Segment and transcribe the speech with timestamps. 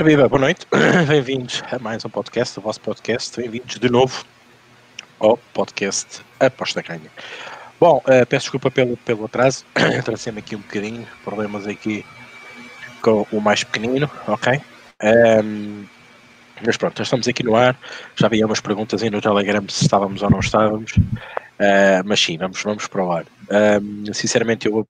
[0.00, 0.66] Ora viva, boa noite,
[1.06, 4.24] bem-vindos a mais um podcast, o vosso podcast, bem-vindos de novo
[5.18, 7.10] ao podcast Aposta Ganha.
[7.78, 9.66] Bom, uh, peço desculpa pelo, pelo atraso,
[9.98, 12.02] atrasei-me aqui um bocadinho, problemas aqui
[13.02, 14.62] com o mais pequenino, ok?
[15.02, 15.84] Um,
[16.64, 17.78] mas pronto, já estamos aqui no ar,
[18.16, 22.38] já havia umas perguntas aí no Telegram se estávamos ou não estávamos, uh, mas sim,
[22.38, 23.26] vamos, vamos para o ar.
[23.82, 24.88] Um, sinceramente eu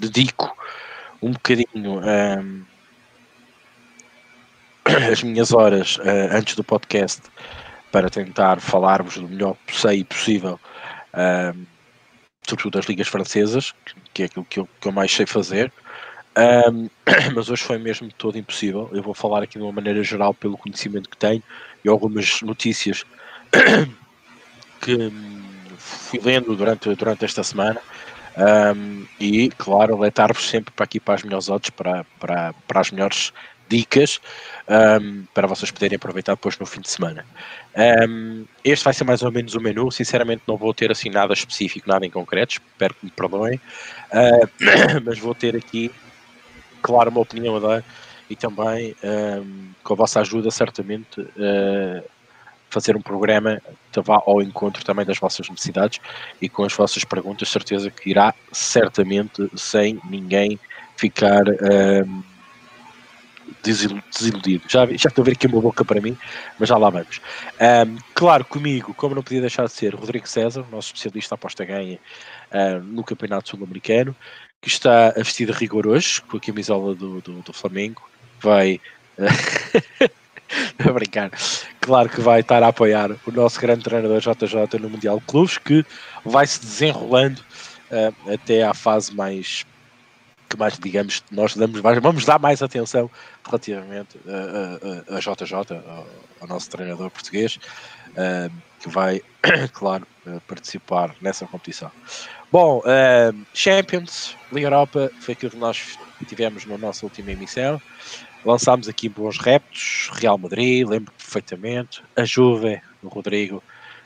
[0.00, 0.56] dedico
[1.20, 2.71] um bocadinho um,
[4.84, 7.22] as minhas horas uh, antes do podcast
[7.90, 10.58] para tentar falar-vos do melhor sei possível,
[11.14, 11.66] uh,
[12.46, 13.74] sobretudo das ligas francesas,
[14.14, 15.72] que é aquilo que eu, que eu mais sei fazer.
[16.36, 16.88] Um,
[17.34, 18.88] mas hoje foi mesmo todo impossível.
[18.92, 21.42] Eu vou falar aqui de uma maneira geral pelo conhecimento que tenho
[21.84, 23.04] e algumas notícias
[24.80, 25.42] que hum,
[25.76, 27.80] fui lendo durante, durante esta semana.
[28.34, 32.90] Um, e, claro, alertar-vos sempre para aqui para as melhores odds, para, para, para as
[32.90, 33.30] melhores
[33.72, 34.20] dicas
[35.00, 37.24] um, para vocês poderem aproveitar depois no fim de semana.
[38.06, 39.90] Um, este vai ser mais ou menos o menu.
[39.90, 42.60] Sinceramente, não vou ter assim nada específico, nada em concreto.
[42.70, 44.48] Espero que me perdoem, uh,
[45.04, 45.90] mas vou ter aqui,
[46.82, 47.84] claro, uma opinião a dar
[48.28, 51.20] e também um, com a vossa ajuda, certamente.
[51.20, 52.02] Uh,
[52.68, 53.60] fazer um programa
[53.92, 56.00] que vá ao encontro também das vossas necessidades
[56.40, 60.58] e com as vossas perguntas, certeza que irá certamente sem ninguém
[60.96, 62.22] ficar um,
[63.62, 64.64] desiludido.
[64.68, 66.16] Já, já estou a ver aqui uma boca para mim,
[66.58, 67.20] mas já lá vamos.
[67.60, 71.98] Um, claro, comigo, como não podia deixar de ser, Rodrigo César, nosso especialista aposta ganha
[72.50, 74.14] uh, no Campeonato Sul-Americano,
[74.60, 78.02] que está a vestir de rigor hoje, com a camisola do, do, do Flamengo,
[78.40, 78.80] vai.
[80.78, 81.30] a brincar.
[81.80, 85.58] Claro que vai estar a apoiar o nosso grande treinador JJ no Mundial de Clubes,
[85.58, 85.84] que
[86.24, 87.40] vai se desenrolando
[87.90, 89.64] uh, até à fase mais
[90.52, 93.10] que mais, digamos, nós damos, vamos dar mais atenção
[93.44, 96.06] relativamente a, a, a JJ, ao,
[96.40, 97.58] ao, nosso treinador português,
[98.10, 99.22] uh, que vai,
[99.72, 101.90] claro, uh, participar nessa competição.
[102.50, 105.98] Bom, uh, Champions, Liga Europa, foi aquilo que nós
[106.28, 107.80] tivemos na nossa última emissão.
[108.44, 113.62] Lançámos aqui bons reptos, Real Madrid, lembro perfeitamente, a Juve, o Rodrigo,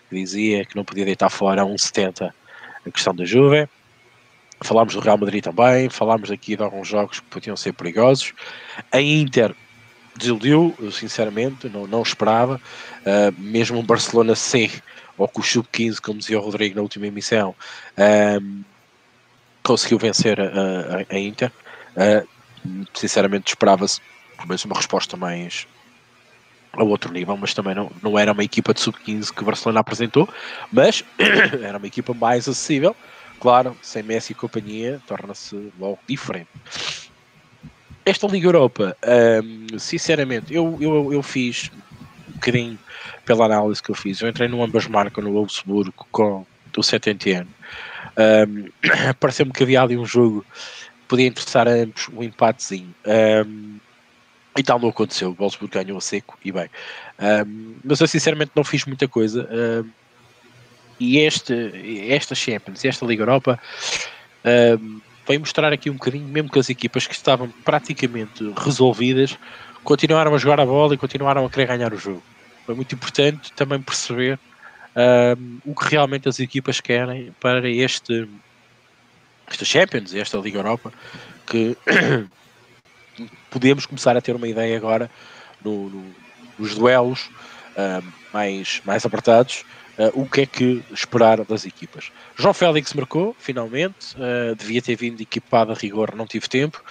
[0.09, 2.33] que dizia que não podia deitar fora a 1,70
[2.87, 3.69] a questão da Juve.
[4.61, 8.33] Falámos do Real Madrid também, falámos aqui de alguns jogos que podiam ser perigosos.
[8.91, 9.55] A Inter
[10.17, 12.61] desiludiu, sinceramente, não, não esperava.
[13.03, 14.71] Uh, mesmo o Barcelona C,
[15.19, 17.55] ou com o Sub-15, como dizia o Rodrigo na última emissão,
[17.99, 18.65] uh,
[19.63, 21.53] conseguiu vencer a, a, a Inter.
[21.95, 22.27] Uh,
[22.95, 24.01] sinceramente, esperava-se
[24.37, 25.67] pelo menos uma resposta mais
[26.73, 29.81] a outro nível, mas também não, não era uma equipa de sub-15 que o Barcelona
[29.81, 30.29] apresentou,
[30.71, 31.05] mas
[31.63, 32.95] era uma equipa mais acessível
[33.41, 36.49] Claro, sem Messi e companhia, torna-se logo diferente.
[38.05, 38.97] Esta Liga Europa,
[39.43, 41.71] um, sinceramente, eu, eu, eu fiz
[42.29, 42.79] um bocadinho
[43.25, 44.21] pela análise que eu fiz.
[44.21, 47.49] Eu entrei no ambas marcas no Wolfsburgo com o Saint-Étienne.
[48.17, 48.69] Um,
[49.19, 52.95] Pareceu-me que havia ali um jogo que podia interessar a ambos, um empatezinho.
[53.05, 53.79] Um,
[54.57, 55.31] e tal não aconteceu.
[55.31, 56.69] O Wolfsburgo ganhou a seco e bem.
[57.19, 59.49] Um, mas eu sinceramente não fiz muita coisa.
[59.51, 59.91] Um,
[60.99, 63.59] e este, esta Champions, esta Liga Europa,
[64.81, 69.37] um, vai mostrar aqui um bocadinho, mesmo que as equipas que estavam praticamente resolvidas
[69.83, 72.23] continuaram a jogar a bola e continuaram a querer ganhar o jogo.
[72.65, 74.39] Foi muito importante também perceber
[75.39, 78.29] um, o que realmente as equipas querem para este
[79.49, 80.93] esta Champions esta Liga Europa,
[81.47, 81.77] que
[83.51, 85.11] podemos começar a ter uma ideia agora
[85.65, 86.15] no, no,
[86.59, 87.31] nos duelos
[87.77, 89.65] um, mais, mais apertados
[89.99, 92.11] uh, o que é que esperar das equipas.
[92.37, 96.83] João Félix marcou, finalmente, uh, devia ter vindo equipado a rigor, não tive tempo.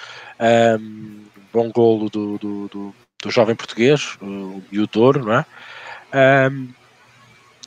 [0.80, 5.46] Um, bom golo do, do, do, do jovem português, o Iudor, não é?
[6.52, 6.70] Um,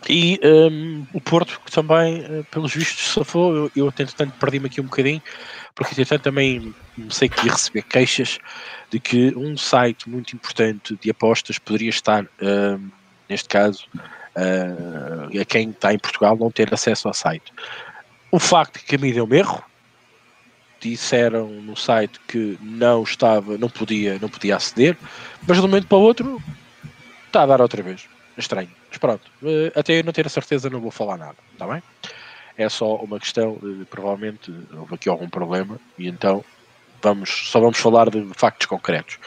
[0.08, 3.54] e um, o Porto, que também, uh, pelos vistos, safou.
[3.54, 5.20] Eu, eu entretanto, perdi-me aqui um bocadinho,
[5.74, 8.38] porque entretanto também comecei aqui a receber queixas
[8.90, 12.26] de que um site muito importante de apostas poderia estar,
[13.28, 13.86] neste caso,
[14.36, 17.52] uh, a quem está em Portugal não ter acesso ao site.
[18.30, 19.62] O facto que a mim deu-me erro,
[20.80, 24.96] disseram no site que não estava, não podia, não podia aceder,
[25.46, 26.42] mas de um momento para o outro
[27.26, 28.06] está a dar outra vez.
[28.36, 28.70] Estranho.
[28.88, 31.82] Mas pronto, uh, até eu não ter a certeza não vou falar nada, está bem?
[32.56, 33.58] É só uma questão,
[33.88, 36.44] provavelmente houve aqui algum problema e então
[37.02, 39.18] vamos, só vamos falar de factos concretos.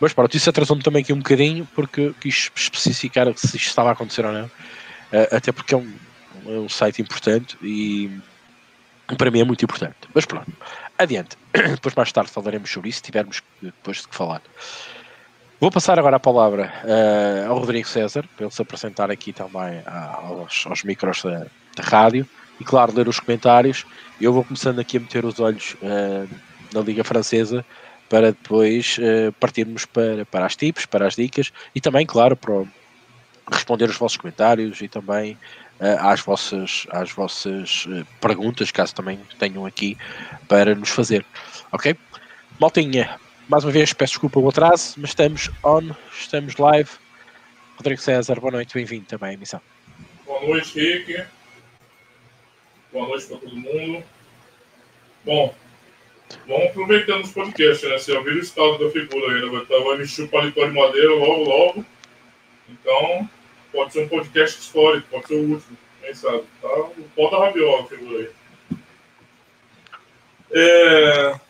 [0.00, 3.92] Mas pronto, isso atrasou-me também aqui um bocadinho porque quis especificar se isto estava a
[3.92, 4.46] acontecer ou não.
[4.46, 5.92] Uh, até porque é um,
[6.46, 8.10] é um site importante e
[9.16, 9.96] para mim é muito importante.
[10.14, 10.52] Mas pronto,
[10.98, 11.36] adiante.
[11.52, 14.42] Depois mais tarde falaremos sobre isso, se tivermos depois de que falar.
[15.60, 19.82] Vou passar agora a palavra uh, ao Rodrigo César, para ele se apresentar aqui também
[19.86, 22.28] aos, aos micros da, da, rádio
[22.60, 23.84] e, claro, ler os comentários.
[24.20, 26.28] Eu vou começando aqui a meter os olhos uh,
[26.72, 27.64] na Liga Francesa
[28.08, 32.64] para depois uh, partirmos para, para as tips, para as dicas e também, claro, para
[33.50, 35.36] responder os vossos comentários e também
[36.00, 37.86] às vossas, às vossas
[38.20, 39.96] perguntas, caso também tenham aqui
[40.48, 41.24] para nos fazer.
[41.72, 41.96] Ok?
[42.60, 43.18] Maltinha,
[43.48, 46.90] mais uma vez, peço desculpa o atraso, mas estamos on, estamos live.
[47.76, 49.60] Rodrigo César, boa noite, bem-vindo também à emissão.
[50.26, 51.24] Boa noite, Rick.
[52.92, 54.04] Boa noite para todo mundo.
[55.24, 55.54] Bom,
[56.46, 57.98] vamos aproveitando os podcasts, né?
[57.98, 59.66] Você já viu o estado da figura aí, né?
[59.68, 61.86] Vai vestir o paletó de madeira logo, logo.
[62.68, 63.28] Então,
[63.72, 66.44] pode ser um podcast histórico, pode ser o último, quem sabe.
[66.60, 66.68] Tá?
[67.14, 68.30] Pó da rabiola a figura aí.
[70.50, 71.40] É...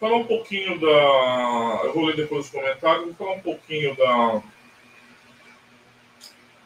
[0.00, 1.82] falar um pouquinho da.
[1.84, 4.42] Eu vou ler depois os comentários, vou falar um pouquinho da.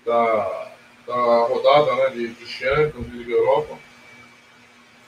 [0.07, 0.73] Da,
[1.07, 3.79] da rodada né, de, de Champions de Liga Europa.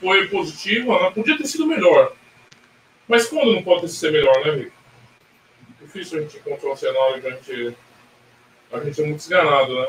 [0.01, 1.11] Foi positiva, né?
[1.11, 2.13] podia ter sido melhor.
[3.09, 4.77] Mas quando não pode ser melhor, né, Rico?
[5.81, 7.77] Difícil a gente encontrar um cenário que a gente,
[8.73, 9.89] a gente é muito desganado, né?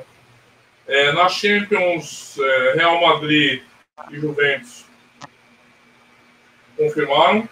[0.88, 3.62] É, na Champions, é, Real Madrid
[4.10, 4.86] e Juventus
[6.78, 7.50] confirmaram.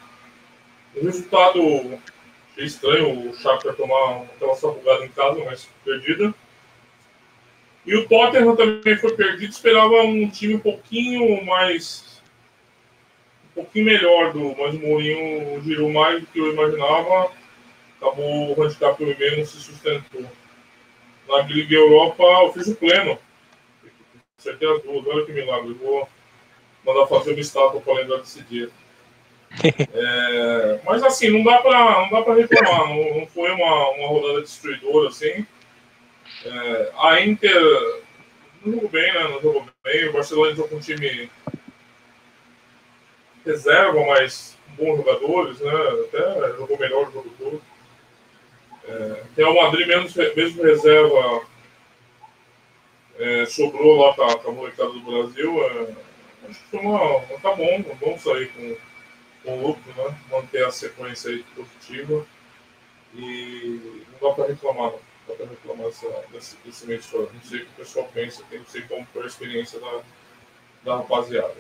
[0.96, 2.00] O resultado
[2.52, 6.34] achei estranho, o Shakhtar tomar aquela sabugada em casa, mas perdida.
[7.86, 12.15] E o Tottenham também foi perdido, esperava um time um pouquinho mais.
[13.56, 14.56] Pouquinho melhor do.
[14.58, 17.32] Mas o Mourinho girou mais do que eu imaginava.
[18.00, 20.26] Acabou o handicap pelo meio não se sustentou.
[21.28, 23.18] Na Liga Europa eu fiz o pleno.
[24.38, 25.70] Acertei as duas, olha que milagre.
[25.70, 26.10] Eu vou
[26.86, 28.70] mandar fazer uma estátua para lembrar desse dia.
[29.94, 34.08] É, mas assim, não dá para não dá para reclamar, não, não, foi uma, uma
[34.10, 35.46] rodada destruidora assim.
[36.46, 38.04] É, a Inter
[38.62, 39.24] não jogou bem, né?
[39.24, 40.10] Não jogou bem.
[40.10, 41.30] O Barcelona jogou com um time
[43.46, 45.72] reserva, mas bons jogadores, né?
[46.08, 47.62] Até jogou melhor o jogo todo.
[48.88, 51.42] É, Real Madrid, mesmo, mesmo reserva,
[53.18, 55.64] é, sobrou lá para a molecada do Brasil.
[55.64, 58.76] É, acho que foi uma, tá bom, vamos sair com
[59.46, 60.18] com o lucro, né?
[60.30, 62.26] manter a sequência aí positiva
[63.14, 65.00] e não dá para reclamar, não.
[65.28, 68.82] dá para reclamar dessa, desse crescimento Não sei o que o pessoal pensa, não sei
[68.82, 70.02] como foi a experiência da,
[70.84, 71.56] da rapaziada.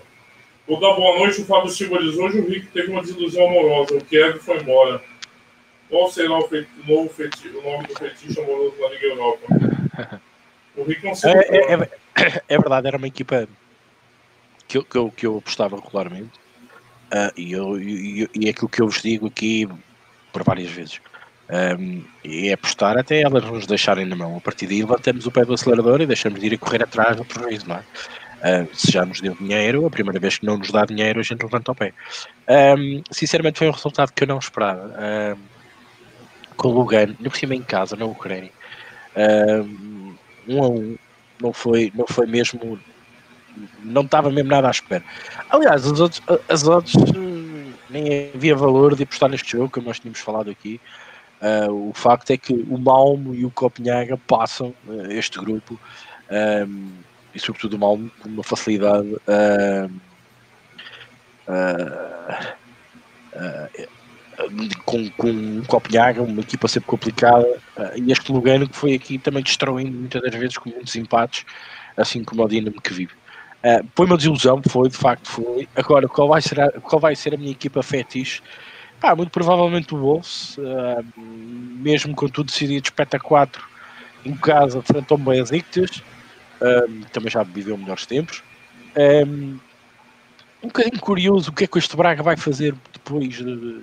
[0.67, 3.95] Vou dar boa noite, o Fábio Silva diz hoje o Rick teve uma desilusão amorosa,
[3.95, 5.01] o Kevin foi embora.
[5.89, 6.49] Qual será o,
[6.87, 10.19] novo feti o nome do fetiche amoroso na Liga Europa?
[10.75, 11.31] O Rick não sei.
[11.31, 13.47] É, é, é, é, verdade, era uma equipa
[14.67, 16.37] que eu, que eu, que eu apostava regularmente
[17.05, 19.67] Uh, e, eu, e, e é aquilo que eu vos digo aqui
[20.33, 20.99] por várias vezes.
[21.79, 24.35] Um, e é apostar até elas nos deixarem na mão.
[24.35, 27.15] A partir daí levantamos o pé do acelerador e deixamos de ir a correr atrás
[27.15, 27.83] do prejuízo, não é?
[28.45, 31.23] Uh, se já nos deu dinheiro, a primeira vez que não nos dá dinheiro, a
[31.23, 31.93] gente levanta o pé.
[32.77, 34.93] Um, sinceramente, foi um resultado que eu não esperava.
[35.35, 35.55] Um,
[36.55, 38.51] com o Lugano, no por cima em casa, na Ucrânia,
[40.47, 40.97] um a um,
[41.41, 42.79] não foi, não foi mesmo
[43.83, 45.03] não estava mesmo nada à espera.
[45.49, 46.93] Aliás, as outras, as outras
[47.89, 50.79] nem havia valor de apostar neste jogo, como nós tínhamos falado aqui.
[51.41, 55.79] Uh, o facto é que o Malmo e o Copenhaga passam uh, este grupo
[56.67, 56.91] um,
[57.35, 59.91] e sobretudo o Malmo com uma facilidade uh,
[64.85, 67.47] com, com o Copenhaga, uma equipa sempre complicada
[67.95, 71.45] e este Lugano que foi aqui também destruindo muitas das vezes com muitos empates
[71.95, 73.13] assim como o Dinamo que vive
[73.65, 75.67] Uh, foi uma desilusão, foi, de facto foi.
[75.75, 78.43] Agora, qual vai ser a, qual vai ser a minha equipa fetiche?
[78.99, 83.63] Pá, muito provavelmente o Wolves, uh, mesmo com tudo decidido, espeta 4
[84.23, 86.03] em casa, frente ao Benedictus,
[86.61, 88.43] uh, também já viveu melhores tempos.
[88.97, 89.59] Um,
[90.63, 93.81] um bocadinho curioso o que é que este Braga vai fazer depois de,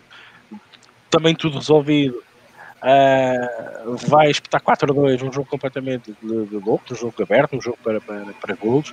[1.11, 2.23] também tudo resolvido.
[2.83, 7.57] Uh, vai espetar 4 a 2, um jogo completamente de, de louco, um jogo aberto,
[7.57, 8.93] um jogo para, para, para golos.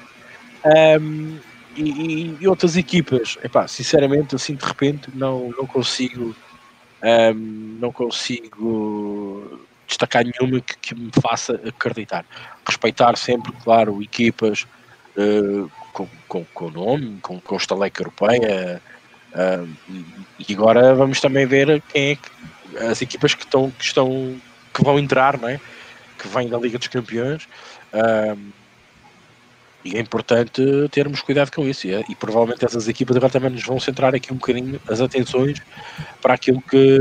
[1.01, 1.39] Um,
[1.75, 6.35] e, e, outras equipas, epá, sinceramente, assim de repente não, não consigo
[7.03, 12.25] um, não consigo destacar nenhuma que, que, me faça acreditar.
[12.65, 14.65] Respeitar sempre, claro, equipas
[15.17, 18.81] uh, com, com, com nome, com, com estaleca europeia.
[19.33, 19.67] Uh,
[20.47, 24.39] e agora vamos também ver quem é que as equipas que estão que estão
[24.73, 25.59] que vão entrar, não é?
[26.17, 27.47] Que vêm da Liga dos Campeões.
[27.93, 28.37] Uh,
[29.83, 31.87] E é importante termos cuidado com isso.
[31.87, 35.61] E, e, provavelmente essas equipas agora também nos vão centrar aqui um bocadinho as atenções
[36.21, 36.99] para aquilo que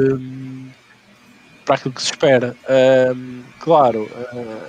[1.69, 2.57] para aquilo que se espera.
[3.15, 4.69] Um, claro, uh,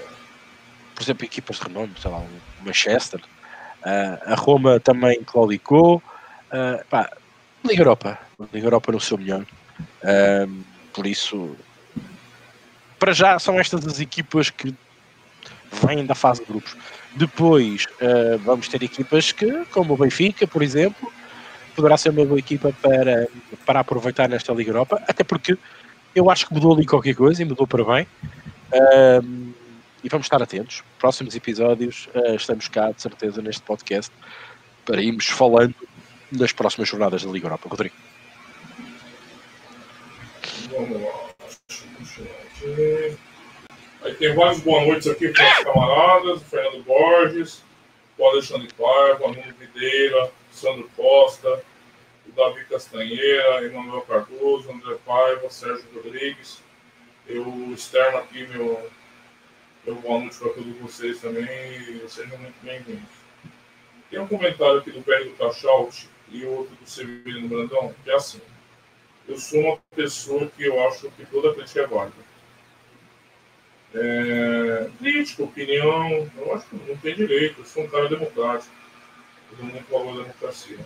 [0.94, 2.28] por exemplo, equipas de renome, sei lá, o
[2.66, 6.04] Manchester, uh, a Roma também claudicou.
[6.52, 7.10] Uh, pá,
[7.64, 8.20] Liga Europa,
[8.54, 9.46] Liga Europa no seu melhor.
[10.04, 11.56] Um, por isso,
[13.00, 14.76] para já são estas as equipas que
[15.86, 16.76] vêm da fase de grupos.
[17.16, 21.10] Depois uh, vamos ter equipas que, como o Benfica, por exemplo,
[21.78, 23.30] poderá ser uma boa equipa para,
[23.66, 25.58] para aproveitar nesta Liga Europa, até porque
[26.16, 28.08] eu acho que mudou ali qualquer coisa e mudou para bem.
[28.74, 29.54] Uh,
[30.04, 30.84] e vamos estar atentos.
[30.98, 34.12] Próximos episódios, uh, estamos cá, de certeza, neste podcast,
[34.86, 35.76] para irmos falando
[36.32, 37.70] das próximas jornadas da Liga Europa.
[37.70, 37.96] Rodrigo.
[40.72, 41.30] Vamos lá.
[44.04, 47.64] Aí tem vários boa noites aqui para os camaradas, o Fernando Borges,
[48.18, 51.62] o Alexandre Parva, o Nuno Videira, Sandro Costa,
[52.30, 56.62] o Davi Castanheira, Emanuel Cardoso, André Paiva, Sérgio Rodrigues.
[57.28, 58.90] Eu externo aqui meu,
[59.86, 61.48] meu boa noite para todos vocês também
[62.08, 63.20] sejam muito bem-vindos.
[64.10, 68.42] Tem um comentário aqui do Pedro Cachaut e outro do Severino Brandão, que é assim.
[69.28, 72.30] Eu sou uma pessoa que eu acho que toda crítica é válida
[73.94, 78.74] é, crítica, opinião, eu acho que não tem direito, eu sou um cara democrático,
[79.52, 80.78] eu dou muito valor à democracia.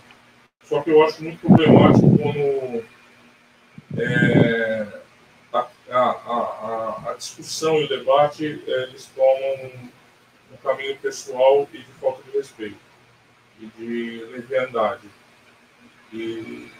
[0.65, 2.85] Só que eu acho muito problemático quando
[4.01, 5.01] é,
[5.51, 9.89] a, a, a, a, discussão e o debate é, eles tomam um,
[10.53, 12.77] um, caminho pessoal e de falta de respeito
[13.59, 15.07] e de leviandade.
[16.11, 16.71] E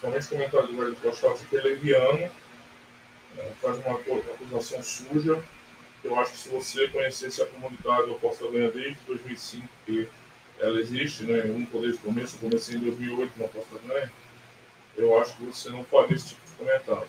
[0.00, 2.30] somente comentário do Guarda Costa que é leviano,
[3.38, 5.42] é, faz uma acusação suja
[6.04, 10.08] eu acho que se você conhecesse a comunidade Oposta Ganha desde 2005, que
[10.62, 11.40] ela existe, né?
[11.40, 14.12] Eu não desde o começo, eu comecei em 2008 na Oposta Ganha,
[14.96, 17.08] eu acho que você não faria esse tipo de comentário.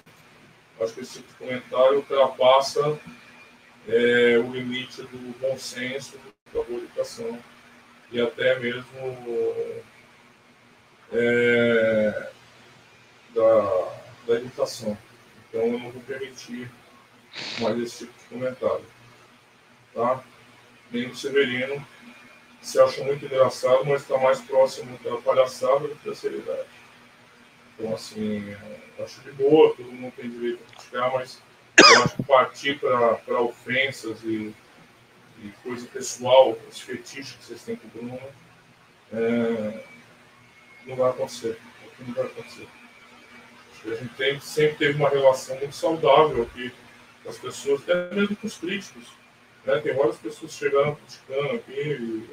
[0.82, 3.00] Acho que esse tipo de comentário ultrapassa
[3.88, 6.18] é, o limite do bom senso,
[6.52, 7.40] da boa educação
[8.12, 8.84] e até mesmo
[11.12, 12.30] é,
[13.36, 14.98] da, da educação.
[15.50, 16.72] Então eu não vou permitir
[17.60, 18.86] mais esse tipo de comentário.
[19.94, 20.24] Tá?
[20.92, 21.86] Nem o Severino
[22.64, 26.68] se acha muito engraçado, mas está mais próximo da palhaçada do que da seriedade.
[27.78, 28.56] Então, assim,
[29.04, 31.40] acho de boa, todo mundo tem direito a criticar, mas
[31.78, 34.54] eu acho que partir para ofensas e,
[35.40, 38.20] e, coisa pessoal, os fetiches que vocês têm com o Bruno,
[39.12, 39.84] é,
[40.86, 41.60] não vai acontecer.
[42.00, 42.68] Não vai acontecer.
[43.86, 46.72] A gente tem, sempre teve uma relação muito saudável aqui
[47.28, 49.08] as pessoas, até mesmo com os críticos.
[49.66, 49.80] Né?
[49.80, 52.30] Tem várias pessoas chegando criticando aqui,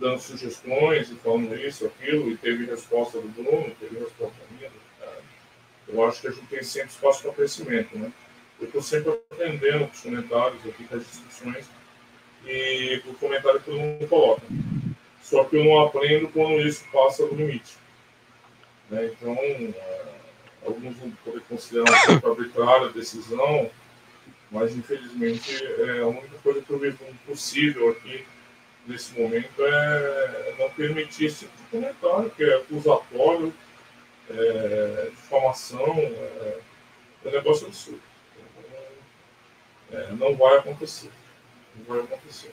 [0.00, 4.70] dando sugestões e falando isso, aquilo, e teve resposta do Bruno, teve resposta minha.
[5.86, 7.96] Eu acho que a gente tem sempre espaço para crescimento.
[7.98, 8.10] Né?
[8.58, 11.66] Eu estou sempre aprendendo com os comentários aqui, com as discussões,
[12.46, 14.42] e o comentário que todo mundo coloca.
[15.22, 17.76] Só que eu não aprendo quando isso passa do limite.
[18.88, 19.06] Né?
[19.06, 20.14] Então, é,
[20.64, 23.70] alguns vão poder considerar um pouco arbitrária a decisão,
[24.50, 28.24] mas, infelizmente, é, a única coisa que eu vejo possível aqui
[28.90, 33.54] nesse momento é não permitir esse tipo de comentário, que é acusatório,
[34.28, 36.58] é, difamação, é,
[37.24, 38.02] é negócio absurdo.
[39.92, 41.10] É, não vai acontecer.
[41.76, 42.52] Não vai acontecer.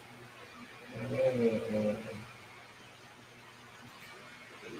[0.94, 1.98] Então,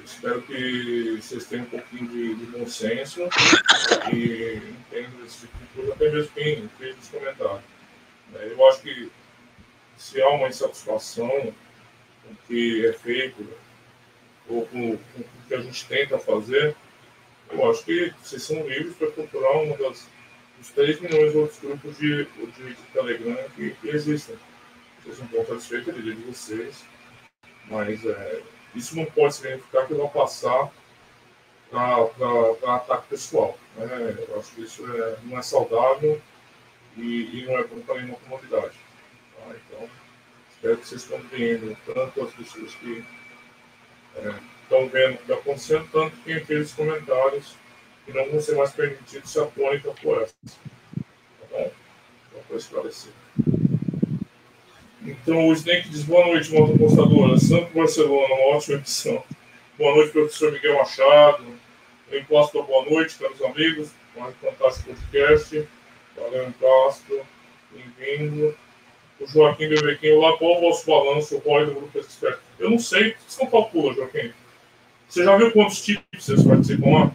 [0.04, 3.22] espero que vocês tenham um pouquinho de, de bom senso
[4.12, 7.64] e entendam esse tipo de coisa, até mesmo quem fez os comentários.
[8.34, 9.12] Eu acho que
[9.98, 13.48] se há uma insatisfação com o que é feito
[14.48, 16.76] ou com, com, o que a gente tenta fazer,
[17.50, 20.08] eu acho que vocês são livres para procurar um dos
[20.76, 24.36] 3 milhões de outros grupos de, de, de Telegram que, que, existem.
[25.04, 26.84] Vocês não estão satisfeitos, eu de vocês,
[27.66, 28.42] mas é,
[28.76, 30.72] isso não pode significar que vão passar
[31.70, 33.58] para ataque pessoal.
[33.76, 34.26] Né?
[34.28, 36.22] Eu acho que isso é, não é saudável
[36.96, 38.87] e, e não é bom para nenhuma comunidade.
[39.48, 39.56] Tá?
[39.68, 39.90] Então,
[40.52, 43.04] espero que vocês compreendam tanto as pessoas que
[44.16, 47.56] é, estão vendo o que está acontecendo, tanto quem fez os comentários
[48.06, 50.34] que não vão ser mais permitidos se a tônica for essa.
[50.46, 51.72] Tá bom?
[52.30, 53.12] Então, para esclarecer.
[55.02, 57.38] Então, o Snake diz: boa noite, moto apostadora.
[57.38, 59.24] Santo Barcelona, uma ótima edição.
[59.78, 61.46] Boa noite, professor Miguel Machado.
[62.10, 63.92] Eu boa noite, caros amigos.
[64.16, 65.68] Um fantástico podcast.
[66.16, 67.22] Valeu, encosto.
[67.72, 68.56] Bem-vindo.
[69.20, 72.40] O Joaquim Bebequinho lá, qual o vosso balanço, o ROI do grupo expert?
[72.60, 74.32] Eu não sei, você não calcula, Joaquim?
[75.08, 77.12] Você já viu quantos tipos vocês participam lá?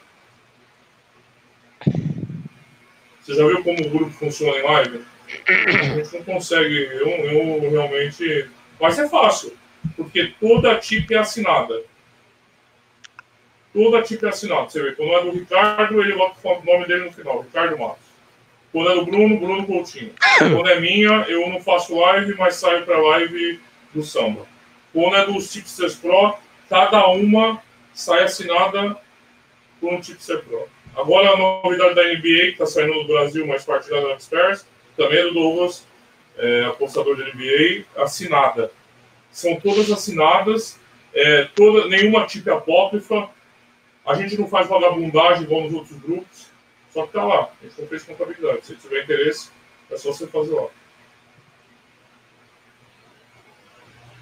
[3.21, 5.05] Você já viu como o grupo funciona em live?
[5.47, 8.49] A gente não consegue, eu, eu realmente.
[8.81, 9.57] Mas é fácil,
[9.97, 11.83] porque toda tip é assinada.
[13.73, 14.69] Toda tip é assinada.
[14.69, 18.02] Você vê, quando é do Ricardo, ele bota o nome dele no final, Ricardo Matos.
[18.73, 20.13] Quando é do Bruno, Bruno Coutinho.
[20.39, 23.61] Quando é minha, eu não faço live, mas saio para live
[23.95, 24.47] do samba.
[24.93, 26.35] Quando é dos Tipsters Pro,
[26.69, 27.63] cada uma
[27.93, 28.97] sai assinada
[29.81, 30.67] por um Tipster Pro.
[30.97, 35.19] Agora a novidade da NBA, que está saindo no Brasil, mais parte da Experts, também
[35.19, 35.87] é do Douglas,
[36.37, 38.71] é, apostador de NBA, assinada.
[39.31, 40.79] São todas assinadas,
[41.15, 43.31] é, toda, nenhuma tipo apócrifa.
[44.07, 46.52] A gente não faz vagabundagem igual nos outros grupos,
[46.93, 47.51] só que tá lá.
[47.61, 48.67] A gente não fez contabilidade.
[48.67, 49.51] Se tiver interesse,
[49.91, 50.69] é só você fazer lá.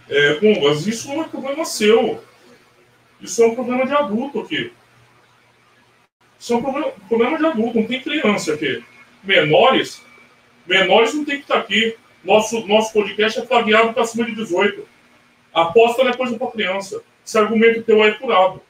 [0.09, 2.23] É, Gumbas, isso não é problema seu.
[3.21, 4.73] Isso é um problema de adulto aqui.
[6.39, 8.83] Isso é um problema, problema de adulto, não tem criança aqui.
[9.23, 10.03] Menores,
[10.67, 11.97] menores não tem que estar aqui.
[12.25, 14.87] Nosso, nosso podcast é flagrado para cima de 18.
[15.53, 17.03] Aposta não é coisa para criança.
[17.25, 18.63] Esse argumento teu é furado.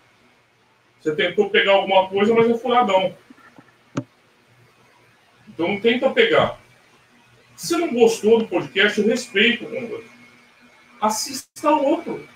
[1.00, 3.14] Você tentou pegar alguma coisa, mas é furadão.
[5.61, 6.59] Então tenta pegar.
[7.55, 9.69] Se não gostou do podcast, eu respeito,
[10.99, 12.26] Assista outro.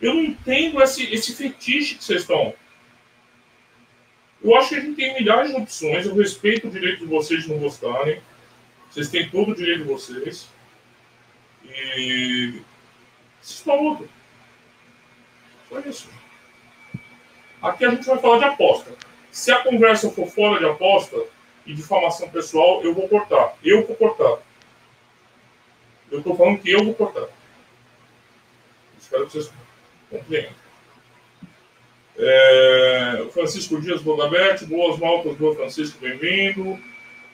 [0.00, 2.54] Eu não entendo esse, esse fetiche que vocês estão.
[4.42, 6.06] Eu acho que a gente tem milhares de opções.
[6.06, 8.22] Eu respeito o direito de vocês de não gostarem.
[8.88, 10.48] Vocês têm todo o direito de vocês.
[11.64, 12.62] E.
[13.40, 14.08] Assistam outro.
[15.68, 16.08] Só isso.
[17.60, 18.94] Aqui a gente vai falar de aposta.
[19.32, 21.31] Se a conversa for fora de aposta
[21.66, 23.56] e difamação pessoal, eu vou cortar.
[23.62, 24.42] Eu vou cortar.
[26.10, 27.28] Eu estou falando que eu vou cortar.
[29.00, 29.52] Espero que vocês
[30.10, 30.62] compreendam.
[32.18, 36.78] É, Francisco Dias Bogabete, boas maltas, boa Francisco, bem-vindo.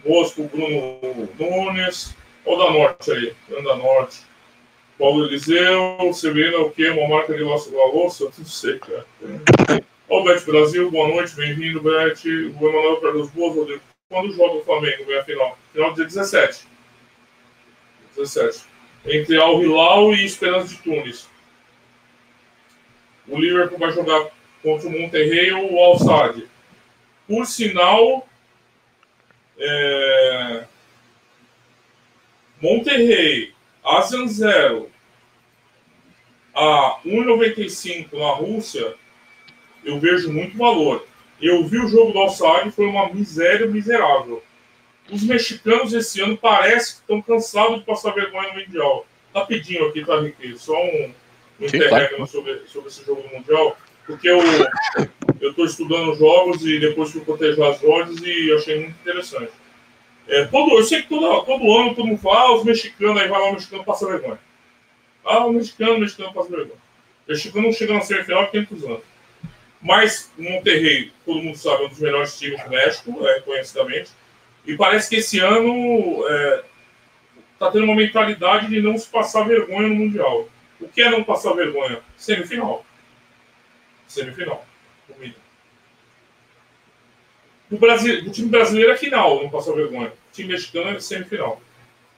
[0.05, 2.15] Boas para o Bruno Nunes.
[2.47, 4.21] Olha da Norte aí, da Norte.
[4.99, 6.89] Paulo Eliseu, Severino, o quê?
[6.91, 8.25] Uma marca de da louça?
[8.25, 9.05] Eu não sei, cara.
[10.09, 12.29] O Bete Brasil, boa noite, bem-vindo, Bete.
[12.29, 13.88] O Emanuel Carlos Boas, Rodrigo.
[14.11, 15.59] Quando joga o Flamengo, vem a final?
[15.71, 16.67] Final dia 17.
[18.17, 18.65] 17.
[19.05, 21.29] Entre Al Hilal e Esperança de Tunis.
[23.27, 24.31] O Liverpool vai jogar
[24.63, 26.49] contra o Monterrey ou o Al-Sadd.
[27.27, 28.27] Por sinal,
[29.59, 30.65] é...
[32.63, 33.53] Monterrey,
[33.85, 34.91] ASEAN 0
[36.55, 38.95] a 1,95 na Rússia,
[39.85, 41.07] eu vejo muito valor.
[41.41, 44.43] Eu vi o jogo do Al-Sadd, foi uma miséria miserável.
[45.11, 49.07] Os mexicanos esse ano parece que estão cansados de passar vergonha no Mundial.
[49.35, 50.59] Rapidinho aqui, tá, Ricky?
[50.59, 51.13] Só um,
[51.61, 53.77] um interregno sobre, sobre esse jogo do Mundial
[54.09, 54.41] porque eu
[55.41, 59.53] eu estou estudando jogos e depois fui proteger as odds e achei muito interessante.
[60.27, 63.29] É, todo, eu sei que todo, todo ano todo mundo fala, ah, os mexicanos, aí
[63.29, 64.39] vai lá o mexicano passa vergonha.
[65.25, 66.81] Ah, o mexicano, o mexicano passa vergonha.
[67.27, 69.01] O mexicano não chega na semifinal há 500 anos.
[69.81, 74.11] Mas Monterrey, todo mundo sabe, é um dos melhores times do México, é, conhecidamente.
[74.67, 76.65] E parece que esse ano está é,
[77.59, 80.49] tá tendo uma mentalidade de não se passar vergonha no Mundial.
[80.81, 82.01] O que é não passar vergonha?
[82.17, 82.85] Semifinal
[84.09, 84.67] semifinal.
[87.71, 90.09] O, Brasil, o time brasileiro é final, não passou vergonha.
[90.09, 91.61] O time mexicano é semifinal.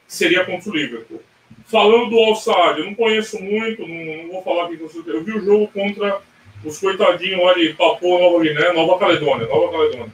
[0.06, 1.22] Seria contra o Liverpool.
[1.66, 4.98] Falando do Al-Sadd, eu não conheço muito, não, não, vou falar aqui com você.
[5.10, 6.22] Eu vi o jogo contra
[6.64, 10.12] os coitadinhos lá de Papua Nova Guiné, Nova Caledônia, Nova Caledônia.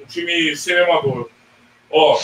[0.00, 1.30] Um time semi-amador.
[1.90, 2.18] Ó,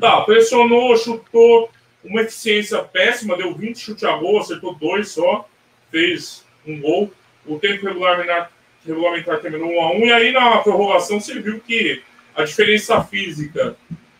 [0.00, 1.70] tá, pressionou, chutou,
[2.04, 5.48] uma eficiência péssima, deu 20 chutes a gol, acertou dois só,
[5.90, 7.12] fez um gol
[7.46, 8.52] o tempo regulamentar,
[8.86, 12.02] regulamentar terminou 1 a 1 e aí na prorrogação você viu que
[12.36, 13.76] a diferença física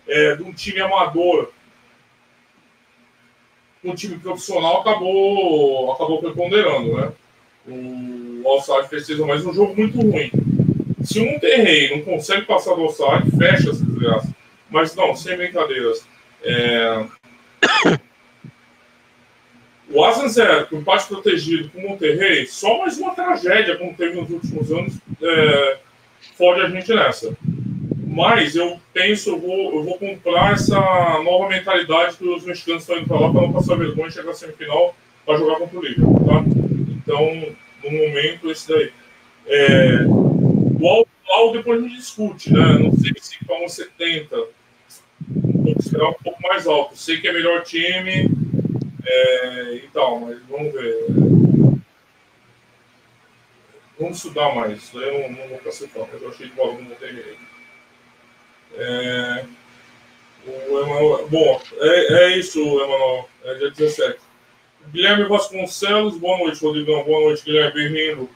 [0.09, 1.53] é, de um time amador
[3.85, 7.13] um time profissional acabou, acabou preponderando, né?
[7.71, 10.31] O Alçade fez mais um jogo muito ruim.
[11.03, 14.35] Se um Monterrey não consegue passar do Alçade, fecha essa desgraça.
[14.71, 16.07] Mas não, sem brincadeiras.
[16.43, 17.05] É...
[19.91, 24.21] O Aslan Zero, com empate protegido com o Monterrey, só mais uma tragédia, como teve
[24.21, 25.79] nos últimos anos, é,
[26.37, 27.35] fode a gente nessa.
[28.07, 30.79] Mas eu penso, eu vou, eu vou comprar essa
[31.23, 34.33] nova mentalidade que os mexicanos estão indo para lá para não passar vergonha e chegar
[34.33, 36.45] à semifinal para jogar contra o Liverpool, tá?
[37.09, 38.93] Então, no momento, esse daí.
[39.47, 42.79] É, o Al depois a gente discute, né?
[42.81, 46.95] Não sei se para 1,70 pouco, esperar um pouco mais alto.
[46.99, 48.29] Sei que é melhor time
[49.07, 51.07] é, e tal, mas vamos ver.
[53.99, 54.77] Vamos estudar mais.
[54.77, 57.09] Isso daí eu não, vou classificar, mas eu achei o aluno não tem.
[58.75, 59.47] É,
[61.31, 63.31] bom, é, é isso, Emanuel.
[63.45, 64.28] É dia 17.
[64.93, 67.05] Guilherme Vasconcelos, boa noite, Rodrigão.
[67.05, 67.75] Boa noite, Guilherme.
[67.75, 68.31] Bem-vindo.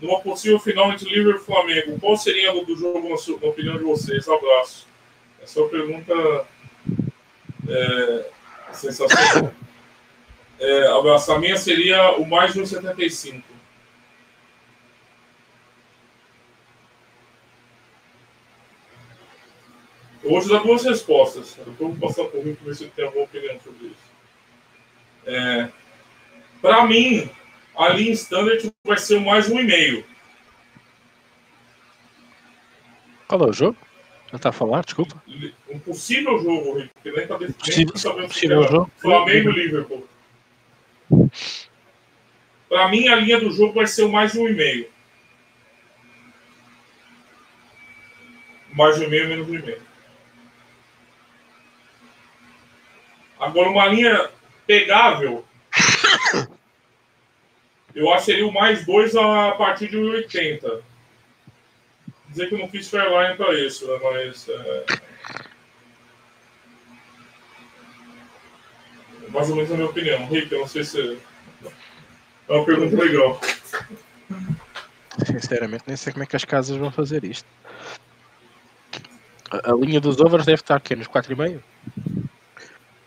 [0.00, 3.46] Numa possível final entre Liverpool e Flamengo, qual seria o do jogo, na, sua, na
[3.46, 4.28] opinião de vocês?
[4.28, 4.86] Abraço.
[5.40, 6.46] Essa é uma pergunta
[7.68, 8.30] é,
[8.72, 9.52] sensacional.
[10.58, 11.30] É, abraço.
[11.32, 13.42] A minha seria o mais de 1,75.
[20.24, 21.56] Eu vou te dar duas respostas.
[21.58, 24.05] Eu vou passar por mim para ver se tem alguma opinião sobre isso.
[25.26, 25.68] É,
[26.62, 27.28] para mim,
[27.76, 30.04] a linha standard vai ser mais um e meio.
[33.26, 33.76] Qual é o jogo?
[34.32, 35.20] Já tá a falar, desculpa.
[35.68, 37.92] Um possível jogo, Rico, que nem tá definido.
[37.92, 38.90] Possível, possível jogo.
[38.98, 40.08] Flamengo e Liverpool.
[42.68, 44.88] Para mim, a linha do jogo vai ser mais um e meio.
[48.72, 49.82] Mais um e meio, menos um e meio.
[53.38, 54.30] Agora, uma linha
[54.66, 55.44] pegável,
[57.96, 60.82] eu seria o mais dois a partir de 1,80.
[62.28, 63.98] Dizer que eu não fiz Fairline para isso, né?
[64.02, 64.46] mas.
[64.48, 64.84] É...
[69.30, 70.26] Mais ou menos a minha opinião.
[70.26, 71.18] Rick, eu não sei se.
[72.48, 73.40] É uma pergunta legal.
[75.24, 77.48] Sinceramente, nem sei como é que as casas vão fazer isto.
[79.50, 81.60] A linha dos overs deve estar aqui nos 4,5?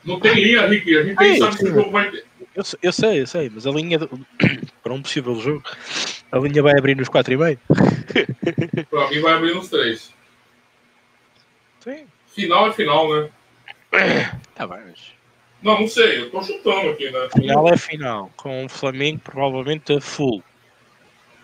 [0.09, 0.97] Não tem linha, Rick.
[0.97, 2.25] A gente nem sabe se o jogo vai ter.
[2.55, 4.09] Eu, eu, sei, eu sei, mas a linha do...
[4.81, 5.63] para um possível jogo,
[6.31, 7.59] a linha vai abrir nos 4,5?
[8.89, 10.13] para mim vai abrir nos 3.
[11.81, 12.07] Sim.
[12.27, 13.29] Final é final, né?
[14.55, 15.13] Tá bem, mas...
[15.61, 17.29] Não, não sei, eu tô chutando aqui, né?
[17.35, 20.43] Final é final, com o Flamengo provavelmente full.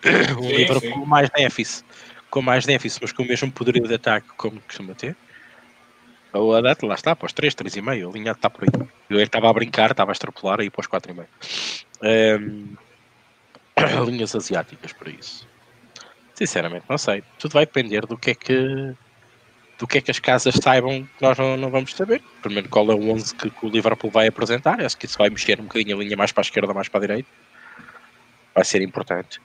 [0.38, 1.06] O sim, Liverpool sim.
[1.06, 1.84] mais déficit,
[2.30, 5.16] com mais déficit, mas com o mesmo poderio de ataque como costuma ter.
[6.38, 8.08] O Adete, lá está, para os 3, 3,5.
[8.08, 8.88] A linha está por aí.
[9.08, 11.26] Eu estava a brincar, estava a extrapolar aí para os 4,5.
[12.02, 12.76] Um,
[14.06, 15.46] linhas asiáticas para isso.
[16.34, 17.22] Sinceramente, não sei.
[17.38, 18.94] Tudo vai depender do que é que
[19.78, 22.22] do que é que as casas saibam que nós não, não vamos saber.
[22.40, 24.80] Primeiro, qual é o 11 que, que, o Liverpool vai apresentar.
[24.80, 26.98] Acho que isso vai mexer um bocadinho a linha mais para a esquerda, mais para
[26.98, 27.28] a direita.
[28.54, 29.40] Vai ser importante.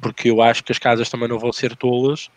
[0.00, 2.30] Porque eu acho que as casas também não vão ser tolas.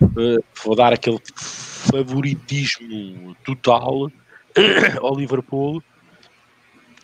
[0.00, 4.10] Uh, vou dar aquele favoritismo total
[5.00, 5.82] ao Liverpool.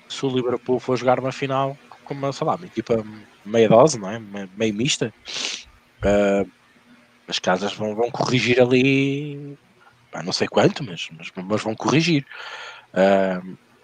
[0.09, 3.05] Se o Liverpool for jogar uma final com uma, sei lá, uma equipa
[3.45, 4.19] meia dose, não é?
[4.57, 5.13] meio mista,
[7.27, 9.59] as casas vão, vão corrigir ali,
[10.25, 12.27] não sei quanto, mas, mas, mas vão corrigir.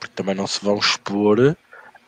[0.00, 1.54] Porque também não se vão expor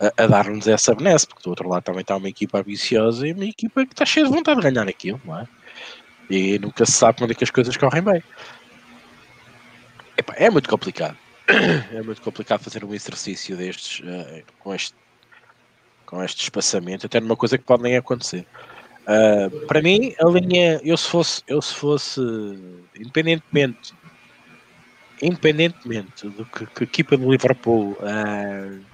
[0.00, 3.32] a, a dar-nos essa benesse, porque do outro lado também está uma equipa ambiciosa e
[3.32, 5.48] uma equipa que está cheia de vontade de ganhar aquilo, não é?
[6.28, 8.22] E nunca se sabe quando é que as coisas correm bem.
[10.16, 11.16] Epá, é muito complicado.
[11.92, 14.94] É muito complicado fazer um exercício destes uh, com, este,
[16.04, 18.44] com este espaçamento, até numa coisa que pode nem acontecer.
[19.02, 22.20] Uh, para mim, a linha, eu se fosse, eu se fosse,
[22.98, 23.94] independentemente,
[25.22, 28.84] independentemente do que, que a equipa do Liverpool uh,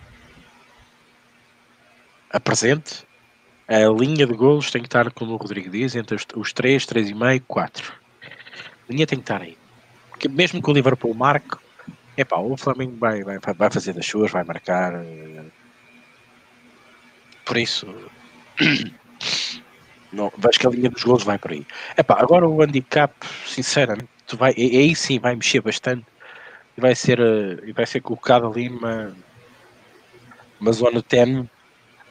[2.32, 3.04] apresente,
[3.68, 6.84] a linha de golos tem que estar, como o Rodrigo diz, entre os, os 3,
[6.84, 7.92] 3,5 4.
[8.88, 9.56] A linha tem que estar aí
[10.22, 11.56] porque mesmo que o Liverpool marque,
[12.16, 14.94] epá, o Flamengo vai, vai, vai fazer das suas, vai marcar.
[14.94, 15.42] Eh,
[17.44, 17.92] por isso,
[20.12, 21.66] não, vejo que a linha dos gols vai por aí.
[21.98, 23.12] Epá, agora o handicap,
[23.44, 26.06] sinceramente, vai, aí sim vai mexer bastante
[26.76, 29.12] e vai ser, uh, vai ser colocado ali numa,
[30.60, 31.50] uma zona tenue.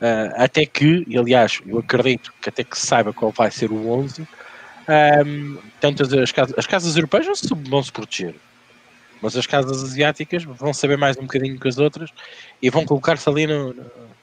[0.01, 3.71] Uh, até que, e aliás, eu acredito que até que se saiba qual vai ser
[3.71, 4.27] o 11,
[5.23, 8.35] um, tanto as, as, casas, as casas europeias vão se, vão se proteger,
[9.21, 12.09] mas as casas asiáticas vão saber mais um bocadinho que as outras
[12.59, 13.75] e vão colocar-se ali no,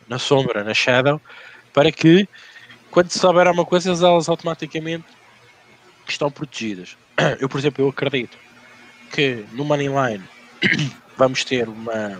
[0.08, 1.20] na sombra, na shadow,
[1.72, 2.28] para que
[2.90, 5.04] quando se souber alguma coisa, elas automaticamente
[6.08, 6.96] estão protegidas.
[7.38, 8.36] Eu, por exemplo, eu acredito
[9.12, 10.24] que no Moneyline
[11.16, 12.18] vamos ter uma,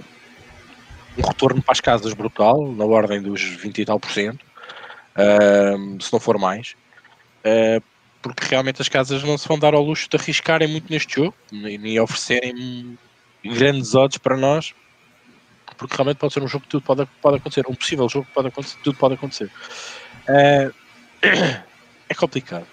[1.19, 6.03] um retorno para as casas brutal, na ordem dos 20 e tal por cento, uh,
[6.03, 6.75] se não for mais.
[7.41, 7.83] Uh,
[8.23, 11.35] porque realmente as casas não se vão dar ao luxo de arriscarem muito neste jogo
[11.53, 12.99] nem oferecerem
[13.45, 14.75] grandes odds para nós,
[15.77, 18.33] porque realmente pode ser um jogo que tudo pode, pode acontecer, um possível jogo que
[18.33, 19.51] pode acontecer, tudo pode acontecer.
[20.29, 20.75] Uh,
[22.09, 22.67] é complicado.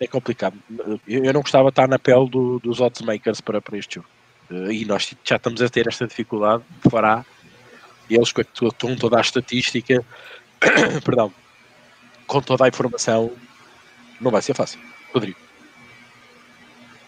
[0.00, 0.58] É complicado.
[1.06, 4.08] Eu, não gostava de estar na pele do, dos odds makers para, para este jogo.
[4.50, 7.24] Uh, e nós já estamos a ter esta dificuldade, fará
[8.14, 10.04] eles com toda a estatística,
[11.04, 11.32] perdão,
[12.26, 13.32] com toda a informação,
[14.20, 14.80] não vai ser fácil.
[15.12, 15.38] Rodrigo.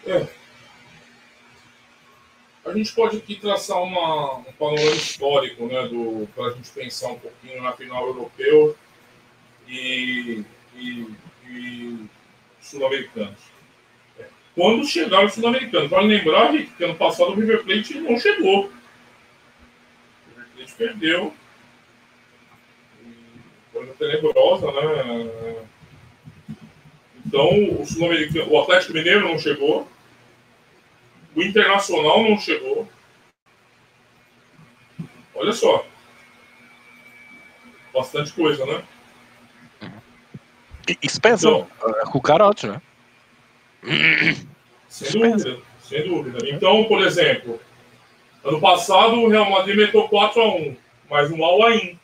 [0.05, 0.27] É.
[2.65, 5.87] A gente pode aqui traçar uma, um panorama histórico, né,
[6.35, 8.75] para a gente pensar um pouquinho na final europeu
[9.67, 10.43] e,
[10.75, 11.07] e,
[11.47, 12.05] e
[12.59, 13.39] sul-americanos.
[14.19, 14.25] É.
[14.55, 18.71] Quando chegaram os sul-americanos, vale lembrar que ano passado o River Plate não chegou.
[20.55, 21.33] River Plate perdeu.
[23.71, 25.67] Coisa tenebrosa, né?
[27.25, 29.87] Então, o, o Atlético Mineiro não chegou.
[31.35, 32.87] O Internacional não chegou.
[35.33, 35.85] Olha só.
[37.93, 38.83] Bastante coisa, né?
[41.01, 41.67] Isso pesa então,
[42.11, 42.81] com o carote, né?
[44.87, 46.49] Sem dúvida, sem dúvida.
[46.49, 47.59] Então, por exemplo,
[48.45, 50.77] ano passado o Real Madrid meteu 4x1,
[51.09, 51.99] mas um All-in.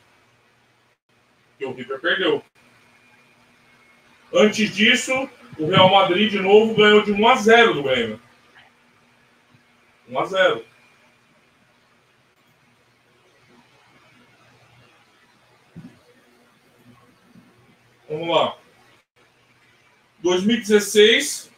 [1.58, 2.44] Que o River perdeu.
[4.34, 8.20] Antes disso, o Real Madrid de novo ganhou de 1 x 0 do Grêmio.
[10.10, 10.66] 1 a 0.
[18.10, 18.58] Vamos lá.
[20.20, 21.52] 2016,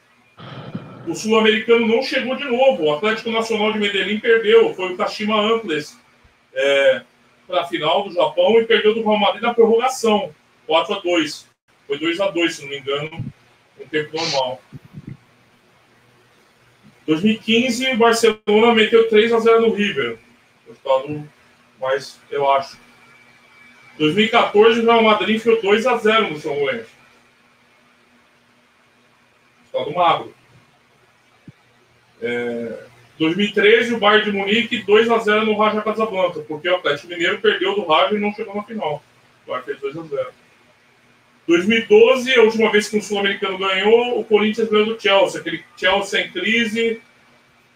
[1.07, 2.83] o sul-americano não chegou de novo.
[2.83, 4.73] O Atlético Nacional de Medellín perdeu.
[4.73, 5.97] Foi o Kashima Antlers
[6.53, 7.01] é,
[7.47, 10.33] para a final do Japão e perdeu do Real Madrid na prorrogação.
[10.65, 11.47] 4 a 2
[11.87, 13.25] Foi 2 a 2 se não me engano,
[13.77, 14.61] no tempo normal.
[17.05, 20.17] 2015, o Barcelona meteu 3 a 0 no River.
[20.65, 21.29] Resultado
[21.81, 22.77] mais, eu acho.
[23.97, 26.89] 2014, o Real Madrid enfiou 2 a 0 no São Lourenço.
[29.63, 30.42] Resultado magro.
[32.23, 32.85] É,
[33.19, 37.39] 2013, o Bayern de Munique 2 a 0 no Raja Casablanca, porque o Atlético Mineiro
[37.39, 39.03] perdeu do Raja e não chegou na final.
[39.45, 40.27] O Bayern fez 2 a 0.
[41.45, 46.21] 2012, a última vez que o Sul-Americano ganhou, o Corinthians ganhou do Chelsea, aquele Chelsea
[46.21, 47.01] em crise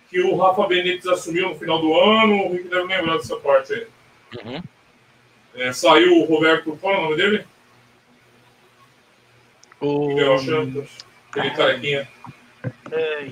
[0.09, 2.45] que o Rafa Benítez assumiu no final do ano.
[2.45, 3.87] O Rick deve lembrar dessa parte aí.
[4.37, 4.63] Uhum.
[5.55, 7.45] É, saiu o Roberto, qual é o nome dele?
[9.81, 10.15] O.
[11.31, 12.07] Aquele carequinha.
[12.91, 13.29] É...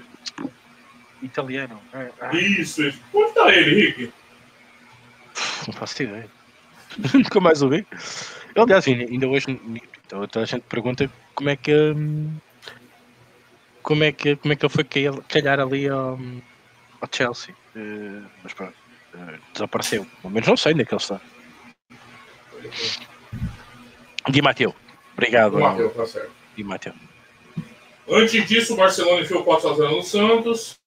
[1.26, 1.82] Italiano.
[1.94, 2.38] É, é.
[2.38, 3.00] Isso, isso.
[3.14, 4.14] Onde está ele, Rick?
[5.68, 6.30] Não faço ideia.
[7.14, 7.86] Nunca mais ouvi.
[8.56, 9.60] Eu, aliás, ainda hoje
[10.06, 12.38] então toda a gente pergunta como é que hum,
[13.82, 14.86] como é que como é que ele foi
[15.28, 16.18] calhar ali ao,
[17.02, 17.54] ao Chelsea.
[17.76, 18.74] Uh, mas pronto,
[19.14, 20.08] uh, desapareceu.
[20.22, 21.20] Pelo menos não sei onde é que ele está.
[24.30, 24.74] Di Matteo.
[25.14, 25.58] Obrigado.
[25.58, 26.32] Di Matteo, tá certo.
[26.56, 26.94] Di Matteo.
[28.08, 30.80] Antes disso, o Barcelona enfiou 4x0 no Santos.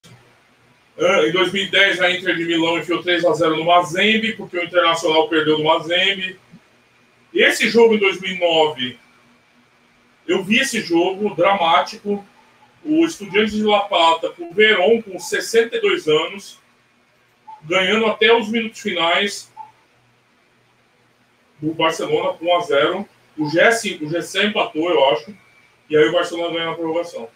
[0.99, 5.63] Em 2010, a Inter de Milão enfiou 3x0 no Mazembe, porque o Internacional perdeu no
[5.63, 6.37] Mazembe.
[7.33, 8.99] Esse jogo em 2009
[10.29, 12.23] eu vi esse jogo dramático.
[12.85, 16.59] O Estudiantes de La Plata, o Verón, com 62 anos,
[17.63, 19.51] ganhando até os minutos finais
[21.59, 25.35] do Barcelona com 1 a 0 O Gessé, o empatou, eu acho,
[25.89, 27.27] e aí o Barcelona ganhou na prorrogação.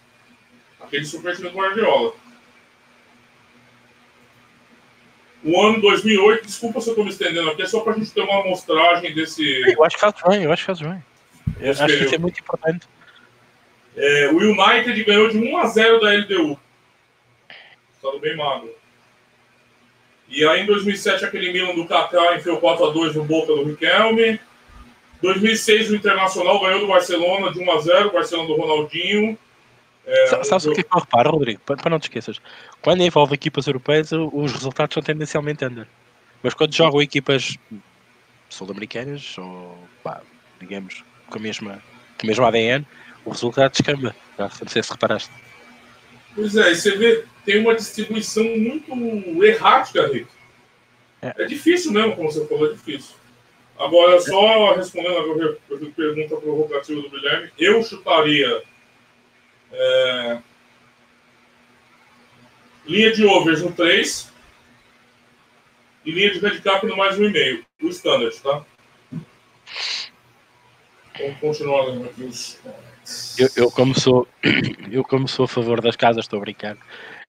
[0.80, 2.14] Aquele super time do Guardiola.
[5.44, 8.12] O ano 2008, desculpa se eu estou me estendendo aqui, é só para a gente
[8.12, 9.62] ter uma amostragem desse.
[9.70, 11.04] Eu acho que faz bem, eu acho que faz bem.
[11.70, 12.88] Acho que isso é muito importante.
[13.96, 16.60] É, o United ganhou de 1 a 0 da LDU.
[17.96, 18.74] Estado bem magro.
[20.30, 23.66] E aí em 2007 aquele Milan do Kaká enfiou 4 a 2 no Boca do
[23.66, 24.40] Riquelme.
[25.22, 29.38] 2006 o Internacional ganhou do Barcelona de 1 a 0, o Barcelona do Ronaldinho.
[30.06, 31.62] É, Sabe o que é que eu reparo, Rodrigo?
[31.66, 32.42] Para, para não te esqueças,
[32.82, 35.88] quando envolve equipas europeias, os resultados são tendencialmente under.
[36.42, 37.58] Mas quando jogam equipas
[38.50, 40.22] sul-americanas, ou pá,
[40.60, 41.84] digamos, com a mesma,
[42.18, 42.86] com o mesmo ADN,
[43.24, 44.16] o resultado descamba.
[44.38, 45.32] Não sei se reparaste.
[46.36, 50.28] Pois é, e você vê, tem uma distribuição muito errática, Rick.
[51.22, 51.44] É.
[51.44, 53.16] é difícil mesmo, como você falou, é difícil.
[53.78, 58.62] Agora, só respondendo a pergunta provocativa do Guilherme, eu chutaria
[59.74, 60.38] é,
[62.86, 64.32] linha de overs no 3
[66.06, 67.64] e linha de handicap no mais 1,5.
[67.82, 68.64] O standard, tá?
[71.20, 72.60] Vamos continuar aqui os.
[73.38, 74.28] Eu, eu, como sou,
[74.92, 76.78] eu, como sou a favor das casas, estou a brincar.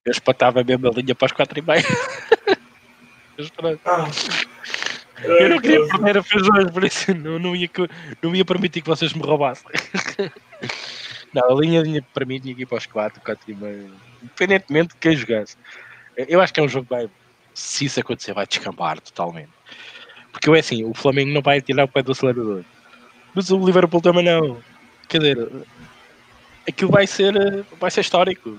[0.04, 1.84] Eu espatava mesmo a linha para os 4 e meio.
[3.84, 4.08] Ah.
[5.24, 7.68] Eu não queria perder a feijões, por isso não, não, ia,
[8.22, 9.66] não ia permitir que vocês me roubassem.
[11.34, 13.90] Não, a linha, para mim tinha que ir para os 4, 4 e meio.
[14.22, 15.56] Independentemente de quem jogasse.
[16.16, 17.10] Eu acho que é um jogo que vai,
[17.52, 19.50] se isso acontecer, vai descambar totalmente.
[20.30, 22.64] Porque é assim, o Flamengo não vai tirar o pé do acelerador.
[23.34, 24.62] Mas o Liverpool também não.
[25.08, 25.48] Quer dizer,
[26.68, 27.34] aquilo vai ser,
[27.80, 28.56] vai ser histórico.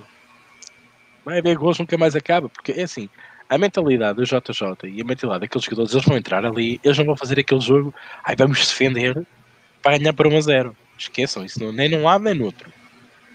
[1.24, 2.50] Vai haver gols, nunca mais acaba.
[2.50, 3.10] Porque é assim,
[3.50, 7.06] a mentalidade do JJ e a mentalidade daqueles jogadores, eles vão entrar ali, eles não
[7.06, 9.26] vão fazer aquele jogo, aí vamos defender
[9.82, 10.78] para ganhar para 1 a 0.
[10.98, 12.72] Esqueçam, isso não, nem num lado nem no outro.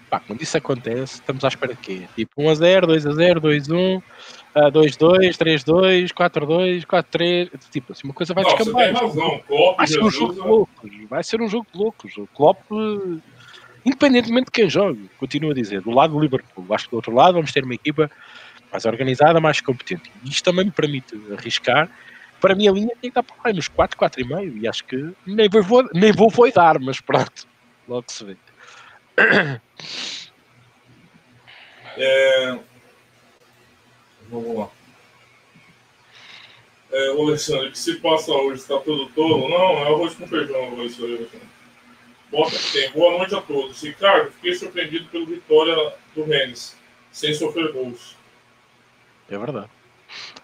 [0.09, 2.01] Pá, quando isso acontece, estamos à espera de quê?
[2.15, 4.01] Tipo 1 a 0, 2 a 0, 2 a 1,
[4.73, 8.93] 2 2, 3 2, 4 2, 4 3, tipo assim, uma coisa vai descambar.
[9.77, 12.17] Vai ser um jogo de loucos, vai ser um jogo de loucos.
[12.17, 12.59] O Klopp,
[13.85, 17.13] independentemente de quem jogue, continuo a dizer, do lado do Liverpool, acho que do outro
[17.13, 18.11] lado vamos ter uma equipa
[18.69, 20.11] mais organizada, mais competente.
[20.25, 21.89] E isto também me permite arriscar.
[22.41, 25.13] Para mim, a linha tem que estar por aí nos 4, 4,5 e acho que
[25.25, 27.47] nem vou, nem vou foi dar, mas pronto,
[27.87, 28.37] logo se vê.
[31.97, 32.59] É...
[34.29, 34.69] Vamos lá.
[36.91, 38.61] É, o Alexandre, o que se passa hoje?
[38.61, 39.49] Está tudo tolo?
[39.49, 41.29] Não, é arroz com feijão, Alexandre.
[42.29, 42.91] Bota que tem.
[42.91, 43.81] Boa noite a todos.
[43.81, 46.77] Ricardo, fiquei surpreendido pela vitória do Rennes,
[47.11, 48.15] sem sofrer gols.
[49.29, 49.69] É verdade.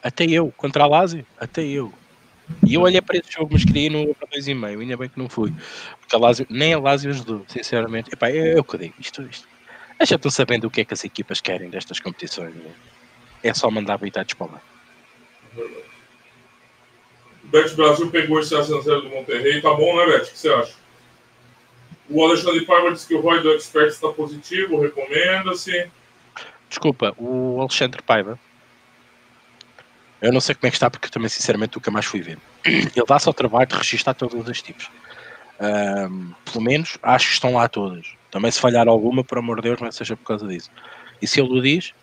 [0.02, 1.94] Até eu, contra a Lazio, até eu.
[2.66, 4.80] E eu olhei para esse jogo, mas queria ir no para 2,5.
[4.80, 5.54] Ainda bem que não fui.
[6.00, 8.10] Porque a Lazio, nem a Lazio ajudou, sinceramente.
[8.12, 9.48] Epá, eu, eu que digo, isto, isto.
[10.04, 12.54] Já estão sabendo o que é que as equipas querem destas competições.
[12.54, 12.72] Né?
[13.44, 14.62] É só mandar habilidades para lá.
[17.44, 19.62] O Bet Brasil pegou esse ascensor do Monterrey.
[19.62, 20.30] Tá bom, né, Bet?
[20.30, 20.74] O que você acha?
[22.10, 25.90] O Alexandre Paiva disse que o Roy do Expert está positivo, recomenda-se.
[26.70, 28.40] Desculpa, o Alexandre Paiva
[30.22, 32.40] eu não sei como é que está, porque também, sinceramente, nunca mais fui ver.
[32.66, 34.90] Ele dá-se ao trabalho de registrar todos os tipos.
[35.60, 38.08] Um, pelo menos, acho que estão lá todas.
[38.32, 40.72] Também, se falhar alguma, por amor de Deus, não é seja por causa disso.
[41.22, 41.94] E se ele o diz,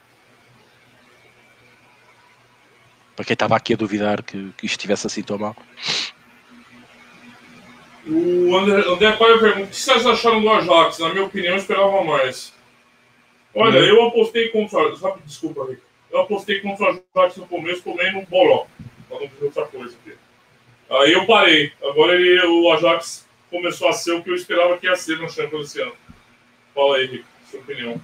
[3.17, 5.57] para quem estava aqui a duvidar que, que isto estivesse assim tão mal.
[8.07, 10.99] O André, André Paiva pergunta: o que vocês acharam do Ajax?
[10.99, 12.53] Na minha opinião, eu esperava mais.
[13.55, 13.87] Olha, uhum.
[13.87, 14.93] eu apostei contra.
[15.25, 18.67] Desculpa, Rico eu apostei contra o Ajax no começo, comendo um boló,
[19.09, 20.17] para não dizer outra coisa aqui.
[20.89, 21.73] Aí eu parei.
[21.83, 25.29] Agora ele, o Ajax começou a ser o que eu esperava que ia ser no
[25.29, 25.93] Champions esse ano.
[26.73, 28.01] Fala aí, Rico, sua opinião.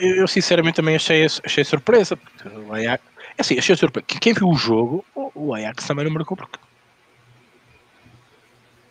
[0.00, 3.02] Eu sinceramente também achei, achei surpresa, porque o Ajax.
[3.38, 4.06] É assim, achei surpresa.
[4.06, 6.58] Quem viu o jogo, o Ajax também não marcou porque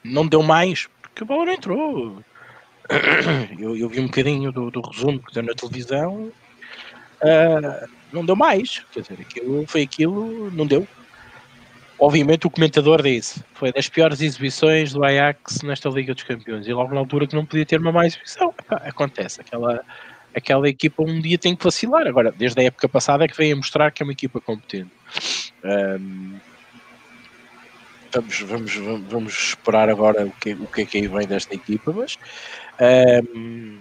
[0.03, 2.23] não deu mais, porque a bola entrou.
[3.59, 6.31] Eu, eu vi um bocadinho do, do resumo que deu na televisão.
[7.21, 8.85] Uh, não deu mais.
[8.91, 10.87] Quer dizer, aquilo foi aquilo, não deu.
[11.99, 16.67] Obviamente o comentador disse, foi das piores exibições do Ajax nesta Liga dos Campeões.
[16.67, 18.53] E logo na altura que não podia ter uma mais exibição.
[18.69, 19.83] acontece, aquela,
[20.35, 22.05] aquela equipa um dia tem que vacilar.
[22.05, 24.91] Agora, desde a época passada é que vem a mostrar que é uma equipa competente.
[25.63, 26.35] Um,
[28.13, 28.75] vamos, vamos,
[29.09, 32.17] vamos esperar agora o que, o que é que aí vem desta equipa, mas
[33.35, 33.79] um,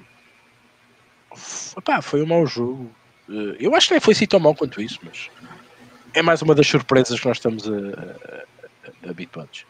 [2.02, 2.90] foi um mau jogo.
[3.28, 5.30] Eh, eu acho que nem foi assim tão mal quanto isso, mas
[6.14, 9.66] é mais uma das surpresas que nós estamos a, a, a, habituados.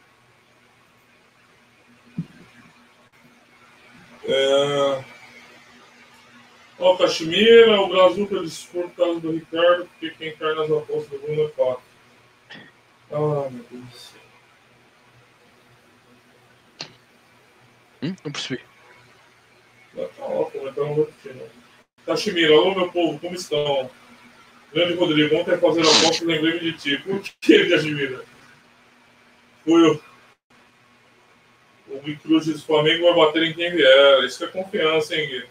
[4.25, 5.05] É...
[6.79, 11.09] Ó, oh, Caximira, o Brasil pelo por causa do Ricardo, porque quem cai nas apostas
[11.09, 11.83] do Bruno é Pato.
[13.11, 14.21] Ah, meu Deus do céu.
[18.03, 18.15] Hum?
[18.25, 18.63] Não percebi.
[19.95, 21.41] Tá lá, comentando outro time.
[22.07, 23.91] Tashimira, alô meu povo, como estão?
[24.73, 26.99] Grande Rodrigo, ontem fazendo aposta, lembrei-me de ti.
[26.99, 28.25] Por que, Tashimira?
[29.65, 30.01] Foi o.
[31.89, 34.25] O Cruz diz: o Flamengo vai bater em quem vier.
[34.25, 35.45] Isso é confiança, hein, Gui?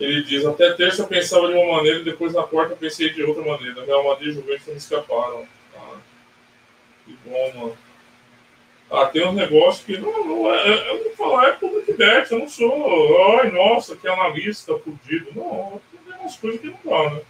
[0.00, 3.22] Ele diz: até terça eu pensava de uma maneira, depois na quarta eu pensei de
[3.22, 3.84] outra maneira.
[3.84, 5.46] Real Madrid e Juventus me escaparam.
[5.76, 5.98] Ah,
[7.04, 7.78] que bom, mano.
[8.90, 12.30] Ah, tem uns negócios que não, não é, é, eu vou falar, é public bet,
[12.30, 15.32] eu não sou, ai, nossa, que analista fudido.
[15.34, 17.20] Não, tem umas coisas que não dá, né?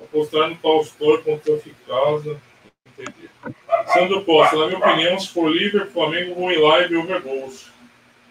[0.00, 2.40] Apostar no Tolstói contra o Casa,
[2.86, 3.30] entendi.
[3.92, 7.70] Sandro Costa, na minha opinião, se for Liverpool, Flamengo em live over gols.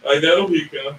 [0.03, 0.95] A ideia era o Rick, né?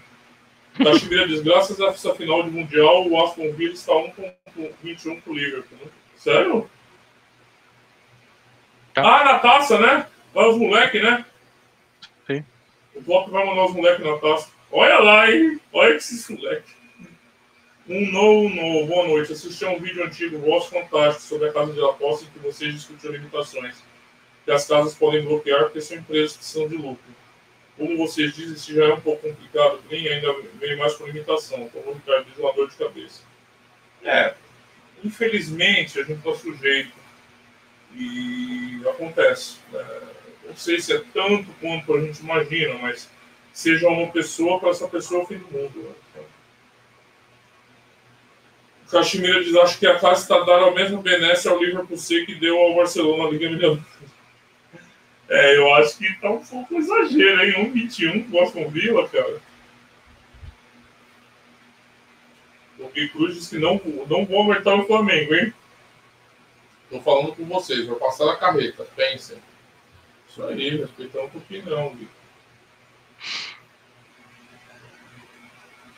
[0.83, 5.79] Tachibira diz, graças a essa final de Mundial, o Aston Villa está 1.21 pro Liverpool.
[5.85, 5.91] Né?
[6.17, 6.71] Sério?
[8.93, 9.03] Tá.
[9.03, 10.07] Ah, na taça, né?
[10.35, 11.25] Vai os moleques, né?
[12.27, 12.45] Sim.
[12.97, 14.51] O bloco vai mandar os moleques na taça.
[14.73, 15.61] Olha lá, hein?
[15.73, 16.75] Olha esses moleques.
[17.89, 19.33] Um novo, no, boa noite.
[19.33, 22.75] Assisti a um vídeo antigo vosso fantástico sobre a casa de aposta em que vocês
[22.75, 23.77] discutiram limitações.
[24.45, 27.15] Que as casas podem bloquear porque são empresas que são de lucro.
[27.77, 31.69] Como vocês dizem, isso já é um pouco complicado, nem ainda vem mais com limitação.
[31.69, 33.23] Como o Ricardo diz, uma dor de cabeça.
[34.03, 34.35] É.
[35.03, 36.93] infelizmente, a gente está sujeito.
[37.95, 39.59] E acontece.
[39.73, 40.01] Né?
[40.47, 43.11] Não sei se é tanto quanto a gente imagina, mas
[43.53, 45.83] seja uma pessoa, para essa pessoa é o fim do mundo.
[45.83, 46.23] Né?
[48.93, 52.35] O diz: acho que a classe está dando a mesma benesse ao Liverpool C que
[52.35, 53.85] deu ao Barcelona na Liga Milhão.
[55.29, 57.73] É, eu acho que tá um pouco exagero, hein?
[57.73, 59.41] 1,21 com Aston Villa, cara.
[62.79, 65.53] O Gui Cruz disse que não, não vou aguentar o Flamengo, hein?
[66.91, 69.39] Tô falando com vocês, vou passar a carreta, pensem.
[70.35, 72.09] Isso aí, respeitando um pouquinho não, Gui.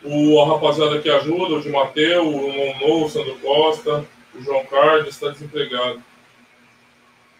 [0.05, 4.66] O, a rapaziada que ajuda, o de Mateu, o Nono, o Sandro Costa, o João
[4.66, 6.03] Carlos está desempregado.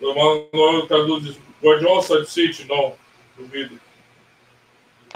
[0.01, 2.65] O Manuel Cardoso diz, Guardiola sai do City?
[2.67, 2.97] Não,
[3.37, 3.79] duvido.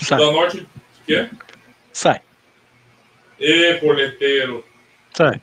[0.00, 0.18] Sai.
[0.18, 1.30] Da Norte, o quê?
[1.94, 2.20] Sai.
[3.38, 4.62] E corneteiro.
[5.14, 5.40] Sai.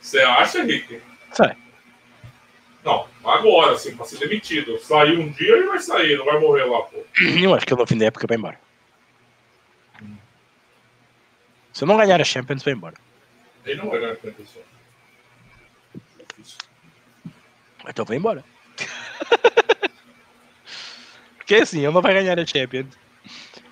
[0.00, 1.02] Você acha, Rick?
[1.32, 1.63] Sai.
[2.84, 4.78] Não, agora, sim, pra ser demitido.
[4.78, 7.02] Sair um dia, ele vai sair, não vai morrer lá, pô.
[7.42, 8.60] Eu acho que no fim da época vai embora.
[11.72, 12.94] Se não ganhar a Champions, vai embora.
[13.64, 14.58] Ele não vai ganhar a Champions.
[17.88, 18.44] Então vai embora.
[21.36, 22.96] Porque assim, ele não vai ganhar a Champions.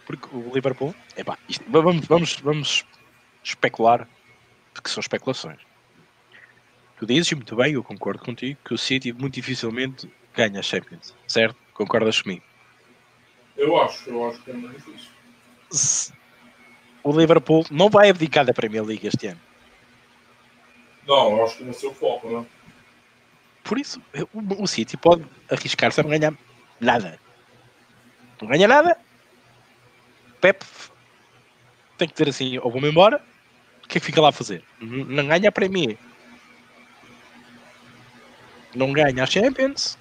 [0.06, 0.94] Porque o Liverpool.
[1.16, 2.84] Epá, isto, vamos, vamos, vamos
[3.44, 4.08] especular,
[4.74, 5.58] porque são especulações.
[7.02, 11.12] Tu dizes muito bem, eu concordo contigo, que o City muito dificilmente ganha a Champions,
[11.26, 11.56] certo?
[11.74, 12.44] Concordas comigo?
[13.56, 16.14] Eu acho, eu acho que é muito difícil.
[17.02, 19.40] O Liverpool não vai abdicar da Premier League este ano.
[21.04, 22.46] Não, eu acho que não é seu foco, né?
[23.64, 24.00] Por isso,
[24.32, 26.32] o, o City pode arriscar-se a não ganhar
[26.78, 27.18] nada.
[28.40, 28.96] Não ganha nada.
[30.40, 30.64] Pep
[31.98, 33.20] tem que dizer assim: ou vou-me embora,
[33.84, 34.62] o que é que fica lá a fazer?
[34.80, 35.98] Não ganha para mim.
[38.74, 39.98] Não ganha a Champions.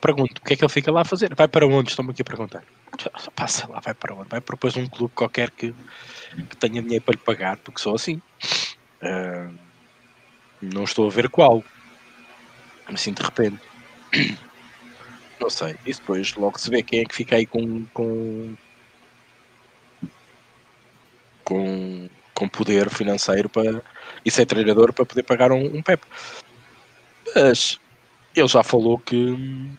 [0.00, 1.34] Pergunto, o que é que ele fica lá a fazer?
[1.34, 1.90] Vai para onde?
[1.90, 2.62] Estão-me aqui a perguntar.
[3.34, 4.28] Passa lá, vai para onde?
[4.28, 5.74] Vai propor um clube qualquer que,
[6.48, 8.20] que tenha dinheiro para lhe pagar, porque sou assim.
[9.02, 9.54] Uh,
[10.60, 11.64] não estou a ver qual.
[12.86, 13.60] Assim de repente.
[15.38, 15.76] Não sei.
[15.84, 17.84] E depois logo se vê quem é que fica aí com.
[17.92, 18.54] com.
[21.44, 23.82] com, com poder financeiro para.
[24.24, 26.04] e ser treinador para poder pagar um, um Pep.
[27.34, 27.80] Mas
[28.34, 29.70] ele já falou que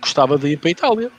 [0.00, 1.10] gostava de ir para a Itália.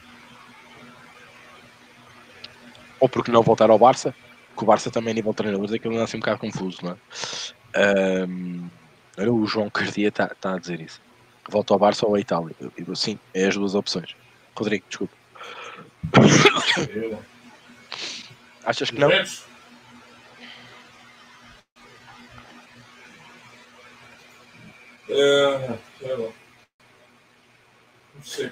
[3.00, 4.14] Ou porque não voltar ao Barça,
[4.56, 6.78] que o Barça também, a nível de treinadores, aquilo não é assim um bocado confuso,
[6.84, 8.26] não é?
[8.28, 8.70] Um,
[9.18, 11.02] o João Cardia está tá a dizer isso
[11.52, 12.56] volta ao Barça ou à Itália.
[12.60, 14.16] Eu digo sim, é as duas opções.
[14.56, 15.14] Rodrigo, desculpa.
[18.66, 19.10] Achas que não?
[25.12, 26.30] É, sei lá.
[28.16, 28.52] Não sei,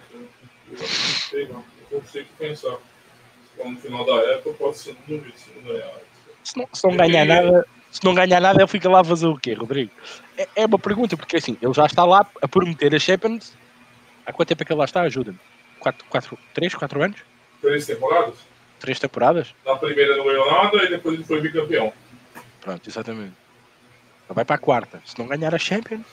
[0.67, 1.63] não sei não.
[1.89, 2.77] Eu não sei o que pensar.
[3.63, 5.91] No final da época pode ser duvido se não ganhar.
[6.43, 9.27] Se não, se não ganhar nada, se não ganhar nada, ele fica lá a fazer
[9.27, 9.91] o quê, Rodrigo?
[10.37, 13.53] É, é, uma pergunta, porque assim, ele já está lá a prometer a Champions.
[14.25, 15.01] Há quanto tempo é que ele lá está?
[15.01, 15.39] Ajuda-me.
[15.79, 17.19] Quatro, quatro, três, quatro anos?
[17.61, 18.35] Três temporadas?
[18.79, 19.55] Três temporadas?
[19.65, 21.91] Na primeira não ganhou nada e depois ele foi bicampeão.
[22.61, 23.33] Pronto, exatamente.
[24.29, 25.01] Vai para a quarta.
[25.05, 26.05] Se não ganhar a Champions.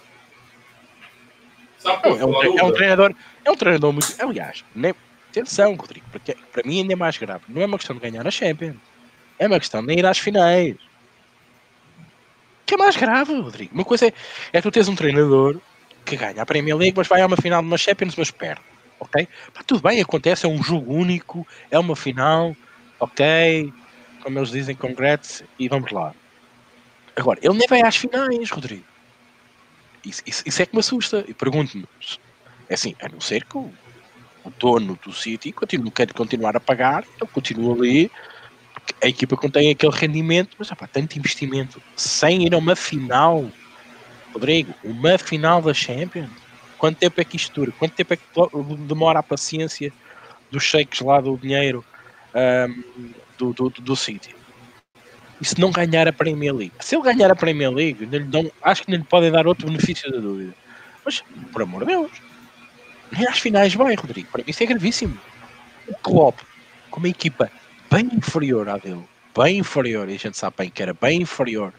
[1.86, 3.14] É, um, é um treinador.
[3.44, 4.14] É um treinador muito.
[4.18, 4.94] Aliás, nem,
[5.30, 7.44] atenção, Rodrigo, porque para mim ainda é mais grave.
[7.48, 8.76] Não é uma questão de ganhar a Champions.
[9.38, 10.76] É uma questão de ir às finais
[12.66, 13.72] que é mais grave, Rodrigo.
[13.72, 14.12] Uma coisa é,
[14.52, 15.60] é tu tens um treinador
[16.04, 18.60] que ganha a Premier League, mas vai a uma final de uma Champions, mas perde.
[18.98, 19.28] Ok?
[19.54, 22.56] Pá, tudo bem, acontece, é um jogo único, é uma final,
[22.98, 23.72] ok?
[24.22, 26.12] Como eles dizem, congrats, e vamos lá.
[27.14, 28.84] Agora, ele nem vai às finais, Rodrigo.
[30.06, 31.24] Isso, isso, isso é que me assusta.
[31.26, 31.84] E pergunto-me,
[32.68, 33.72] é assim, a não ser que o,
[34.44, 38.10] o dono do City continue, quer continuar a pagar, ele continua ali
[39.02, 43.50] a equipa contém aquele rendimento, mas opa, tanto investimento sem ir a uma final,
[44.32, 46.30] Rodrigo, uma final da Champions.
[46.78, 47.72] Quanto tempo é que isto dura?
[47.72, 48.24] Quanto tempo é que
[48.86, 49.92] demora a paciência
[50.50, 51.84] dos shakes lá do dinheiro
[52.34, 54.34] um, do, do, do City?
[55.40, 56.72] E se não ganhar a Premier League?
[56.80, 60.10] Se ele ganhar a Premier League, dão, acho que não lhe podem dar outro benefício
[60.10, 60.54] da dúvida.
[61.04, 61.22] Mas,
[61.52, 62.10] por amor de Deus,
[63.12, 64.28] nem às finais vai, Rodrigo.
[64.30, 65.18] Para mim isso é gravíssimo.
[65.86, 66.40] O Klopp,
[66.90, 67.50] como equipa
[67.90, 69.04] bem inferior à dele,
[69.36, 71.72] bem inferior, e a gente sabe bem que era bem inferior,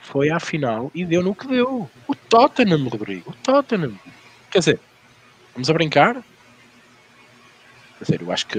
[0.00, 1.88] foi à final e deu no que deu.
[2.08, 3.98] O Tottenham, Rodrigo, o Tottenham.
[4.50, 4.80] Quer dizer,
[5.54, 6.22] vamos a brincar?
[8.02, 8.58] A sério, eu acho que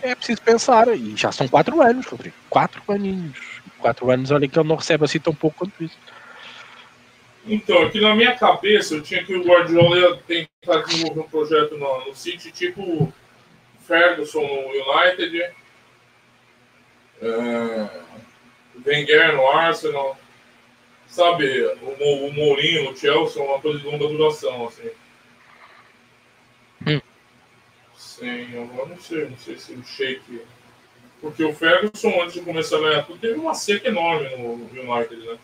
[0.00, 0.86] é preciso pensar.
[0.96, 2.36] E já são quatro anos, Rodrigo.
[2.48, 3.60] Quatro aninhos.
[3.80, 5.98] Quatro anos, olha que ele não recebe assim tão pouco quanto isso.
[7.44, 12.04] Então, aqui na minha cabeça, eu tinha que o Guardiola tentar desenvolver um projeto no,
[12.04, 13.12] no City, tipo
[13.86, 15.54] Ferguson no United,
[17.22, 17.88] uh,
[18.86, 20.18] Wenger no Arsenal,
[21.06, 24.90] sabe, o, o Mourinho no Chelsea, uma coisa de longa duração, assim.
[26.86, 27.00] Hum.
[28.18, 30.42] Sim, eu não sei, não sei se o Sheik...
[31.20, 35.26] Porque o Ferguson, antes de começar a ganhar tudo, teve uma seca enorme no United,
[35.26, 35.38] né?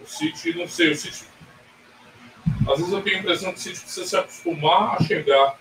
[0.00, 1.24] O City, não sei, o City.
[2.70, 5.58] Às vezes eu tenho a impressão que o City precisa se acostumar a chegar,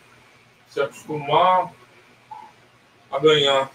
[0.67, 1.73] se acostumar
[3.09, 3.71] a ganhar.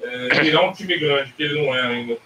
[0.00, 2.18] É, virar um time grande, que ele não é ainda.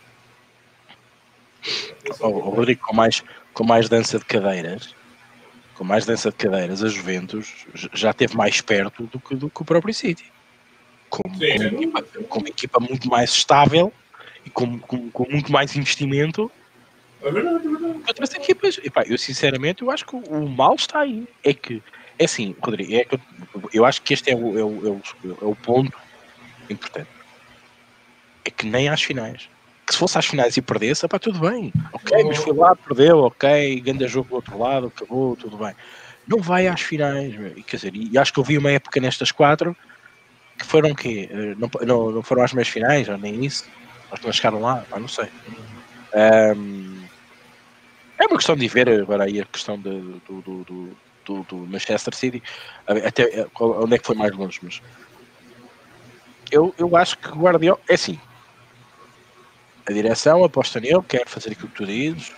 [2.21, 4.95] Oh, Rodrigo, mais, com mais dança de cadeiras,
[5.75, 9.63] com mais dança de cadeiras, a Juventus já esteve mais perto do que, do que
[9.63, 10.25] o próprio City.
[11.11, 13.93] Com, Sim, com, uma equipa, com, uma equipa, muito mais estável
[14.47, 16.51] e com, com, com muito mais investimento
[17.23, 18.03] é verdade, é verdade.
[18.07, 21.27] Outras equipas, epá, eu sinceramente eu acho que o mal está aí.
[21.45, 21.83] É que,
[22.19, 23.21] é assim, Rodrigo, é que eu,
[23.73, 25.03] eu acho que este é o, é, o, é, o,
[25.43, 25.97] é o ponto
[26.69, 27.09] importante.
[28.45, 29.49] É que nem às finais.
[29.93, 31.71] Que se fosse às finais e perdesse, pá, tudo bem.
[31.93, 35.75] Ok, mas foi lá, perdeu, ok, grande jogo do outro lado, acabou, tudo bem.
[36.27, 39.31] Não vai às finais, e, quer dizer, e acho que eu vi uma época nestas
[39.31, 39.77] quatro
[40.59, 41.29] que foram o quê?
[41.31, 43.69] Eh, não, não, não foram às meias finais, ou nem isso?
[44.11, 45.29] Acho que não chegaram lá, pá, não sei.
[46.57, 47.03] Um,
[48.19, 51.57] é uma questão de ver agora aí a questão de, do, do, do, do, do
[51.67, 52.43] Manchester City,
[52.87, 54.81] até eh, onde é que foi mais longe, mas
[56.51, 58.19] eu, eu acho que Guardiola é assim.
[59.93, 62.33] A direção aposta nele, quer fazer aquilo que tu dizes,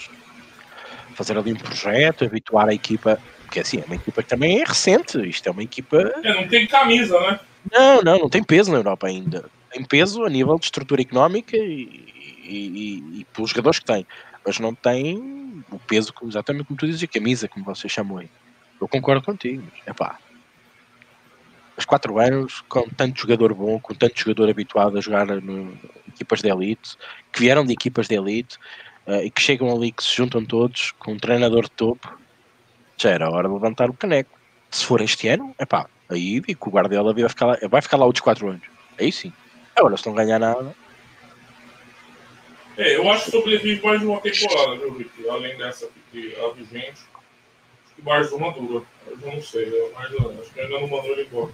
[1.14, 4.64] fazer ali um projeto, habituar a equipa, porque assim, é uma equipa que também é
[4.64, 5.98] recente, isto é uma equipa.
[6.24, 7.38] É, não tem camisa, né?
[7.72, 9.48] Não, não, não tem peso na Europa ainda.
[9.70, 12.04] Tem peso a nível de estrutura económica e,
[12.42, 14.04] e, e, e pelos jogadores que tem,
[14.44, 18.28] mas não tem o peso, exatamente como tu dizes, a camisa, como você chamou aí.
[18.80, 20.18] Eu concordo contigo, é pá.
[21.76, 25.76] Os quatro anos, com tanto jogador bom, com tanto jogador habituado a jogar no,
[26.08, 26.96] equipas de elite,
[27.32, 28.58] que vieram de equipas de elite
[29.06, 32.16] uh, e que chegam ali, que se juntam todos com um treinador de topo,
[32.96, 34.38] já era hora de levantar o caneco.
[34.70, 37.82] Se for este ano, é pá, aí digo que o Guardiola vai ficar lá, vai
[37.82, 38.66] ficar lá outros quatro anos.
[38.98, 39.32] Aí sim.
[39.74, 40.74] Agora, se não ganhar nada,
[42.76, 45.28] é, eu acho que sobrevive mais uma temporada, viu, Rick?
[45.28, 47.02] Além dessa aqui, a vigente.
[47.84, 48.84] Acho que mais uma dura.
[49.06, 51.52] Eu não sei, eu mais, acho que ainda não mandou ele embora.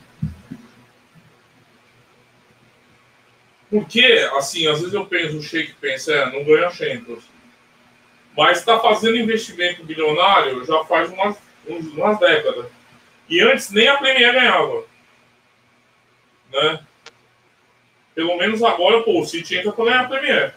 [3.70, 7.24] Porque, assim, às vezes eu penso, o Sheik pensa, é, não ganha Champions.
[8.36, 11.36] Mas está fazendo investimento bilionário já faz umas,
[11.68, 12.66] umas décadas.
[13.28, 14.84] E antes nem a Premier ganhava.
[16.52, 16.84] Né?
[18.14, 20.54] Pelo menos agora, pô, o City entra para ganhar a Premier.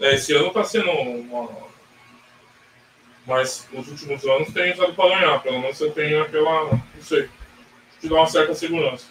[0.00, 1.68] É, esse ano está sendo uma.
[3.26, 5.42] Mas nos últimos anos tem usado para ganhar.
[5.42, 6.70] Pelo menos você tem aquela.
[6.70, 7.28] Não sei.
[8.00, 9.06] Te dá uma certa segurança.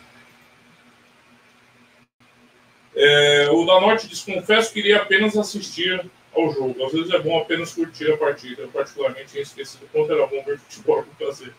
[3.00, 6.84] É, o da Norte diz: confesso que iria apenas assistir ao jogo.
[6.84, 8.68] Às vezes é bom apenas curtir a partida.
[8.74, 11.54] Particularmente, tinha esquecido quanto era bom ver futebol com prazer.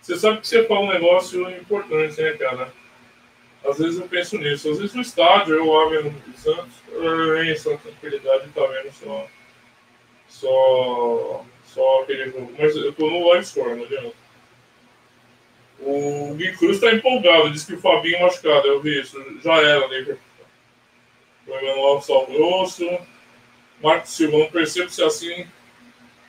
[0.00, 2.72] Você sabe que você fala um negócio importante, né, cara?
[3.62, 4.70] Às vezes eu penso nisso.
[4.70, 6.72] Às vezes no estádio, eu lá vendo o Santos,
[7.46, 9.26] em sua tranquilidade tá vendo só,
[10.28, 12.54] só, só aquele jogo.
[12.58, 14.14] Mas eu tô no live score, não adianta.
[15.80, 19.22] O Gui Cruz tá empolgado, disse que o Fabinho machucado, eu vi isso.
[19.42, 20.16] Já era, né?
[21.50, 22.86] O Emanuel Sal Grosso.
[23.82, 25.46] Marcos Silva, não percebo se é assim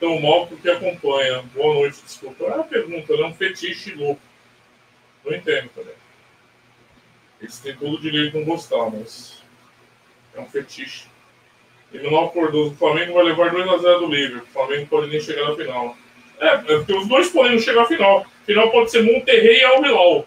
[0.00, 1.42] tão mal porque acompanha.
[1.54, 2.44] Boa noite, desculpa.
[2.44, 4.20] É uma pergunta, é um fetiche louco.
[5.24, 5.94] Não entendo também.
[7.40, 9.42] Eles têm todo o direito de não gostar, mas
[10.34, 11.06] é um fetiche.
[11.92, 12.68] Ele não acordou.
[12.68, 14.48] O Flamengo vai levar 2x0 do Liverpool.
[14.48, 15.96] O Flamengo pode nem chegar na final.
[16.40, 18.26] É, é, porque os dois podem chegar à final.
[18.44, 20.26] Final pode ser Monterrey e Al.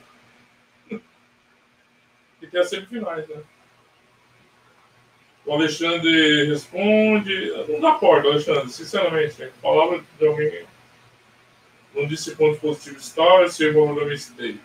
[2.42, 3.38] E tem as semifinais, né?
[5.46, 7.54] O Alexandre responde.
[7.68, 9.40] Não dá corda, Alexandre, sinceramente.
[9.40, 9.52] Né?
[9.62, 10.66] Palavra de alguém.
[11.94, 14.60] Não disse ponto positivo está, esse erro da mistake.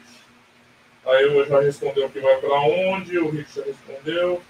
[1.07, 4.43] Aí eu já respondeu que vai para onde, o Rick já respondeu.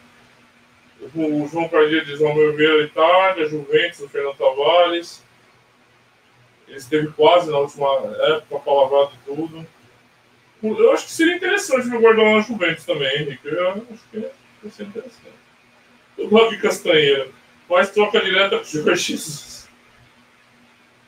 [1.15, 5.23] O João Cardia diz, ao meu ver, a Itália, Juventus, o Fernando Tavares.
[6.69, 7.89] Ele esteve quase na última
[8.35, 9.67] época, palavrado e tudo.
[10.63, 13.49] Eu acho que seria interessante ver o Guardiola na Juventus também, Henrique.
[13.49, 15.40] Eu acho que seria interessante.
[16.21, 17.29] O Davi Castanheira.
[17.69, 19.69] Mas troca direta com o Jorge Jesus.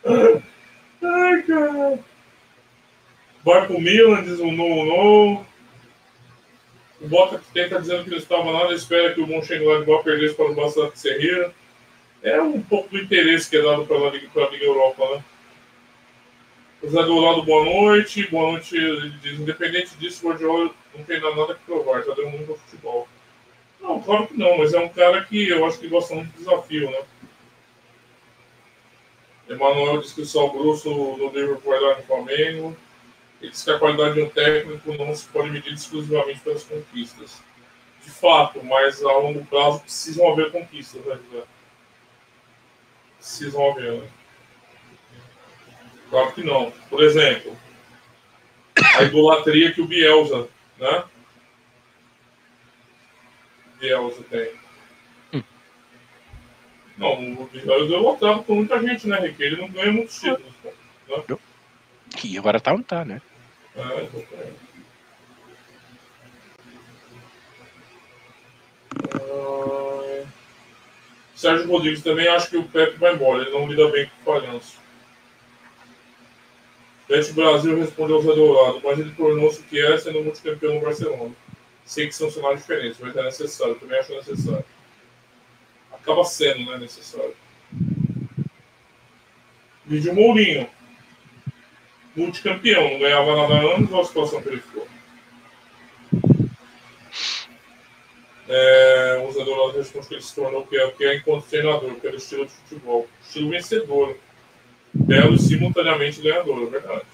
[0.05, 1.99] Ai, cara.
[3.45, 5.47] Vai pro Milan, diz um não, não.
[7.01, 10.55] O Bota tenta dizendo que não estava nada, espera que o Mönchengladbach perdesse para o
[10.55, 11.53] Bastante Serreira.
[12.23, 13.83] É um pouco do interesse que é dado
[14.13, 15.25] Liga, pela Liga Europa, né?
[16.81, 18.29] O Zé Dourado, boa noite.
[18.31, 18.77] Boa noite.
[18.77, 22.59] Ele diz, independente disso, o Guardiola não tem nada que provar, já deu muito ao
[22.59, 23.09] futebol.
[23.83, 26.39] Não, claro que não, mas é um cara que eu acho que gosta muito de
[26.39, 27.03] desafio, né?
[29.49, 32.77] Emanuel diz que o Sal Grosso no Liverpool vai dar no Flamengo.
[33.41, 37.43] Ele diz que a qualidade de um técnico não se pode medir exclusivamente pelas conquistas.
[38.05, 41.45] De fato, mas a longo prazo precisam haver conquistas, né, José?
[43.19, 44.09] Precisam haver, né?
[46.09, 46.71] Claro que não.
[46.89, 47.57] Por exemplo,
[48.97, 51.05] a idolatria que o Bielsa, né?
[53.83, 54.53] Bielsa tem.
[55.35, 55.43] Hum.
[56.97, 59.43] Não, o Bielsa é idolatrado por muita gente, né, Rick?
[59.43, 60.53] Ele não ganha muitos títulos.
[60.65, 61.39] Né?
[62.23, 63.21] E agora tá onde tá, né?
[63.75, 64.63] É, exatamente.
[69.15, 70.27] Uh...
[71.35, 74.41] Sérgio Rodrigues também acho que o Pepe vai embora, ele não lida bem com o
[74.41, 74.81] falhanço.
[77.09, 80.81] Bete Brasil respondeu ao Zé Dourado, mas ele tornou-se o que é sendo multicampeão no
[80.83, 81.35] Barcelona.
[81.85, 84.65] Sei que são cenários diferentes, mas é necessário, também acho necessário.
[85.93, 87.37] Acaba sendo né, necessário.
[89.85, 90.69] Vídeo Mourinho
[92.15, 94.87] multicampeão, não ganhava nada antes, olha a situação que ele ficou.
[98.49, 101.47] É, Zé Dourado responde que ele se tornou o que é, o que é enquanto
[101.47, 103.09] treinador, pelo estilo de futebol.
[103.23, 104.17] Estilo vencedor.
[104.93, 107.07] Belo e simultaneamente ganhador, é verdade.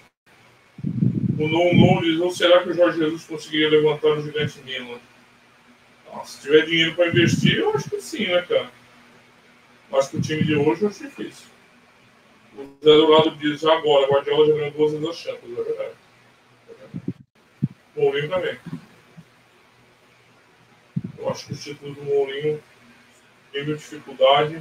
[1.38, 4.98] O Non diz, ou será que o Jorge Jesus conseguiria levantar o gigante Milan?
[6.12, 8.70] Ah, se tiver dinheiro para investir, eu acho que sim, né, cara?
[9.92, 11.46] Acho que o time de hoje eu acho difícil.
[12.56, 15.94] O Zé Dourado diz agora, Guardiola já ganhou duas vezes a Champions, é verdade.
[17.96, 18.58] Mourinho também.
[21.18, 22.60] Eu acho que os títulos do Mourinho,
[23.52, 24.60] de dificuldade,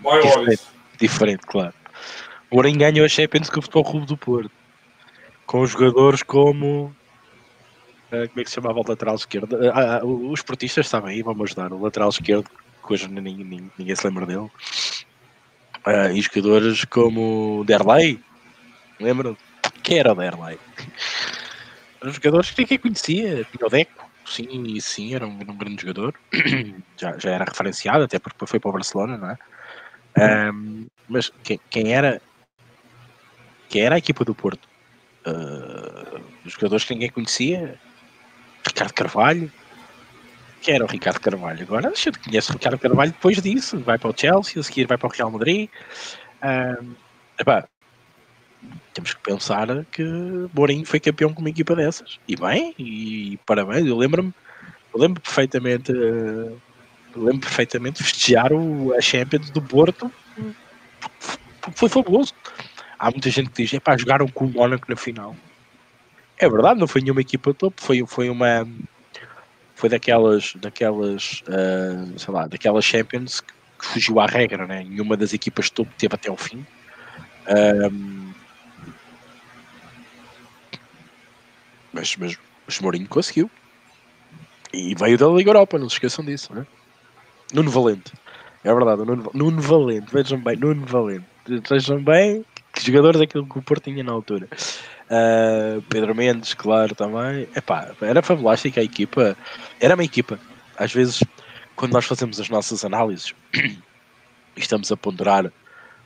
[0.00, 0.30] maiores.
[0.30, 0.62] Diferente,
[0.98, 1.74] diferente claro.
[2.50, 4.57] O Mourinho ganhou a Champions com o Futebol Clube do Porto.
[5.48, 6.94] Com jogadores como.
[8.12, 9.56] Uh, como é que se chamava o lateral esquerdo?
[9.56, 11.72] Uh, os portistas estavam aí, vamos ajudar.
[11.72, 12.50] O lateral esquerdo,
[12.86, 14.50] que hoje ninguém, ninguém, ninguém se lembra dele.
[15.86, 18.20] Uh, e jogadores como Derlei,
[19.00, 19.34] lembram?
[19.82, 20.58] Quem era o Derlei?
[22.02, 23.46] Eram jogadores que ninguém conhecia.
[23.50, 26.14] Tinha o Deco, sim, sim, era um, era um grande jogador.
[27.00, 30.50] já, já era referenciado, até porque foi para o Barcelona, não é?
[30.52, 32.20] Um, mas quem, quem, era
[33.70, 34.67] quem era a equipa do Porto?
[35.28, 37.78] Uh, jogadores que ninguém conhecia,
[38.66, 39.52] Ricardo Carvalho,
[40.60, 41.62] que era o Ricardo Carvalho.
[41.62, 44.86] Agora a gente conhece o Ricardo Carvalho depois disso, vai para o Chelsea, a seguir
[44.86, 45.68] vai para o Real Madrid.
[46.42, 46.94] Uh,
[47.38, 47.68] epá,
[48.92, 50.02] temos que pensar que
[50.54, 52.18] Mourinho foi campeão com uma equipa dessas.
[52.26, 54.34] E bem, e parabéns, eu lembro-me,
[54.94, 56.60] eu lembro perfeitamente, uh,
[57.14, 60.10] lembro perfeitamente festejar o, a Champions do Porto,
[61.74, 62.34] foi fabuloso.
[62.98, 65.36] Há muita gente que diz, é para jogaram com o Mónaco na final.
[66.36, 68.66] É verdade, não foi nenhuma equipa top, foi, foi uma
[69.78, 74.82] foi daquelas, daquelas, uh, sei lá, daquelas Champions que, fugiu à regra, né?
[74.82, 76.66] Nenhuma das equipas top teve até o fim.
[77.92, 78.32] Um,
[81.92, 82.36] mas, mas,
[82.66, 83.48] mas Mourinho conseguiu.
[84.72, 86.66] E veio da Liga Europa, não se esqueçam disso, né?
[87.52, 88.12] Nuno Valente.
[88.64, 91.24] É verdade, Nuno, Nuno Valente, vejam bem, Nuno Valente.
[91.70, 92.44] Vejam bem
[92.78, 94.48] que jogadores daquilo que o Porto tinha na altura.
[95.10, 97.48] Uh, Pedro Mendes, claro, também.
[97.54, 99.36] Epá, era fabulástica a equipa.
[99.80, 100.38] Era uma equipa.
[100.76, 101.24] Às vezes,
[101.74, 103.80] quando nós fazemos as nossas análises e
[104.56, 105.52] estamos a ponderar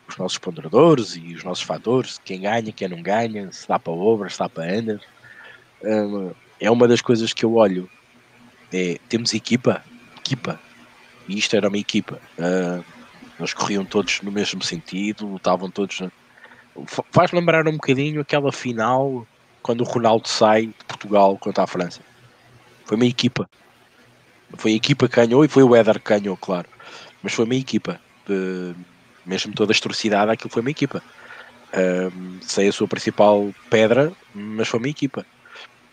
[0.08, 3.92] os nossos ponderadores e os nossos fatores, quem ganha, quem não ganha, se dá para
[3.92, 5.00] over, se dá para under,
[5.82, 7.88] uh, é uma das coisas que eu olho.
[8.72, 9.84] É, temos equipa,
[10.16, 10.58] equipa,
[11.28, 12.18] e isto era uma equipa.
[12.38, 12.82] Uh,
[13.38, 16.00] eles corriam todos no mesmo sentido, lutavam todos
[17.10, 19.26] faz lembrar um bocadinho aquela final
[19.62, 22.00] quando o Ronaldo sai de Portugal contra a França.
[22.84, 23.48] Foi uma equipa.
[24.56, 26.68] Foi a equipa que ganhou e foi o Éder que ganhou, claro.
[27.22, 28.00] Mas foi uma equipa.
[29.24, 31.02] Mesmo toda a historicidade, aquilo foi uma equipa.
[32.40, 35.24] Sei a sua principal pedra, mas foi uma equipa.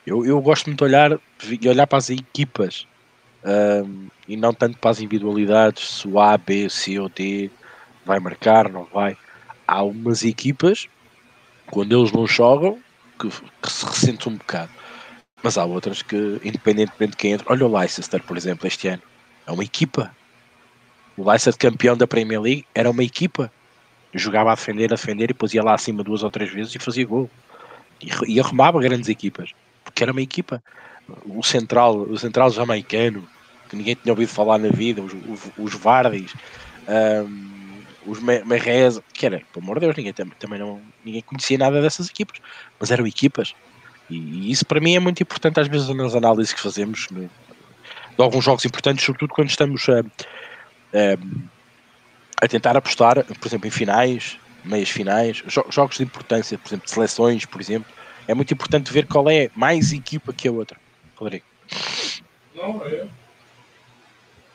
[0.05, 2.87] Eu, eu gosto muito de olhar, de olhar para as equipas
[3.43, 7.51] uh, e não tanto para as individualidades, se o A, B, C ou D
[8.05, 9.15] vai marcar, não vai
[9.69, 10.87] há umas equipas,
[11.67, 12.79] quando eles não jogam,
[13.19, 14.71] que, que se ressentem um bocado.
[15.43, 19.03] Mas há outras que, independentemente de quem entra, olha o Leicester, por exemplo, este ano,
[19.45, 20.13] é uma equipa.
[21.15, 23.51] O Leicester campeão da Premier League era uma equipa.
[24.13, 26.79] Jogava a defender, a defender e depois ia lá acima duas ou três vezes e
[26.79, 27.29] fazia gol.
[28.01, 29.51] E, e arrumava grandes equipas.
[29.83, 30.63] Porque era uma equipa.
[31.25, 33.27] O central, o central jamaicano,
[33.69, 36.33] que ninguém tinha ouvido falar na vida, os, os, os Vardis,
[36.87, 37.58] um,
[38.09, 42.09] os Merrez, que era, pelo amor de Deus, ninguém, também não, ninguém conhecia nada dessas
[42.09, 42.39] equipas,
[42.79, 43.53] mas eram equipas.
[44.09, 47.21] E, e isso para mim é muito importante às vezes nas análises que fazemos no,
[47.21, 53.71] de alguns jogos importantes, sobretudo quando estamos a, a, a tentar apostar, por exemplo, em
[53.71, 57.91] finais, meias finais, jo jogos de importância, por exemplo, de seleções, por exemplo,
[58.27, 60.77] é muito importante ver qual é mais equipa que a outra.
[61.15, 61.45] Rodrigo.
[62.55, 63.07] Não, é.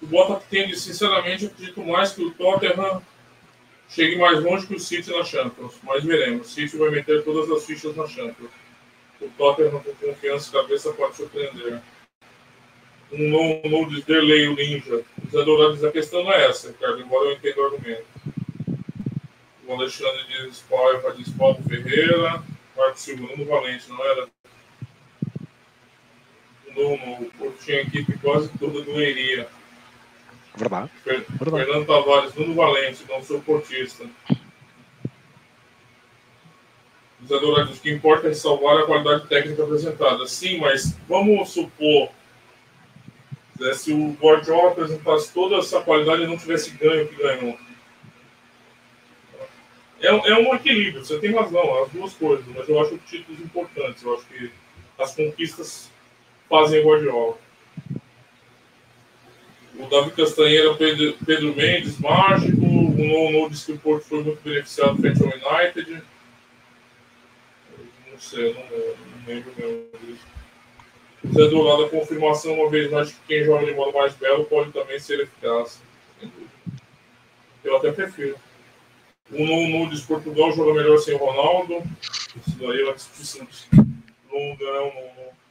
[0.03, 3.03] O Botafogo sinceramente, acredito mais que o Tottenham
[3.95, 6.49] chegue mais longe que o City na Champions, mas veremos.
[6.49, 8.51] O City vai meter todas as fichas na Champions.
[9.21, 11.81] O Tottenham com confiança e cabeça pode surpreender.
[13.13, 15.03] Um não, não dizer leio ninja.
[15.25, 18.05] Os adoradores, a questão não é essa, Ricardo, embora eu entenda o argumento.
[19.67, 22.43] O Alexandre diz Paulo, diz Paulo Ferreira,
[22.77, 24.29] Marcos Silva, Nuno Valente, não era?
[26.75, 29.49] Não, não, tinha equipe quase toda doeria.
[30.55, 30.91] Verdade.
[31.03, 31.65] Fer Verdade.
[31.65, 34.05] Fernando Tavares, Nuno Valente, não sou portista.
[37.23, 40.27] Os adoradores, o que importa é salvar a qualidade técnica apresentada.
[40.27, 42.11] Sim, mas vamos supor
[43.59, 47.59] né, se o Guardiola apresentasse toda essa qualidade e não tivesse ganho que ganhou.
[50.01, 54.03] É, é um equilíbrio, você tem razão, as duas coisas, mas eu acho títulos importantes.
[54.03, 54.51] Eu acho que
[54.99, 55.91] as conquistas
[56.49, 57.39] fazem o Guardiola.
[59.79, 62.65] O Davi Castanheira, Pedro, Pedro Mendes, mágico.
[62.65, 66.03] O Nono disse que o Porto foi muito beneficiado frente ao United.
[68.11, 70.35] Não sei, não, não lembro mesmo disso.
[71.33, 74.45] Zé do lado, a confirmação, uma vez mais, que quem joga de modo mais belo
[74.45, 75.81] pode também ser eficaz.
[77.65, 78.37] Eu até prefiro.
[79.31, 81.83] O diz Portugal joga melhor sem Ronaldo.
[82.37, 83.49] Isso daí é uma discussão
[84.31, 85.44] longa, não, não.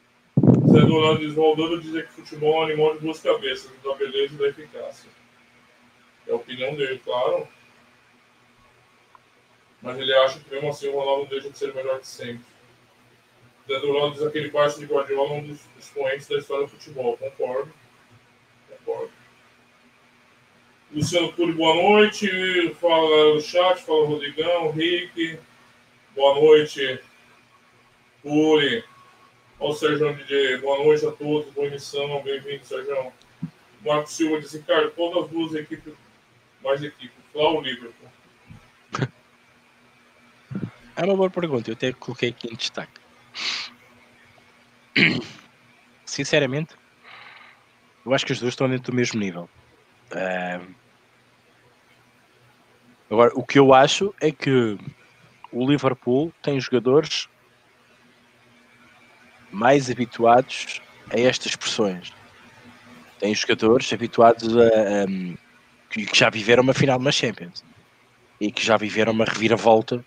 [0.74, 4.34] Zé Dourado diz Valdano dizer que futebol é um animal de duas cabeças, da beleza
[4.34, 5.08] e da eficácia.
[6.28, 7.48] É a opinião dele, claro.
[9.84, 12.46] Mas ele acha que mesmo assim o Ronaldo deixa de ser melhor que sempre.
[13.68, 17.18] Zé Dourado diz aquele baixo de Guardiola é um dos expoentes da história do futebol.
[17.18, 17.72] Concordo.
[18.68, 19.12] Concordo.
[20.92, 22.76] Luciano Cury, boa noite.
[22.82, 25.38] Fala o chat, fala o Rodrigão, Rick.
[26.16, 27.00] Boa noite,
[28.24, 28.84] Cury.
[29.64, 30.58] Olha o Sérgio DJ.
[30.58, 31.54] Boa noite a todos.
[31.54, 32.22] Boa emissão.
[32.22, 33.14] Bem-vindo, Sérgio.
[33.80, 35.94] Marcos Silva diz, Ricardo, todas as duas equipes,
[36.62, 37.24] mais equipes.
[37.34, 38.10] Lá o Liverpool.
[40.98, 41.70] É uma boa pergunta.
[41.72, 43.00] Eu até coloquei aqui em destaque.
[46.06, 46.76] Sinceramente,
[48.06, 49.50] eu acho que as duas estão dentro do mesmo nível.
[50.12, 50.76] Uh,
[53.10, 54.78] Agora, o que eu acho é que
[55.54, 57.30] o Liverpool tem jogadores
[59.54, 62.12] mais habituados a estas expressões.
[63.20, 65.06] Tem jogadores habituados a, a
[65.90, 67.64] que já viveram uma final de uma Champions
[68.42, 70.04] e que já viveram uma reviravolta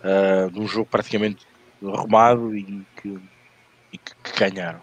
[0.00, 1.46] uh, de um jogo praticamente
[1.82, 3.18] arrumado e que,
[3.92, 4.80] e que, que ganharam.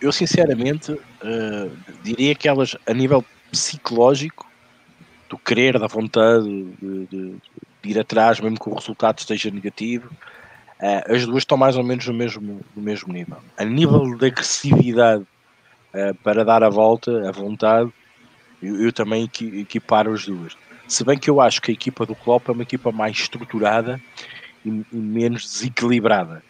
[0.00, 4.50] Eu sinceramente uh, diria que elas, a nível psicológico
[5.28, 7.36] do querer, da vontade de, de,
[7.84, 10.08] de, ir atrás, mesmo que o resultado esteja negativo.
[10.80, 13.38] Uh, as duas estão mais ou menos no mesmo, no mesmo nível.
[13.56, 17.92] A nível de agressividade uh, para dar a volta, a vontade,
[18.62, 20.56] eu, eu também equiparo as duas.
[20.86, 24.00] Se bem que eu acho que a equipa do Klopp é uma equipa mais estruturada
[24.64, 26.42] e, e menos desequilibrada.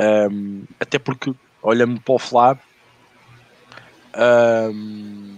[0.00, 2.58] Um, até porque, olha-me para o Flá,
[4.16, 5.37] um,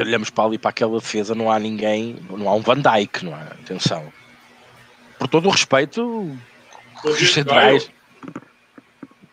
[0.00, 3.36] olhamos para ali para aquela defesa, não há ninguém, não há um Van Dyke, não
[3.36, 3.42] é?
[3.42, 4.12] Atenção.
[5.18, 6.36] Por todo o respeito,
[7.04, 7.90] os centrais.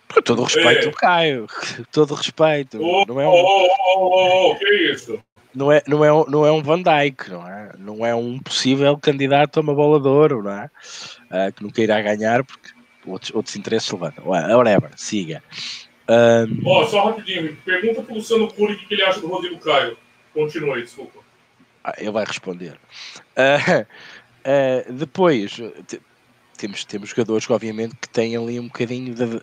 [0.08, 0.92] Por todo o respeito, é.
[0.92, 1.48] Caio.
[1.92, 2.80] Todo o respeito.
[2.82, 5.20] Oh, não é um, oh, oh, oh, que é isso?
[5.54, 7.72] Não é, não, é, não é um Van Dyke, não é?
[7.78, 10.70] Não é um possível candidato a uma bola de ouro, não é?
[11.26, 12.70] Uh, que nunca irá ganhar porque
[13.06, 14.26] outros, outros interesses levantam.
[14.26, 15.44] Whatever, siga.
[16.08, 16.62] Um...
[16.66, 19.98] Oh, só rapidinho, pergunta para o Luciano Cury o que ele acha do Rodrigo Caio.
[20.36, 21.20] Continue, desculpa.
[21.82, 22.78] Ah, ele vai responder.
[23.38, 25.58] Uh, uh, depois,
[26.58, 29.42] temos, temos jogadores, obviamente, que têm ali um bocadinho de,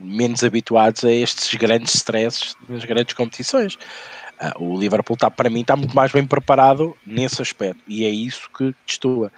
[0.00, 3.74] menos habituados a estes grandes stresses nas grandes competições.
[4.58, 7.82] Uh, o Liverpool está, para mim, está muito mais bem preparado nesse aspecto.
[7.86, 9.30] E é isso que destoa.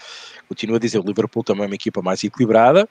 [0.48, 2.88] Continuo a dizer, o Liverpool também é uma equipa mais equilibrada.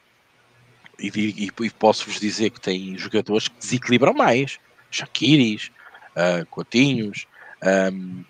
[1.00, 4.60] E, e, e posso-vos dizer que tem jogadores que desequilibram mais.
[4.92, 5.72] Shakiris,
[6.18, 7.26] uh, Coutinhos,
[7.64, 8.24] um,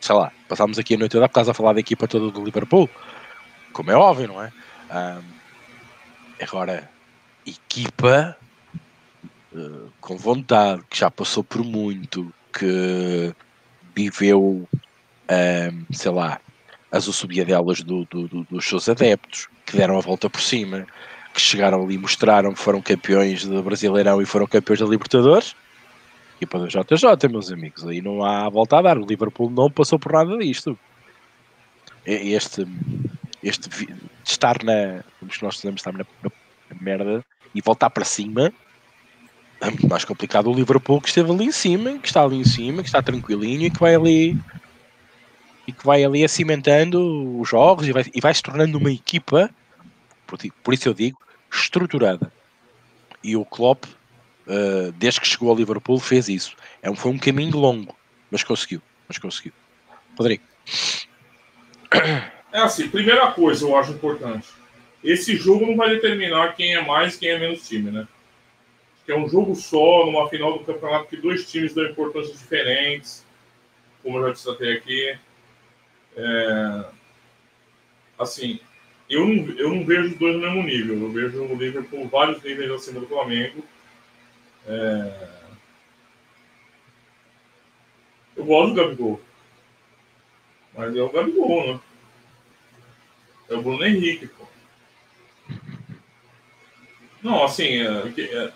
[0.00, 2.44] sei lá, passámos aqui a noite toda por causa a falar da equipa toda do
[2.44, 2.88] Liverpool,
[3.72, 4.52] como é óbvio, não é?
[4.90, 5.22] Um,
[6.40, 6.90] agora,
[7.46, 8.36] equipa
[9.52, 13.34] uh, com vontade, que já passou por muito, que
[13.94, 16.40] viveu, um, sei lá,
[16.90, 20.86] as assobiadelas do, do, do, dos seus adeptos, que deram a volta por cima,
[21.34, 25.54] que chegaram ali mostraram que foram campeões do Brasileirão e foram campeões da Libertadores.
[26.36, 28.98] Equipa do JJ, meus amigos, aí não há volta a dar.
[28.98, 30.78] O Liverpool não passou por nada disto.
[32.04, 32.66] Este,
[33.42, 33.68] este
[34.24, 36.30] estar na, como nós dizemos, estar na, na,
[36.80, 37.24] merda
[37.54, 38.52] e voltar para cima
[39.60, 42.44] é muito mais complicado o Liverpool que esteve ali em cima, que está ali em
[42.44, 44.38] cima, que está tranquilinho e que vai ali
[45.66, 49.50] e que vai ali acimentando os jogos e vai, e vai se tornando uma equipa,
[50.26, 51.18] por, por isso eu digo,
[51.50, 52.32] estruturada.
[53.22, 53.84] E o Klopp,
[54.46, 56.56] uh, desde que chegou ao Liverpool, fez isso.
[56.82, 57.96] É um, foi um caminho longo,
[58.30, 58.80] mas conseguiu.
[59.08, 59.52] Mas conseguiu.
[60.16, 60.42] Rodrigo.
[62.52, 64.48] É assim, primeira coisa eu acho importante.
[65.04, 68.08] Esse jogo não vai determinar quem é mais quem é menos time, né?
[69.04, 73.24] Que é um jogo só, numa final do campeonato, que dois times dão importâncias diferentes,
[74.02, 75.18] como eu já disse até aqui.
[76.16, 76.84] É,
[78.18, 78.58] assim,
[79.08, 81.00] eu não, eu não vejo os dois no mesmo nível.
[81.00, 83.62] Eu vejo o Liverpool vários níveis acima do Flamengo.
[84.66, 85.28] É,
[88.36, 89.20] eu gosto do Gabigol.
[90.74, 91.80] Mas é o Gabigol, né?
[93.48, 94.46] É o Bruno Henrique, pô.
[97.22, 98.52] Não, assim, é, é,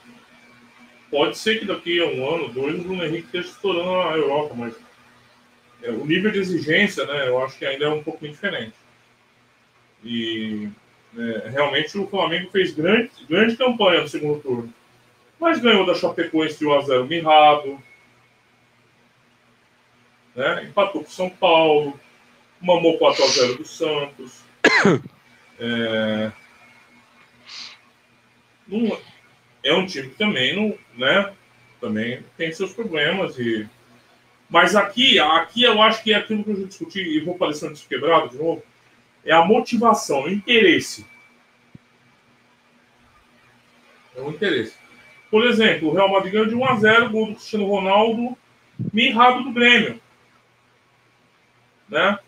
[1.11, 4.55] pode ser que daqui a um ano, dois, o Bruno Henrique esteja estourando na Europa,
[4.55, 4.75] mas
[5.83, 8.75] é, o nível de exigência, né, eu acho que ainda é um pouco diferente.
[10.05, 10.69] E
[11.17, 14.75] é, realmente o Flamengo fez grande, grande campanha no segundo turno.
[15.41, 17.82] Mas ganhou da Chapecoense de 1x0 mirrado.
[20.36, 20.64] Né?
[20.64, 21.99] Empatou com São Paulo.
[22.61, 24.43] Mamou 4x0 do Santos.
[25.62, 26.32] É,
[29.62, 31.34] é um time que também não, né?
[31.78, 33.68] Também tem seus problemas e
[34.51, 37.70] mas aqui, aqui eu acho que é aquilo que eu já discuti e vou parecer
[37.70, 38.62] um quebrado de novo,
[39.24, 41.07] é a motivação, o interesse.
[44.16, 44.80] É o interesse.
[45.31, 48.37] Por exemplo, o Real Madrid ganhou de 1 a 0 gol do Cristiano Ronaldo,
[48.93, 50.01] mirrado do Grêmio.
[51.89, 52.18] Né?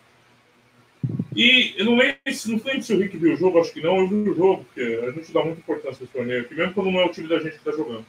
[1.35, 3.97] E eu não lembro, não lembro se o Rick viu o jogo, acho que não,
[3.97, 6.91] eu vi o jogo, porque a gente dá muita importância nesse torneio aqui, mesmo quando
[6.91, 8.05] não é o time da gente que está jogando.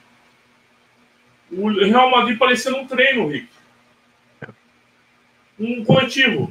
[1.50, 3.48] O Real Madrid parecia num treino, Rick
[5.58, 6.50] um coletivo.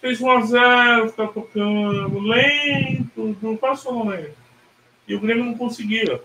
[0.00, 4.36] Fez 1 a 0 ficar tocando lento, não passou lento.
[5.08, 6.22] E o Grêmio não conseguia.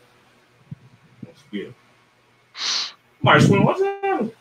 [3.22, 4.34] Mas foi 1 a 0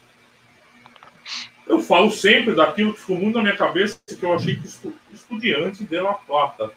[1.67, 4.95] Eu falo sempre daquilo que ficou muito na minha cabeça, que eu achei que o
[5.13, 6.73] estudiante deu a plata.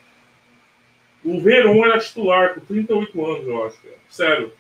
[1.24, 3.78] O Verón era titular com 38 anos, eu acho.
[4.10, 4.54] Sério.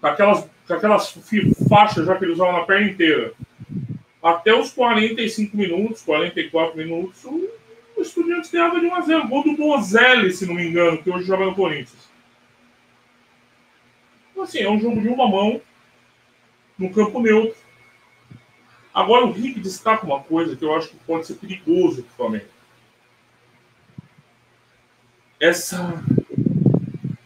[0.00, 1.10] Com aquelas, com aquelas
[1.68, 3.34] faixas já que ele usava na perna inteira
[4.22, 7.50] até os 45 minutos, 44 minutos, o
[7.98, 11.26] Estudiantes ganhava de 1 a 0 Gol do Bozelli, se não me engano, que hoje
[11.26, 12.11] joga no Corinthians.
[14.42, 15.60] Então, assim, é um jogo de uma mão,
[16.76, 17.56] no campo neutro.
[18.92, 22.16] Agora, o Rick destaca uma coisa que eu acho que pode ser perigoso para o
[22.16, 22.50] Flamengo.
[25.38, 26.02] Essa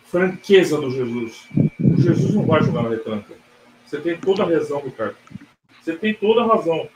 [0.04, 1.48] franqueza do Jesus.
[1.80, 3.34] O Jesus não vai jogar na retranca.
[3.86, 5.16] Você tem toda a razão, Ricardo.
[5.80, 6.86] Você tem toda a razão.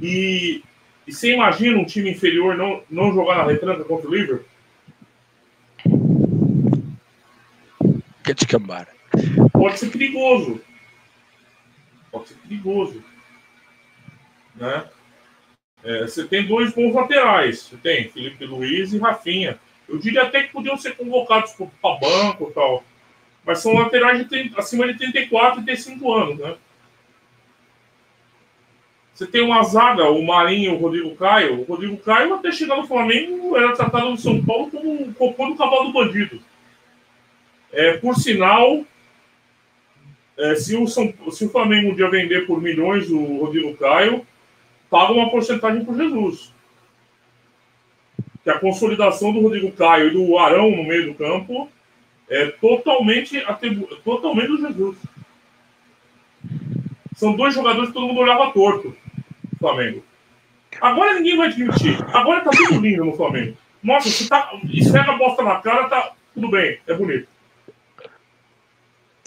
[0.00, 0.62] E,
[1.06, 4.46] e você imagina um time inferior não, não jogar na retranca contra o Liverpool?
[8.22, 8.95] Que descambara.
[9.52, 10.60] Pode ser perigoso.
[12.10, 13.02] Pode ser perigoso.
[14.54, 14.88] Né?
[15.84, 17.62] É, você tem dois bons laterais.
[17.62, 19.58] Você tem Felipe Luiz e Rafinha.
[19.88, 22.84] Eu diria até que podiam ser convocados para banco e tal.
[23.44, 26.56] Mas são laterais de 30, acima de 34 e 35 anos, né?
[29.14, 31.60] Você tem uma zaga, o Marinho o Rodrigo Caio.
[31.60, 35.46] O Rodrigo Caio, até chegar no Flamengo, era tratado no São Paulo como um cocô
[35.46, 36.38] do cavalo do bandido.
[37.72, 38.84] É, por sinal,
[40.38, 44.26] é, se, o São, se o Flamengo um dia vender por milhões o Rodrigo Caio,
[44.90, 46.52] paga uma porcentagem para Jesus.
[48.44, 51.68] Que a consolidação do Rodrigo Caio e do Arão no meio do campo
[52.28, 53.42] é totalmente,
[54.04, 54.96] totalmente do Jesus.
[57.16, 58.94] São dois jogadores que todo mundo olhava torto.
[59.58, 60.04] Flamengo.
[60.80, 61.98] Agora ninguém vai admitir.
[62.14, 63.56] Agora tá tudo lindo no Flamengo.
[63.82, 64.50] Nossa, se tá.
[64.64, 67.28] Esfrega a bosta na cara, tá tudo bem, é bonito.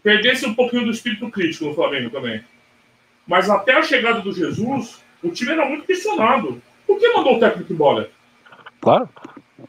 [0.09, 2.41] Perdesse um pouquinho do espírito crítico no Flamengo também.
[3.27, 6.59] Mas até a chegada do Jesus, o time era muito questionado.
[6.87, 8.09] Por que mandou o técnico embora?
[8.81, 9.07] Claro.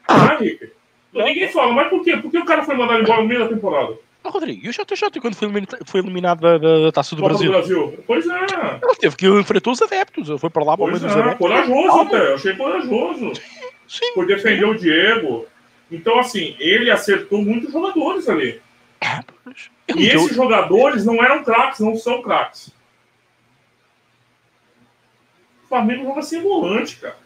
[0.08, 0.70] Ah, Henrique.
[1.12, 2.16] Ninguém fala, mas por quê?
[2.16, 3.98] Por que o cara foi mandado embora no meio da temporada?
[4.24, 7.22] Ah, Rodrigo, e o JJ quando foi eliminado, foi eliminado da, da, da Taça do
[7.22, 7.52] Brasil?
[7.52, 8.04] do Brasil.
[8.06, 8.44] Pois é.
[8.82, 10.30] Ele teve que enfrentar os adeptos.
[10.30, 11.22] Ele foi para lá para o meio Pois dos é.
[11.22, 11.46] adeptos.
[11.46, 12.02] Corajoso Calma.
[12.04, 12.30] até.
[12.30, 13.32] Eu achei corajoso.
[13.86, 14.14] Sim.
[14.14, 15.44] Por defender o Diego.
[15.92, 18.58] Então, assim, ele acertou muitos jogadores ali.
[19.96, 22.68] E esses jogadores não eram craques, não são craques.
[25.64, 27.18] O Flamengo joga sem volante, cara.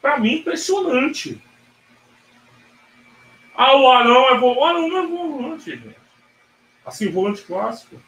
[0.00, 1.42] Pra mim, impressionante.
[3.54, 4.58] Ah, o Arão é volante.
[4.60, 5.96] O Arão não é volante, gente.
[6.84, 8.00] Assim, volante clássico.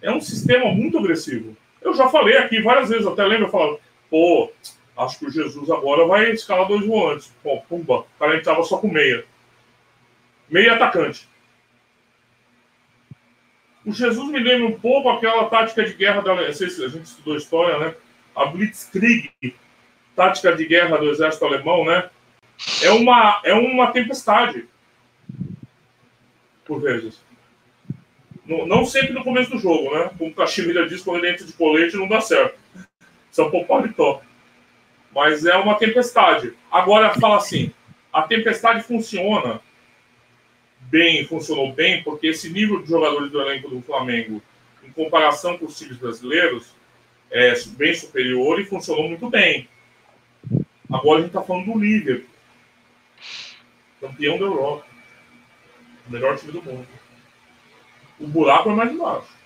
[0.00, 1.56] É um sistema muito agressivo.
[1.80, 3.78] Eu já falei aqui várias vezes, até lembro, eu falava,
[4.10, 4.50] pô,
[4.96, 7.32] acho que o Jesus agora vai escalar dois volantes.
[7.42, 9.24] Pô, pumba, o cara entrava só com meia.
[10.48, 11.28] Meia atacante.
[13.84, 16.52] O Jesus me lembra um pouco aquela tática de guerra da.
[16.52, 17.94] sei se A gente estudou história, né?
[18.34, 19.30] A Blitzkrieg,
[20.14, 22.10] tática de guerra do exército alemão, né?
[22.82, 24.66] É uma, é uma tempestade.
[26.64, 27.24] Por vezes.
[28.44, 30.10] Não, não sempre no começo do jogo, né?
[30.18, 32.58] Como o Caximira diz, quando ele entra de colete não dá certo.
[33.30, 34.20] São pouco paletó.
[35.14, 36.54] Mas é uma tempestade.
[36.70, 37.72] Agora, fala assim:
[38.12, 39.60] a tempestade funciona
[40.90, 44.42] bem, funcionou bem, porque esse nível de jogadores do elenco do Flamengo,
[44.82, 46.74] em comparação com os times brasileiros,
[47.30, 49.68] é bem superior e funcionou muito bem.
[50.90, 52.30] Agora a gente está falando do Liverpool,
[54.00, 54.86] campeão da Europa,
[56.06, 56.86] o melhor time do mundo.
[58.18, 59.36] O buraco é mais embaixo.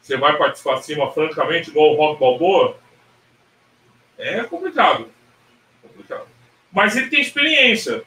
[0.00, 2.80] Você vai participar acima, francamente, igual o Rock Balboa?
[4.16, 5.08] É complicado.
[5.82, 6.26] complicado.
[6.72, 8.02] Mas ele tem experiência.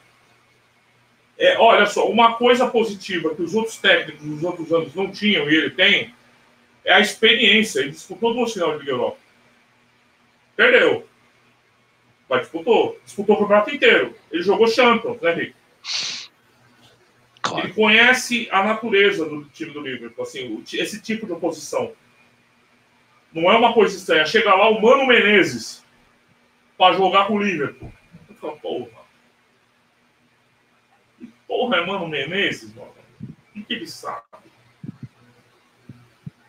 [1.38, 5.50] É, olha só, uma coisa positiva que os outros técnicos dos outros anos não tinham
[5.50, 6.14] e ele tem
[6.84, 7.80] é a experiência.
[7.80, 9.18] Ele disputou duas finais de Liga Europa.
[10.56, 11.06] Perdeu.
[12.28, 12.98] Mas disputou.
[13.04, 14.14] Disputou o campeonato inteiro.
[14.30, 15.54] Ele jogou Champions, né, Rick?
[17.40, 17.66] Claro.
[17.66, 21.92] Ele conhece a natureza do time do Liverpool, assim, esse tipo de oposição.
[23.32, 24.26] Não é uma coisa estranha.
[24.26, 25.84] Chega lá o Mano Menezes
[26.78, 27.92] para jogar com o Liverpool.
[28.40, 28.88] Falo,
[31.52, 31.76] porra.
[31.76, 32.90] É Mano Menezes, mano.
[33.54, 34.22] O que, ele sabe?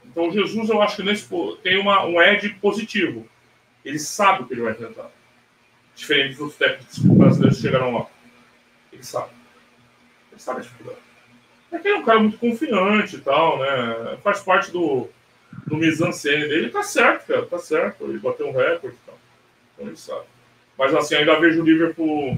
[0.05, 1.27] Então, Jesus, eu acho que nesse,
[1.61, 3.27] tem uma, um edge positivo.
[3.83, 5.11] Ele sabe o que ele vai enfrentar.
[5.93, 8.07] Diferente dos técnicos brasileiros que chegaram lá.
[8.91, 9.31] Ele sabe.
[10.31, 10.99] Ele sabe a dificuldade.
[11.71, 14.17] É que ele é um cara muito confiante e tal, né?
[14.23, 15.09] Faz parte do,
[15.67, 16.69] do mise-en-scène dele.
[16.69, 17.45] Tá certo, cara.
[17.45, 18.05] Tá certo.
[18.05, 19.19] Ele bateu um recorde e tal.
[19.73, 20.25] Então ele sabe.
[20.77, 22.37] Mas assim, ainda vejo o Liverpool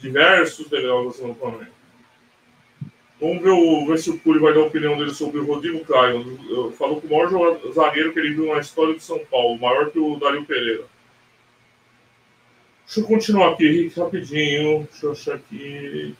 [0.00, 1.66] diversos degraus no Flamengo.
[3.20, 5.84] Vamos ver, o, ver se o Curi vai dar a opinião dele sobre o Rodrigo
[5.84, 6.72] Caio.
[6.72, 9.98] Falou que o maior zagueiro que ele viu na história de São Paulo, maior que
[9.98, 10.84] o Dario Pereira.
[12.86, 14.88] Deixa eu continuar aqui, Henrique, rapidinho.
[14.90, 16.14] Deixa eu achar aqui.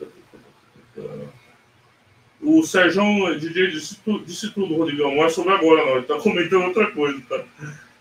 [2.43, 3.03] O Sérgio
[3.39, 5.15] DJ disse, tu- disse tudo, Rodrigão.
[5.15, 5.97] Não é sobre agora, não.
[5.97, 7.45] Ele tá comentando outra coisa, tá?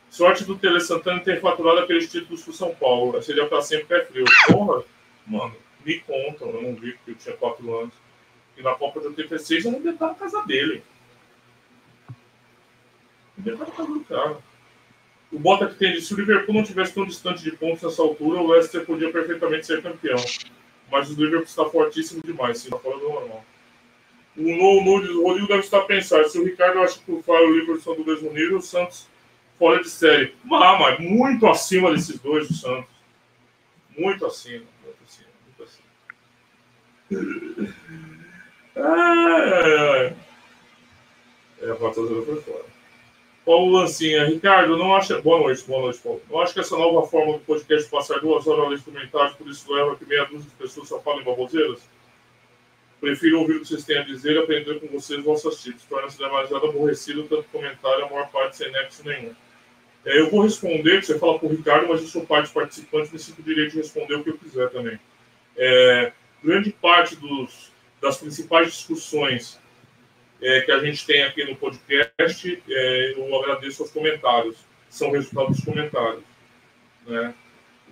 [0.10, 3.22] Sorte do Tele Santana ter faturado aqueles títulos pro São Paulo.
[3.22, 4.26] Seria pra sempre pé frio.
[4.48, 4.84] Porra,
[5.28, 5.56] mano,
[5.90, 6.50] me contam.
[6.50, 7.94] Eu não vi porque eu tinha 4 anos.
[8.56, 10.84] E na Copa de 86 eu não estar na casa dele.
[13.36, 14.38] Devia estar na casa do cara.
[15.32, 18.42] O Bota que tem se o Liverpool não tivesse tão distante de pontos nessa altura,
[18.42, 20.18] o Leicester podia perfeitamente ser campeão.
[20.92, 23.46] Mas o Liverpool está fortíssimo demais, sim, tá fora do normal.
[24.36, 27.46] O No No o Rodrigo deve estar pensando, se o Ricardo acha que o Fábio
[27.46, 29.08] e o Liverpool são do mesmo nível, o Santos
[29.60, 30.34] fora de série.
[30.52, 32.90] Ah, mas muito acima desses dois, o Santos.
[33.96, 34.66] Muito acima,
[38.76, 38.84] Ai,
[39.52, 40.16] ai, ai.
[41.62, 42.66] É, a 4x0 foi fora.
[43.46, 45.20] Paulo Lancinha, Ricardo, não acha.
[45.22, 46.22] Boa noite, boa noite, Paulo.
[46.30, 49.96] Não acho que essa nova forma do podcast passar duas horas comentários, por isso leva
[49.96, 51.80] que meia dúzia de pessoas só falam em baboseiras?
[53.02, 55.84] Prefiro ouvir o que vocês têm a dizer e aprender com vocês vossas tips.
[55.86, 59.34] Torna-se demasiado aborrecido tanto comentário, a maior parte sem nexo nenhum.
[60.06, 63.20] É, eu vou responder, você fala para o Ricardo, mas eu sou parte participante, me
[63.20, 65.00] sinto direito de responder o que eu quiser também.
[65.58, 66.14] É,
[66.44, 67.72] grande parte dos,
[68.02, 69.60] das principais discussões
[70.42, 74.58] é, que a gente tem aqui no podcast, é, eu agradeço aos comentários.
[74.90, 76.24] São resultado dos comentários.
[77.06, 77.34] Né?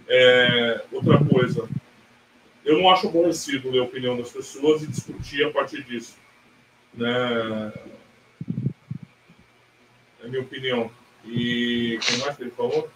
[0.07, 1.67] É, outra coisa,
[2.65, 6.17] eu não acho aborrecido ler a opinião das pessoas e discutir a partir disso.
[6.93, 7.73] Né?
[10.23, 10.89] É minha opinião.
[11.25, 12.89] E quem mais que ele falou?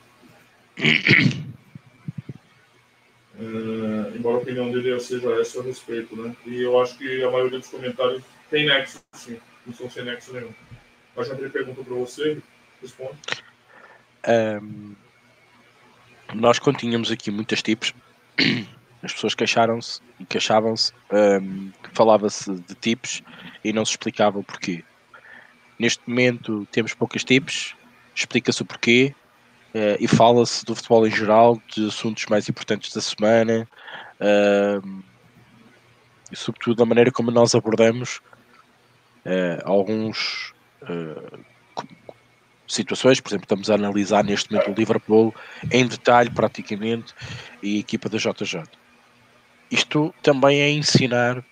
[3.42, 6.36] É, embora a opinião dele seja essa, eu respeito, né?
[6.46, 8.22] E eu acho que a maioria dos comentários
[8.52, 9.40] tem nexo, sim.
[9.66, 10.54] não são sem nexo nenhum.
[11.16, 12.38] Mas já pergunta para você,
[12.80, 13.18] responde.
[14.62, 14.96] Um,
[16.36, 17.96] nós continhamos aqui muitos tipos.
[19.02, 23.24] As pessoas queixaram-se e queixavam-se, um, falava-se de tipos
[23.64, 24.84] e não se explicava o porquê.
[25.80, 27.76] Neste momento temos poucos tipos,
[28.14, 29.16] explica-se o porquê
[29.74, 33.68] uh, e fala-se do futebol em geral, de assuntos mais importantes da semana
[34.20, 35.04] uh,
[36.32, 38.22] e, sobretudo, da maneira como nós abordamos
[39.26, 40.54] uh, alguns
[42.68, 45.36] situações, por exemplo, estamos a analisar neste momento o Liverpool
[45.70, 47.14] em detalhe praticamente
[47.62, 48.64] e a equipa da JJ.
[49.70, 51.44] Isto também é ensinar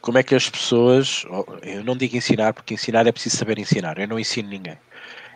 [0.00, 1.24] como é que as pessoas,
[1.62, 4.78] eu não digo ensinar, porque ensinar é preciso saber ensinar, eu não ensino ninguém.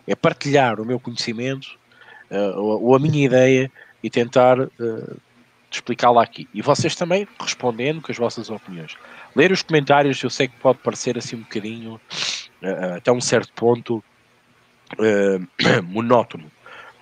[0.07, 1.77] É partilhar o meu conhecimento
[2.31, 3.71] uh, ou, ou, a minha ideia
[4.01, 5.21] e tentar uh,
[5.71, 6.47] explicá-la aqui.
[6.53, 8.95] E vocês também respondendo com as vossas opiniões.
[9.35, 11.99] Ler os comentários, eu sei que pode parecer assim um bocadinho,
[12.63, 14.03] uh, até um certo ponto,
[15.85, 16.51] monótono.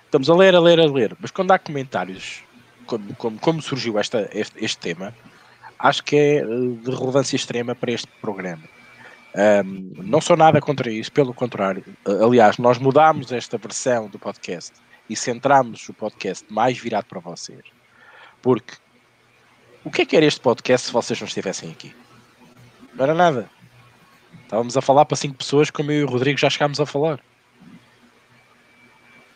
[0.04, 2.42] Estamos a ler, a ler, a ler, mas quando há comentários,
[2.86, 5.14] como, como, como surgiu esta, este, este tema,
[5.78, 8.62] acho que é de relevância extrema para este programa.
[9.34, 11.84] Um, não sou nada contra isso, pelo contrário.
[12.04, 14.72] Aliás, nós mudámos esta versão do podcast
[15.08, 17.62] e centramos o podcast mais virado para vocês.
[18.42, 18.74] Porque
[19.84, 21.94] o que é que era este podcast se vocês não estivessem aqui?
[22.94, 23.50] Não era nada.
[24.42, 27.20] Estávamos a falar para cinco pessoas como eu e o Rodrigo já chegámos a falar.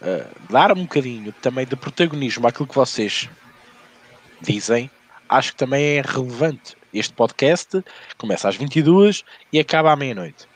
[0.00, 3.28] Uh, dar um bocadinho também de protagonismo àquilo que vocês
[4.40, 4.90] dizem
[5.28, 6.76] acho que também é relevante.
[6.92, 7.82] Este podcast
[8.18, 10.46] começa às 22 e acaba à meia-noite.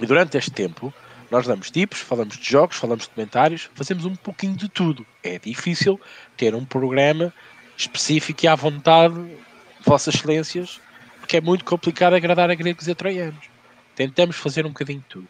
[0.00, 0.92] E durante este tempo,
[1.30, 5.04] nós damos tipos, falamos de jogos, falamos de comentários, fazemos um pouquinho de tudo.
[5.22, 6.00] É difícil
[6.36, 7.32] ter um programa
[7.76, 9.14] específico e à vontade,
[9.84, 10.80] Vossas Excelências,
[11.18, 13.46] porque é muito complicado agradar a gregos e a troianos.
[13.94, 15.28] Tentamos fazer um bocadinho de tudo.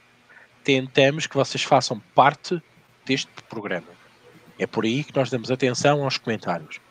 [0.62, 2.62] Tentamos que vocês façam parte
[3.04, 3.88] deste programa.
[4.58, 6.84] É por aí que nós damos atenção aos comentários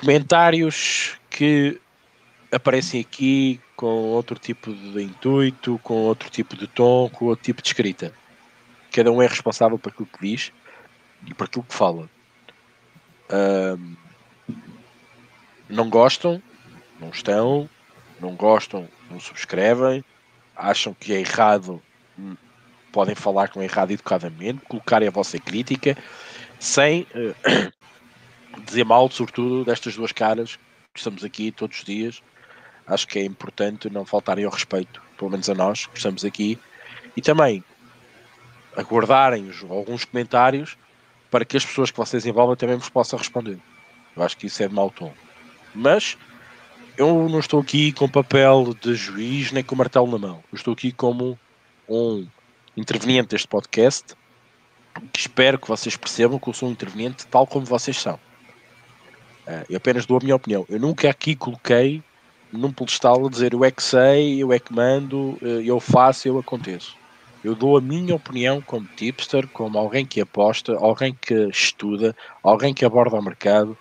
[0.00, 1.78] comentários que
[2.50, 7.60] aparecem aqui com outro tipo de intuito, com outro tipo de tom, com outro tipo
[7.60, 8.12] de escrita.
[8.90, 10.52] Cada um é responsável por aquilo que diz
[11.26, 12.08] e por aquilo que fala.
[15.68, 16.42] Não gostam,
[16.98, 17.68] não estão,
[18.18, 20.02] não gostam, não subscrevem,
[20.56, 21.80] acham que é errado,
[22.18, 22.36] hum,
[22.90, 25.96] podem falar com errado educadamente, colocarem a vossa crítica
[26.58, 27.72] sem uh,
[28.64, 30.56] dizer mal, sobretudo, destas duas caras
[30.92, 32.22] que estamos aqui todos os dias.
[32.86, 36.58] Acho que é importante não faltarem ao respeito, pelo menos a nós que estamos aqui,
[37.16, 37.62] e também
[38.76, 40.76] aguardarem alguns comentários
[41.30, 43.58] para que as pessoas que vocês envolvem também vos possam responder.
[44.16, 45.12] Eu acho que isso é de mau tom.
[45.74, 46.18] Mas
[46.96, 50.42] eu não estou aqui com papel de juiz nem com martelo na mão.
[50.52, 51.38] Eu estou aqui como
[51.88, 52.26] um
[52.76, 54.14] interveniente deste podcast
[55.12, 58.18] que espero que vocês percebam que eu sou um interveniente tal como vocês são.
[59.46, 60.64] Uh, eu apenas dou a minha opinião.
[60.68, 62.02] Eu nunca aqui coloquei
[62.52, 66.28] num pedestal a dizer eu é que sei, eu é que mando, uh, eu faço,
[66.28, 66.96] eu aconteço.
[67.42, 72.74] Eu dou a minha opinião como tipster, como alguém que aposta, alguém que estuda, alguém
[72.74, 73.76] que aborda o mercado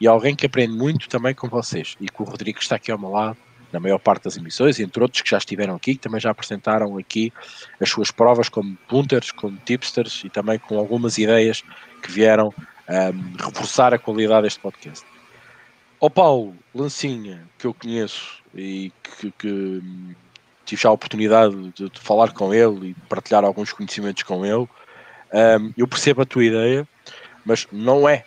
[0.00, 1.96] e alguém que aprende muito também com vocês.
[2.00, 3.36] E com o Rodrigo está aqui ao meu lado,
[3.72, 6.96] na maior parte das emissões, entre outros que já estiveram aqui, que também já apresentaram
[6.98, 7.32] aqui
[7.80, 11.64] as suas provas como punters, como tipsters e também com algumas ideias
[12.00, 12.54] que vieram
[12.90, 15.06] um, reforçar a qualidade deste podcast.
[16.00, 19.82] Ao Paulo Lancinha, que eu conheço e que, que
[20.64, 24.44] tive já a oportunidade de, de, falar com ele e de partilhar alguns conhecimentos com
[24.44, 24.68] ele,
[25.32, 26.88] um, eu percebo a tua ideia,
[27.44, 28.24] mas não é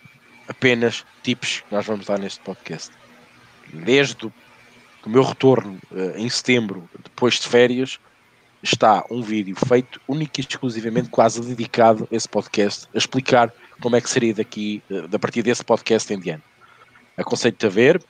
[0.47, 2.91] apenas tips que nós vamos dar neste podcast.
[3.73, 4.33] Desde o,
[5.05, 7.99] o meu retorno uh, em setembro, depois de férias,
[8.61, 13.95] está um vídeo feito único e exclusivamente quase dedicado a esse podcast, a explicar como
[13.95, 16.43] é que seria daqui, da partir desse podcast em diante
[17.17, 18.03] aconselho-te a ver,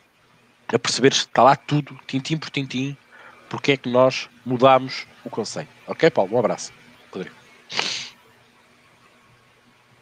[0.68, 2.98] a perceber se está lá tudo, tintim por tintim,
[3.50, 5.70] porque é que nós mudámos o conceito.
[5.88, 6.36] Ok, Paulo?
[6.36, 6.74] Um abraço.
[7.12, 7.36] Rodrigo.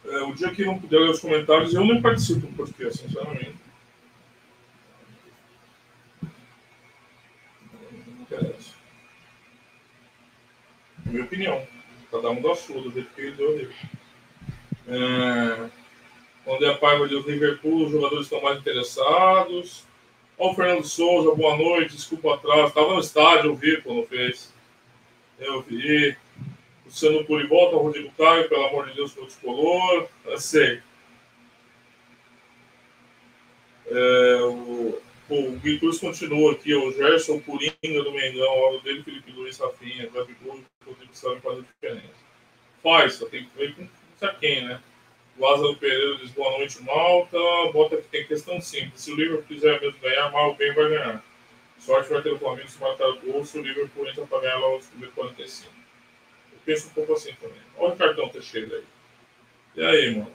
[0.04, 3.56] É, o dia que não puder ler os comentários, eu nem participo do podcast, sinceramente.
[6.22, 8.72] Não interessa.
[11.06, 11.66] Minha opinião.
[12.10, 13.70] Cada um dá sua, do jeito que ele deu.
[14.88, 15.82] É
[16.46, 19.84] onde a Paiva de Liverpool, os jogadores estão mais interessados.
[20.38, 22.68] Ó, o Fernando Souza, boa noite, desculpa o atraso.
[22.68, 24.52] Estava no estádio, eu vi quando fez.
[25.38, 26.16] Eu vi.
[26.84, 30.08] Luciano Puri volta, Rodrigo Caio, pelo amor de Deus, multicolor.
[30.24, 30.82] Eu sei.
[33.86, 39.32] É, o o Gui Cruz continua aqui, o Gerson Coringa do Mengão, lado dele, Felipe
[39.32, 42.22] Luiz, Rafinha, Gabigol, Rodrigo sabe fazer diferença.
[42.82, 43.88] Faz, só tem que ver com
[44.28, 44.80] quem, né?
[45.38, 47.38] Lázaro Pereira diz boa noite, Malta.
[47.72, 49.00] Bota que tem questão simples.
[49.00, 51.24] Se o Liverpool quiser mesmo ganhar, mal bem vai ganhar.
[51.78, 54.86] Sorte vai ter o Flamengo se matar gol se o Liverpool entra para ganhar os
[54.86, 55.72] primeiros 45.
[56.52, 57.58] Eu penso um pouco assim também.
[57.76, 58.84] Olha o cartão Teixeira aí.
[59.74, 60.32] E aí, mano?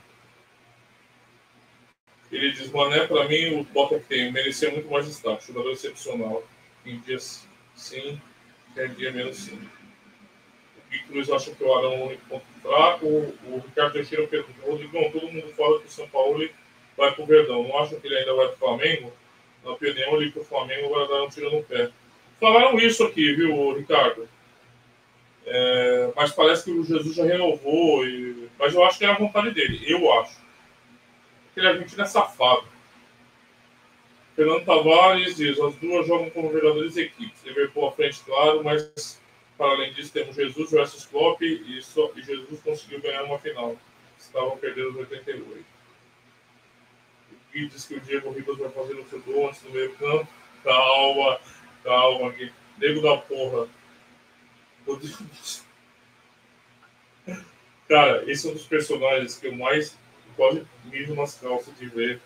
[2.30, 5.48] Ele diz, Mané, para mim, o Bota que tem, merecia muito mais destaque.
[5.48, 6.44] Jogador excepcional.
[6.86, 8.22] Em dias sim,
[8.76, 9.60] em dia menos sim.
[10.90, 13.06] Gui Cruz acha que o Arão é único ponto fraco.
[13.06, 16.48] O Ricardo Teixeira perguntou, Rodrigão, todo mundo fala que o São Paulo
[16.98, 17.64] vai pro Verdão.
[17.64, 19.14] Não acha que ele ainda vai pro Flamengo?
[19.64, 21.90] Na opinião, ele pro Flamengo vai dar um tiro no pé.
[22.40, 24.28] Falaram isso aqui, viu, Ricardo?
[25.46, 28.06] É, mas parece que o Jesus já renovou.
[28.06, 28.50] E...
[28.60, 29.82] Mas eu acho que é a vontade dele.
[29.88, 30.48] Eu acho
[31.58, 32.68] aquele argentino é safado.
[34.36, 37.44] Fernando Tavares diz: as duas jogam como verdadeiras equipes.
[37.44, 39.20] Liverpool à frente, claro, mas
[39.58, 43.76] para além disso temos Jesus versus Klopp e, só, e Jesus conseguiu ganhar uma final.
[44.18, 45.66] Estavam perdendo os 88.
[47.32, 49.94] O Gui diz que o Diego Ribas vai fazer o seu gol antes do meio
[49.96, 50.28] campo.
[50.64, 51.40] Calma,
[51.84, 52.54] calma, Gui.
[52.78, 53.68] Nego da porra.
[57.88, 59.98] Cara, esse é um dos personagens que eu mais
[60.36, 62.22] quase mijo nas calças de ver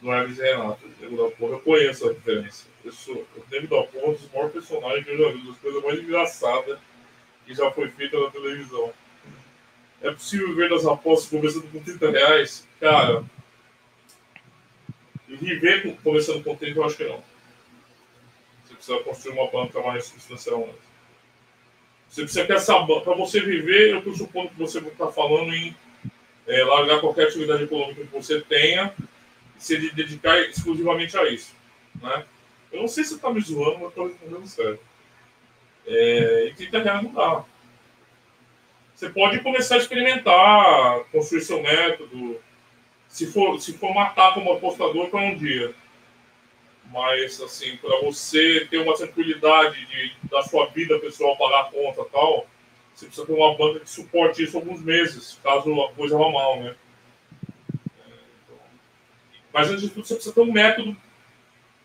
[0.00, 0.86] no Hermes Renato.
[1.00, 2.66] Nego da Porra, eu conheço a diferença.
[2.84, 5.46] Eu sou, o Nego da Porra é um dos maiores personagens que eu já vi,
[5.46, 6.78] das coisas mais engraçadas
[7.46, 8.92] que já foi feita na televisão.
[10.02, 12.68] É possível ver das apostas começando com 30 reais?
[12.78, 13.24] Cara,
[15.28, 17.22] e viver começando com 30 eu acho que não.
[18.64, 20.88] Você precisa construir uma banca mais substancial antes.
[22.08, 25.76] Você precisa que essa para você viver, eu estou supondo que você está falando em
[26.46, 28.94] é, largar qualquer atividade econômica que você tenha
[29.58, 31.54] se dedicar exclusivamente a isso.
[32.00, 32.24] Né?
[32.72, 34.80] Eu não sei se está me zoando, mas estou respondendo sério.
[35.86, 37.44] É, e 30 reais não dá.
[38.94, 42.40] Você pode começar a experimentar, construir seu método,
[43.08, 45.74] se for, se for matar como apostador para um dia.
[46.90, 52.00] Mas, assim, para você ter uma tranquilidade de, da sua vida pessoal, pagar a conta
[52.00, 52.46] e tal,
[52.94, 56.60] você precisa ter uma banca que suporte isso alguns meses, caso a coisa vá mal,
[56.60, 56.74] né?
[59.52, 60.96] Mas antes de tudo, você precisa ter um método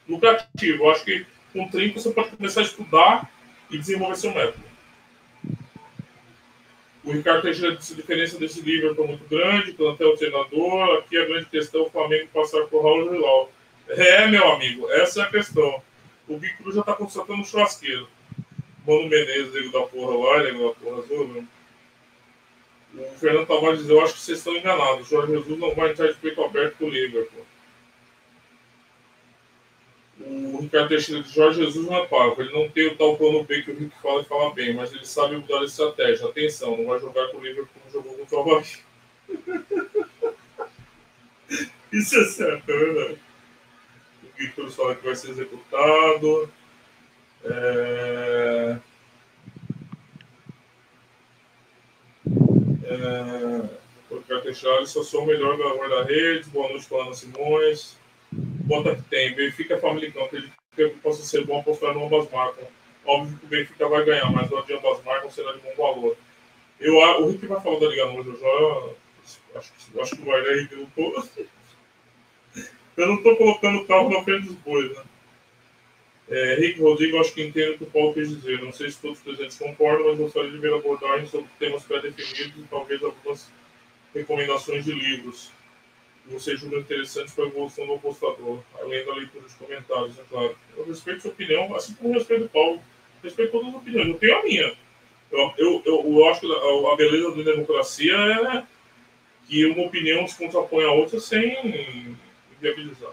[0.08, 0.84] lucrativo.
[0.84, 3.32] Eu acho que com 30 você pode começar a estudar
[3.70, 4.64] e desenvolver seu método.
[7.04, 11.00] O Ricardo Teixeira disse a diferença desse livro é muito grande, o treinador.
[11.00, 13.52] Aqui a grande questão o Flamengo passar por Raul Gilal.
[13.90, 15.82] É, meu amigo, essa é a questão.
[16.28, 18.08] O Gui Cruz já está constatando o churrasqueiro.
[18.88, 21.46] Mano Menezes, nego da porra lá, nego da porra azul, né?
[22.96, 25.08] O Fernando Tavares diz, eu acho que vocês estão enganados.
[25.08, 27.46] O Jorge Jesus não vai entrar de peito aberto com o Liverpool.
[30.26, 32.42] O Ricardo Teixeira diz, Jorge Jesus não é pago.
[32.42, 34.94] Ele não tem o tal plano B que o Rick fala e fala bem, mas
[34.94, 36.28] ele sabe mudar a estratégia.
[36.28, 38.82] Atenção, não vai jogar com o Liverpool como jogou com o Tavares.
[41.92, 43.20] Isso é certo, é verdade.
[44.24, 46.50] O Victor fala que vai ser executado.
[47.44, 48.78] É...
[52.86, 53.70] É...
[54.08, 56.48] Porque Charles, só sou o melhor da guarda-redes.
[56.48, 57.98] Boa noite, Ana Simões.
[58.66, 59.36] Bota que tem.
[59.36, 60.26] Benfica Famalicão.
[60.26, 62.66] Acredito que possa ser bom apostar no ambas marcas.
[63.06, 66.18] Óbvio que o Benfica vai ganhar, mas o de ambas marcas será de bom valor.
[66.80, 70.54] Eu, o Rick vai falar da Liga Noite, eu já acho, acho que vai, né,
[70.54, 70.74] Rick?
[70.74, 71.24] Eu não tô,
[72.98, 75.04] eu não tô colocando o carro na frente dos bois, né?
[76.30, 78.62] É, Henrique Rodrigo, acho que entendo o que o Paulo quis dizer.
[78.62, 82.64] Não sei se todos os presentes concordam, mas gostaria de ver abordagem sobre temas pré-definidos
[82.64, 83.52] e talvez algumas
[84.14, 85.52] recomendações de livros
[86.24, 90.24] que você julga interessantes para a evolução do apostador, além da leitura de comentários, é
[90.30, 90.56] claro.
[90.76, 92.82] Eu respeito sua opinião, assim como respeito o Paulo.
[93.22, 94.08] Respeito todas as opiniões.
[94.08, 94.74] Eu tenho a minha.
[95.32, 98.64] Eu, eu, eu, eu acho que a, a beleza da democracia é
[99.48, 102.18] que uma opinião se contrapõe a outra sem
[102.62, 103.12] viabilizar.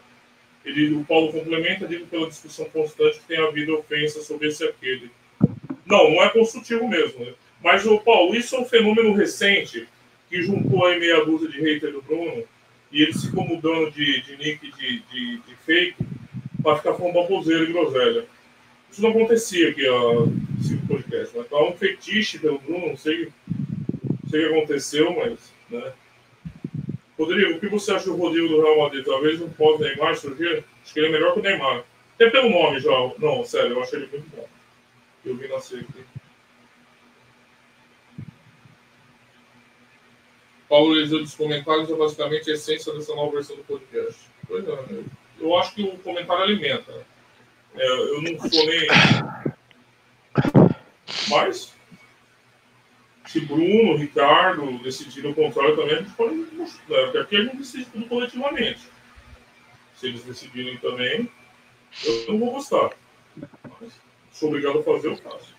[0.65, 5.11] Ele, o Paulo complementa, digo pela discussão constante que tem havido ofensa sobre esse aquele.
[5.87, 7.25] Não, não é construtivo mesmo.
[7.25, 7.35] Né?
[7.63, 9.89] Mas, o Paulo, isso é um fenômeno recente
[10.29, 12.45] que juntou aí meia dúzia de hater do Bruno
[12.93, 15.97] e eles ficam mudando de, de nick de, de, de fake
[16.63, 18.27] para ficar falando baboseira e groselha.
[18.91, 20.27] Isso não acontecia aqui ó,
[20.57, 21.37] nesse podcast.
[21.37, 25.53] Mas tá um fetiche pelo Bruno, não sei, não sei o que aconteceu, mas.
[25.71, 25.93] Né?
[27.17, 29.05] Rodrigo, o que você acha do Rodrigo do Real Madrid?
[29.05, 30.65] Talvez um pós-Neymar surgir?
[30.83, 31.85] Acho que ele é melhor que o Neymar.
[32.15, 32.91] Até pelo nome já.
[33.19, 34.49] Não, sério, eu acho ele muito bom.
[35.25, 36.05] Eu vi nascer aqui.
[40.71, 44.21] Paulo Eliseu dos comentários é basicamente a essência dessa nova versão do podcast.
[44.47, 45.05] Pois é, né?
[45.41, 47.05] eu acho que o comentário alimenta.
[47.75, 48.87] É, eu não sou nem.
[51.29, 51.75] Mas,
[53.27, 56.37] se Bruno, Ricardo decidirem o contrário também, a gente pode.
[56.87, 58.83] Porque aqui a gente decide tudo coletivamente.
[59.97, 61.29] Se eles decidirem também,
[62.05, 62.91] eu não vou gostar.
[63.37, 63.93] Mas,
[64.31, 65.53] sou obrigado a fazer, eu faço.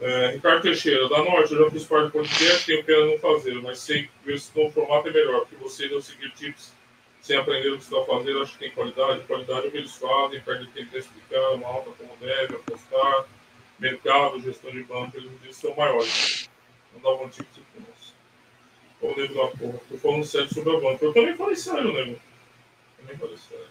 [0.00, 3.54] É, Ricardo Teixeira, da Norte, eu já fiz parte do podcast, tenho pena não fazer,
[3.54, 6.72] mas sei que esse novo formato é melhor, porque você não seguir tips
[7.20, 9.24] sem aprender o que está fazendo, acho que tem qualidade.
[9.24, 13.26] Qualidade é o que eles fazem, perde tempo de explicar, uma alta como deve, apostar,
[13.78, 16.48] mercado, gestão de banco, eles são maiores.
[16.94, 18.14] Não dá um tipo de nossa.
[19.00, 21.04] Ô, nego da porra, tô falando sério sobre a banca.
[21.04, 22.20] Eu também falei sério, nego.
[22.98, 23.68] Também falei sério.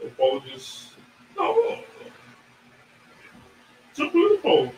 [0.00, 0.96] O Paulo diz.
[1.36, 1.84] Não, não.
[3.98, 4.72] Tranquilo, Paulo.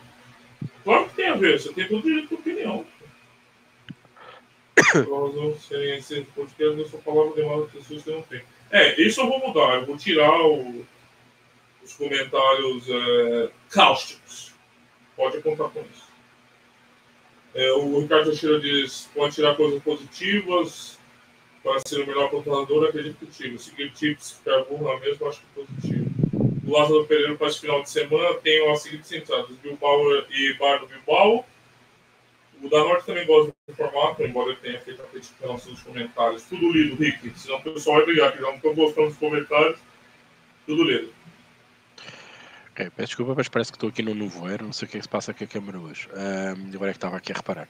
[0.83, 2.85] Claro que tem a ver, você tem todo direito de opinião.
[4.95, 8.41] Nós não serem esse podcast, eu só falava demais das pessoas que não tem.
[8.71, 9.75] É, isso eu vou mudar.
[9.75, 10.85] Eu vou tirar o,
[11.83, 14.53] os comentários é, cáusticos.
[15.15, 16.09] Pode contar com isso.
[17.53, 20.97] É, o Ricardo Teixeira diz: pode tirar coisas positivas
[21.61, 23.59] para ser o melhor controlador, acredito positivo.
[23.59, 26.00] Seguir tips, ficar burro na mesma, acho que é positivo.
[26.71, 30.79] O Lázaro Pereira para esse final de semana tem as seguintes entradas: Bilbao e Bar
[30.79, 31.45] do Bilbao.
[32.63, 36.43] O da Norte também gosta do formato, embora ele tenha feito a crítica nos comentários.
[36.43, 37.37] Tudo lido, Rick.
[37.37, 39.79] Senão o pessoal vai brigar, que não estão gostando dos comentários.
[40.65, 41.13] Tudo lido.
[42.71, 44.99] Ok, peço desculpa, mas parece que estou aqui no Novoeiro, não sei o que é
[45.01, 46.07] que se passa com a câmera hoje.
[46.07, 47.67] Um, agora é que estava aqui a reparar.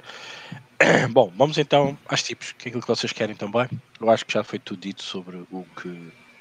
[1.10, 3.68] Bom, vamos então às tipos, que é aquilo que vocês querem também.
[3.99, 5.65] Eu acho que já foi tudo dito sobre o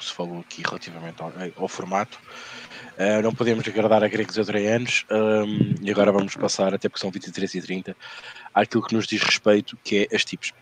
[0.01, 2.19] que se falou aqui relativamente ao, ao formato.
[2.99, 7.01] Uh, não podemos agradar a gregos e adrianos um, e agora vamos passar, até porque
[7.01, 7.97] são 23 e 30,
[8.53, 10.53] àquilo que nos diz respeito, que é as tipos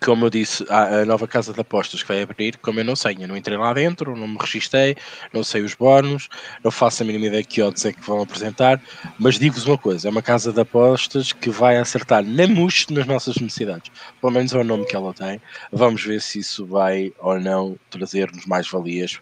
[0.00, 3.16] como eu disse, a nova casa de apostas que vai abrir, como eu não sei,
[3.20, 4.96] eu não entrei lá dentro, não me registrei,
[5.32, 6.28] não sei os bónus,
[6.62, 8.80] não faço a mínima ideia que odds é que vão apresentar,
[9.18, 13.06] mas digo-vos uma coisa, é uma casa de apostas que vai acertar na mousse nas
[13.06, 13.90] nossas necessidades,
[14.20, 15.40] pelo menos é o nome que ela tem,
[15.72, 19.20] vamos ver se isso vai ou não trazer-nos mais valias,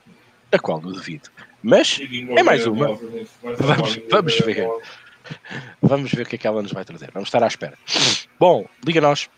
[0.51, 1.31] da qual eu devido.
[1.63, 2.01] Mas
[2.37, 2.99] é mais uma.
[3.43, 4.69] Vamos, vamos ver.
[5.81, 7.11] Vamos ver o que é que ela nos vai trazer.
[7.13, 7.79] Vamos estar à espera.
[8.39, 9.31] Bom, liga-nós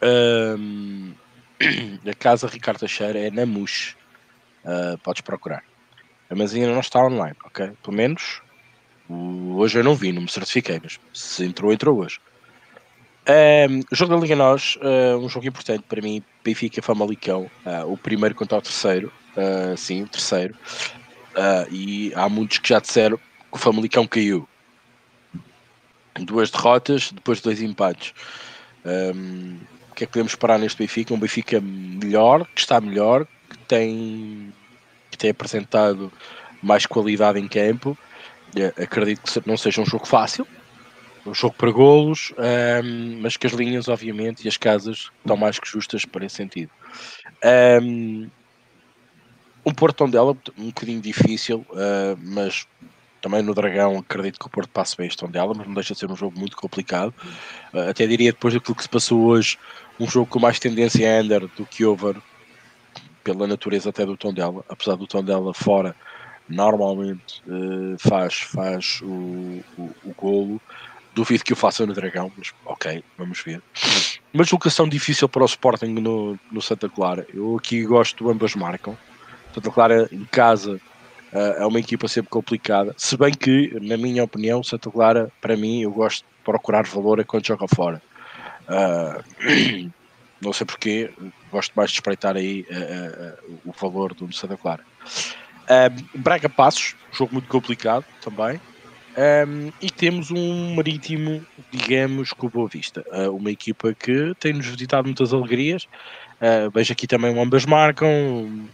[2.08, 3.96] a casa Ricardo Teixeira é na MUS.
[4.64, 5.62] Uh, podes procurar.
[6.30, 7.72] Mas ainda não está online, ok?
[7.82, 8.42] Pelo menos
[9.08, 12.20] hoje eu não vi, não me certifiquei, mas se entrou, entrou hoje.
[13.70, 17.96] Um, jogo da Liga Nós, uh, um jogo importante para mim, Benfica Famalicão, uh, o
[17.96, 19.12] primeiro contra o terceiro,
[19.76, 20.54] sim, o terceiro,
[21.70, 23.22] e há muitos que já disseram que
[23.52, 24.48] o Famalicão caiu.
[26.20, 28.12] Duas derrotas, depois de dois empates.
[28.84, 29.58] Um,
[29.98, 31.12] que é que podemos esperar neste Benfica?
[31.12, 34.54] Um Benfica melhor, que está melhor, que tem,
[35.10, 36.12] que tem apresentado
[36.62, 37.98] mais qualidade em campo.
[38.80, 40.46] Acredito que não seja um jogo fácil,
[41.26, 45.58] um jogo para golos, um, mas que as linhas, obviamente, e as casas estão mais
[45.58, 46.70] que justas para esse sentido.
[47.82, 48.30] Um,
[49.66, 52.66] um Porto dela um bocadinho difícil, uh, mas
[53.20, 56.00] também no Dragão acredito que o Porto passe bem este dela, mas não deixa de
[56.00, 57.12] ser um jogo muito complicado.
[57.74, 59.58] Uh, até diria depois daquilo que se passou hoje,
[59.98, 62.16] um jogo com mais tendência a under do que over,
[63.24, 65.94] pela natureza até do tom dela, apesar do tom dela fora
[66.48, 70.60] normalmente uh, faz, faz o, o, o golo.
[71.14, 73.60] Duvido que o faça no Dragão, mas ok, vamos ver.
[74.32, 77.26] Uma deslocação difícil para o Sporting no, no Santa Clara.
[77.34, 78.96] Eu aqui gosto, ambas marcam.
[79.52, 80.80] Santa Clara em casa
[81.32, 82.94] uh, é uma equipa sempre complicada.
[82.96, 87.18] Se bem que, na minha opinião, Santa Clara, para mim, eu gosto de procurar valor
[87.18, 88.00] é quando joga fora.
[88.68, 89.90] Uh,
[90.40, 91.10] não sei porquê,
[91.50, 94.84] gosto mais de espreitar aí uh, uh, o valor do Santa Clara.
[96.14, 98.60] Braga Passos, jogo muito complicado também.
[99.18, 103.04] Um, e temos um marítimo, digamos, com Boa Vista.
[103.32, 105.88] uma equipa que tem-nos dado muitas alegrias.
[106.72, 108.08] vejo aqui também um ambas marcam.
[108.08, 108.68] Um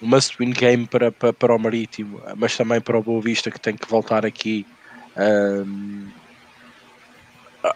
[0.00, 3.76] must-win game para, para, para o Marítimo, mas também para o Boa Vista que tem
[3.76, 4.66] que voltar aqui.
[5.16, 6.08] Um,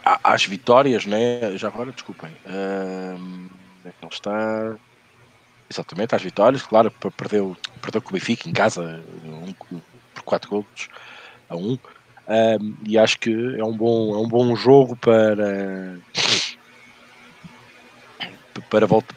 [0.04, 1.56] às vitórias, né?
[1.56, 2.30] Já agora, desculpem.
[2.46, 3.48] Um,
[3.84, 4.76] é que ele está?
[5.70, 9.52] Exatamente, às vitórias, claro, perdeu, perdeu com o Benfica em casa um,
[10.14, 10.88] por 4 gols
[11.48, 11.58] a 1.
[11.58, 11.78] Um.
[12.28, 15.98] Um, e acho que é um bom, é um bom jogo para
[18.68, 19.16] para voltar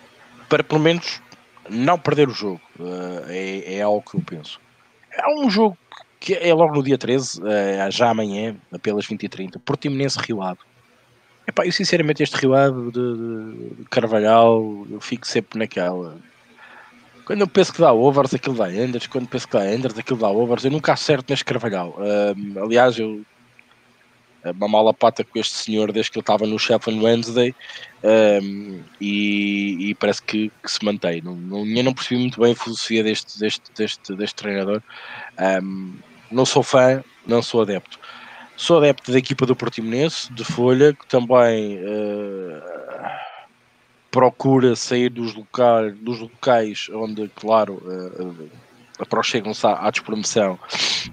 [0.50, 1.22] para pelo menos
[1.70, 2.62] não perder o jogo.
[2.80, 4.60] Uh, é, é algo que eu penso.
[5.12, 5.78] É um jogo
[6.24, 10.60] que é logo no dia 13, uh, já amanhã, pelas 20h30, Portimonense Rio Ave.
[11.46, 16.16] Epá, eu sinceramente este Rio Ave de, de, de, Carvalhal, eu fico sempre naquela.
[17.26, 19.06] Quando eu penso que dá overs, aquilo dá enders.
[19.08, 20.64] Quando penso que dá enders, aquilo dá overs.
[20.64, 21.94] Eu nunca acerto neste Carvalhal.
[22.00, 23.26] Um, aliás, eu
[24.52, 27.56] uma mala pata com este senhor desde que ele estava no Sheffield Wednesday
[28.04, 31.22] um, e, e, parece que, que, se mantém.
[31.22, 34.82] Não, não, eu não percebi muito bem a filosofia deste, deste, deste, deste treinador.
[35.62, 35.94] Um,
[36.34, 38.00] não sou fã, não sou adepto.
[38.56, 42.62] Sou adepto da equipa do Portimonense, de Folha, que também uh,
[44.12, 48.50] procura sair dos locais, dos locais onde, claro, uh,
[49.00, 50.60] aproximam-se à, à despromoção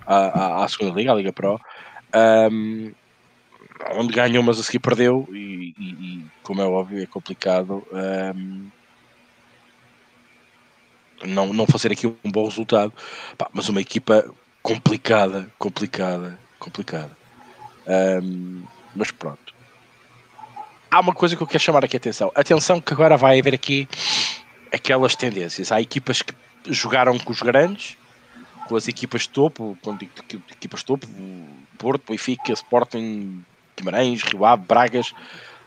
[0.06, 1.60] à, à, segunda Liga, à Liga Pro.
[2.14, 2.92] Um,
[3.92, 8.70] onde ganhou, mas a seguir perdeu, e, e, e como é óbvio, é complicado um,
[11.24, 12.92] não, não fazer aqui um bom resultado.
[13.36, 14.24] Pá, mas uma equipa
[14.62, 17.16] complicada, complicada, complicada.
[18.22, 18.62] Um,
[18.94, 19.54] mas pronto.
[20.90, 22.32] Há uma coisa que eu quero chamar aqui a atenção.
[22.34, 23.88] Atenção que agora vai haver aqui
[24.72, 25.70] aquelas tendências.
[25.70, 26.34] Há equipas que
[26.66, 27.96] jogaram com os grandes,
[28.66, 31.06] com as equipas de topo, com equipas de topo,
[31.78, 33.44] Porto, Benfica, Sporting,
[33.76, 35.12] Guimarães, Rio Ave, Bragas,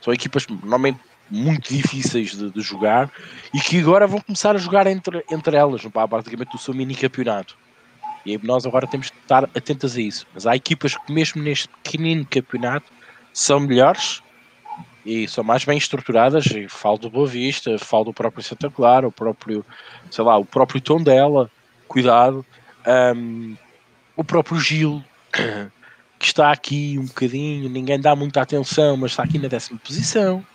[0.02, 1.00] são equipas normalmente
[1.32, 3.10] muito difíceis de, de, jogar
[3.54, 7.58] e que agora vão começar a jogar entre, entre elas, praticamente do seu mini campeonato.
[8.26, 10.26] E nós agora temos que estar atentos a isso.
[10.34, 12.92] Mas há equipas que, mesmo neste pequenino campeonato,
[13.34, 14.22] são melhores
[15.06, 16.46] e são mais bem estruturadas.
[16.46, 19.66] E falo do Boa Vista, falo do próprio Santa Clara, o próprio,
[20.10, 21.52] sei lá, o próprio tom dela,
[21.88, 22.46] cuidado.
[23.16, 23.58] Um,
[24.16, 25.04] o próprio Gil,
[26.18, 30.46] que está aqui um bocadinho, ninguém dá muita atenção, mas está aqui na décima posição.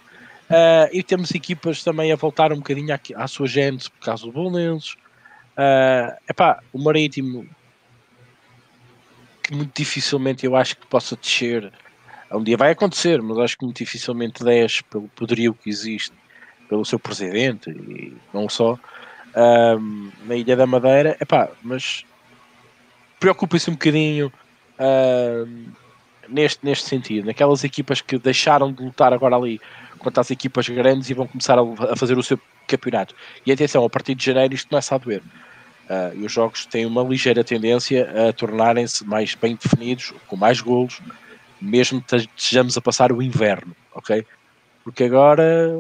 [0.49, 4.25] Uh, e temos equipas também a voltar um bocadinho à, à sua gente por causa
[4.25, 4.97] do Bolonenses.
[5.59, 7.45] Uh, epá, o Marítimo
[9.49, 11.73] que muito dificilmente eu acho que possa descer.
[12.31, 16.13] Um dia vai acontecer, mas acho que muito dificilmente desce pelo poderio que existe
[16.69, 18.79] pelo seu presidente e não só
[19.35, 21.17] um, na Ilha da Madeira.
[21.19, 22.05] Epá, mas
[23.19, 24.31] preocupa-se um bocadinho
[24.79, 25.73] uh,
[26.29, 29.59] neste, neste sentido, naquelas equipas que deixaram de lutar agora ali
[29.99, 33.15] contra as equipas grandes e vão começar a, a fazer o seu campeonato.
[33.47, 35.23] E atenção, a partir de janeiro isto começa a doer.
[35.89, 40.61] Uh, e os jogos têm uma ligeira tendência a tornarem-se mais bem definidos, com mais
[40.61, 41.01] golos,
[41.61, 44.25] mesmo que estejamos a passar o inverno, ok?
[44.85, 45.71] Porque agora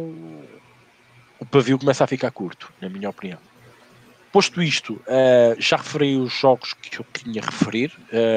[1.38, 3.38] o pavio começa a ficar curto, na minha opinião.
[4.32, 7.92] Posto isto, uh, já referi os jogos que eu tinha a referir.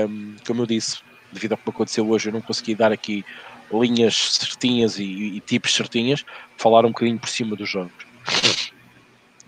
[0.09, 0.99] Um, como eu disse,
[1.31, 3.25] devido ao que aconteceu hoje, eu não consegui dar aqui
[3.71, 6.25] linhas certinhas e, e tipos certinhas,
[6.57, 7.91] falar um bocadinho por cima dos jogos.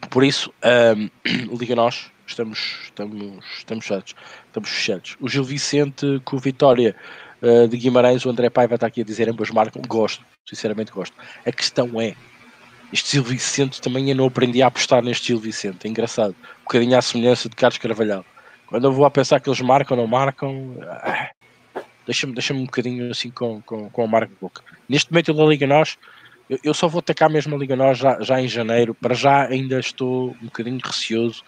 [0.10, 0.54] Por isso,
[0.96, 4.16] um, liga nós, estamos, estamos, estamos fechados.
[4.48, 5.18] Estamos fechados.
[5.20, 6.96] O Gil Vicente com o Vitória
[7.42, 9.82] uh, de Guimarães, o André Paiva está aqui a dizer ambas marcam.
[9.88, 11.16] Gosto, sinceramente gosto.
[11.46, 12.16] A questão é,
[12.92, 15.86] este Gil Vicente também eu não aprendi a apostar neste Gil Vicente.
[15.86, 16.36] É engraçado.
[16.62, 18.26] Um bocadinho à semelhança de Carlos Carvalhal.
[18.68, 21.30] Quando eu vou a pensar que eles marcam ou não marcam, ah,
[22.06, 24.64] deixa-me deixa um bocadinho assim com, com, com a marca de boca.
[24.88, 25.98] Neste momento da Liga Nós,
[26.50, 28.94] eu, eu, só vou atacar mesmo a Liga Nós já, já em janeiro.
[28.94, 31.44] Para já ainda estou um bocadinho receoso.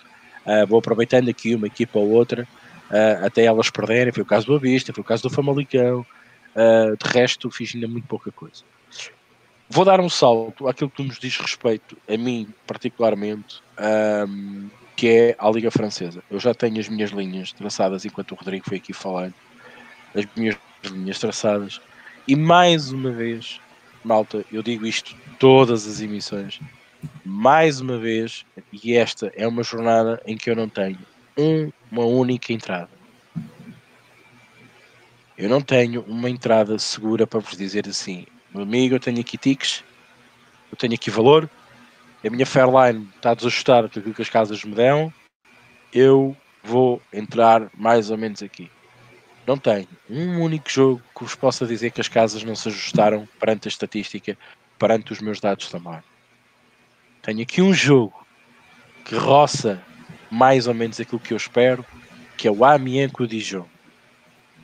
[0.45, 2.47] Uh, vou aproveitando aqui uma equipa ou outra
[2.91, 4.13] uh, até elas perderem.
[4.13, 6.05] Foi o caso do Avista, foi o caso do Famalicão.
[6.55, 8.63] Uh, de resto, fiz ainda muito pouca coisa.
[9.69, 13.61] Vou dar um salto àquilo que nos diz respeito, a mim particularmente,
[14.29, 16.23] um, que é a Liga Francesa.
[16.29, 19.33] Eu já tenho as minhas linhas traçadas enquanto o Rodrigo foi aqui falando,
[20.13, 21.81] as minhas linhas traçadas,
[22.27, 23.59] e mais uma vez,
[24.03, 26.59] malta, eu digo isto todas as emissões,
[27.23, 30.99] mais uma vez, e esta é uma jornada em que eu não tenho
[31.37, 32.89] um, uma única entrada.
[35.37, 39.37] Eu não tenho uma entrada segura para vos dizer assim, meu amigo, eu tenho aqui
[39.37, 39.83] tiques,
[40.71, 41.49] eu tenho aqui valor,
[42.25, 45.13] a minha Fairline está desajustada com aquilo que as casas me dão,
[45.93, 48.71] eu vou entrar mais ou menos aqui.
[49.45, 53.27] Não tenho um único jogo que vos possa dizer que as casas não se ajustaram
[53.39, 54.37] perante a estatística,
[54.79, 55.99] perante os meus dados também.
[57.25, 58.25] Tenho aqui um jogo
[59.03, 59.83] que roça
[60.29, 61.85] mais ou menos aquilo que eu espero,
[62.37, 63.65] que é o Amiens com o Dijon.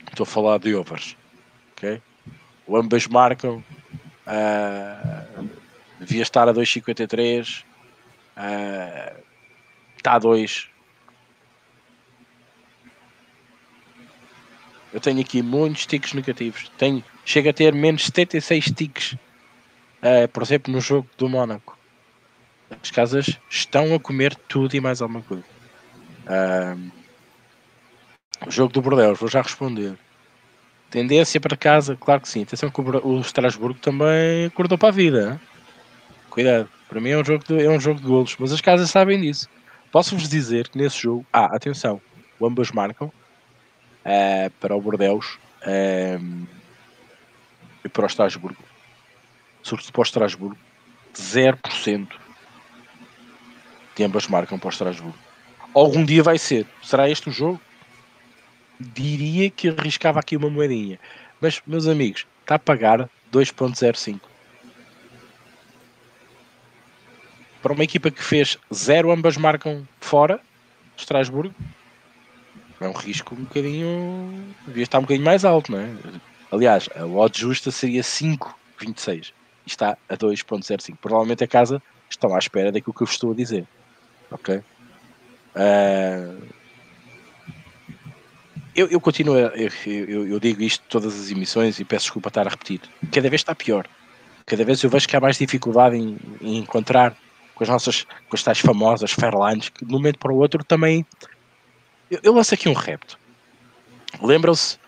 [0.08, 1.16] Estou a falar de overs.
[1.76, 2.00] Okay?
[2.66, 3.62] O ambas marcam
[4.26, 5.48] Uh,
[5.98, 7.64] devia estar a 2,53.
[8.36, 9.22] Uh,
[9.96, 10.68] está a 2.
[14.92, 16.70] Eu tenho aqui muitos tiques negativos.
[16.76, 19.12] Tenho, chega a ter menos 76 tiques.
[20.02, 21.78] Uh, por exemplo, no jogo do Mónaco.
[22.80, 25.44] As casas estão a comer tudo e mais alguma coisa.
[26.26, 26.90] Uh,
[28.46, 29.96] o jogo do Bordeaux, vou já responder.
[30.90, 32.42] Tendência para casa, claro que sim.
[32.42, 35.40] Atenção que o Estrasburgo também acordou para a vida.
[36.28, 38.90] Cuidado, para mim é um jogo de, é um jogo de golos, mas as casas
[38.90, 39.48] sabem disso.
[39.90, 42.00] Posso-vos dizer que nesse jogo, ah, atenção,
[42.40, 46.46] ambas marcam uh, para o Bordeus uh,
[47.84, 48.62] e para o Estrasburgo,
[49.62, 50.58] sobretudo para o Estrasburgo,
[51.14, 52.08] 0%
[53.94, 55.18] de ambas marcam para o Estrasburgo.
[55.74, 56.66] Algum dia vai ser.
[56.82, 57.60] Será este o jogo?
[58.78, 60.98] Diria que arriscava aqui uma moedinha.
[61.40, 64.20] Mas, meus amigos, está a pagar 2.05.
[67.62, 70.40] Para uma equipa que fez zero, ambas marcam fora,
[70.96, 71.54] Estrasburgo,
[72.80, 74.54] é um risco um bocadinho.
[74.66, 75.88] devia estar um bocadinho mais alto, não é?
[76.50, 79.32] Aliás, a odd justa seria 5,26
[79.64, 80.96] e está a 2,05.
[81.00, 83.66] Provavelmente a casa estão à espera daquilo que eu estou a dizer.
[84.32, 84.56] Ok?
[85.54, 86.42] Uh,
[88.74, 92.46] eu, eu, continuo, eu, eu, eu, digo isto todas as emissões e peço desculpa estar
[92.46, 92.80] a repetir.
[93.10, 93.86] Cada vez está pior.
[94.46, 97.16] Cada vez eu vejo que há mais dificuldade em, em encontrar
[97.54, 100.64] com as nossas, com as tais famosas Fairlines, que de um momento para o outro
[100.64, 101.06] também.
[102.10, 103.18] Eu, eu lanço aqui um repto.
[104.20, 104.78] Lembram-se,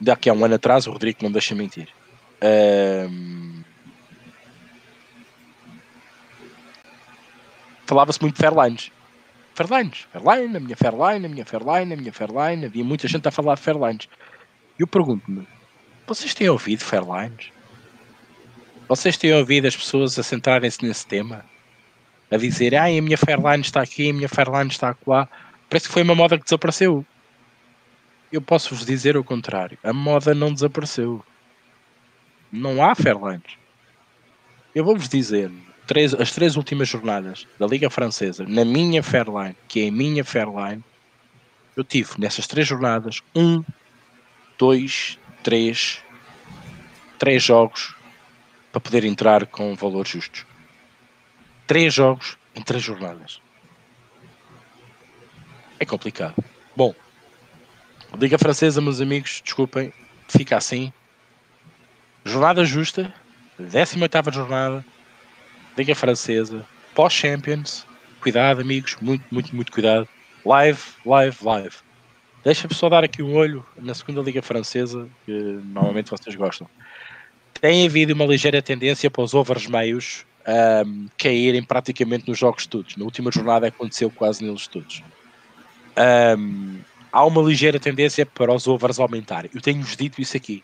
[0.00, 1.88] daqui a um ano atrás, o Rodrigo não deixa mentir.
[2.42, 3.53] Um,
[7.86, 8.90] falava-se muito Fairlines.
[9.54, 12.66] Fairlines, Fairline, a minha Fairline, a minha Fairline, a minha Fairline.
[12.66, 14.08] Havia muita gente a falar Fairlines.
[14.78, 15.46] E eu pergunto-me:
[16.06, 17.52] vocês têm ouvido Fairlines?
[18.88, 21.44] Vocês têm ouvido as pessoas a centrarem-se nesse tema?
[22.30, 25.28] A dizer, ah, a minha Fairline está aqui, a minha Fairline está lá.
[25.70, 27.06] Parece que foi uma moda que desapareceu.
[28.32, 29.78] Eu posso vos dizer o contrário.
[29.82, 31.24] A moda não desapareceu.
[32.50, 33.56] Não há Fairlines.
[34.74, 35.50] Eu vou-vos dizer,
[35.86, 40.24] três, as três últimas jornadas da Liga Francesa, na minha Fairline, que é a minha
[40.24, 40.82] Fairline,
[41.76, 43.64] eu tive nessas três jornadas um,
[44.58, 46.02] dois, três,
[47.18, 47.94] três jogos
[48.70, 50.46] para poder entrar com valores justos.
[51.66, 53.40] Três jogos em três jornadas.
[55.78, 56.34] É complicado.
[56.76, 56.94] Bom,
[58.18, 59.92] Liga Francesa, meus amigos, desculpem,
[60.28, 60.92] fica assim.
[62.24, 63.12] Jornada justa,
[63.58, 64.84] 18 jornada,
[65.76, 66.64] Liga Francesa,
[66.94, 67.86] pós-Champions.
[68.20, 70.08] Cuidado, amigos, muito, muito, muito cuidado.
[70.44, 71.76] Live, live, live.
[72.44, 76.68] Deixa-me só dar aqui um olho na segunda Liga Francesa, que normalmente vocês gostam.
[77.60, 80.24] Tem havido uma ligeira tendência para os overs meios
[80.86, 82.96] um, caírem praticamente nos jogos todos.
[82.96, 85.02] Na última jornada aconteceu quase neles todos.
[86.38, 86.80] Um,
[87.10, 89.50] há uma ligeira tendência para os overs aumentarem.
[89.54, 90.62] Eu tenho-vos dito isso aqui.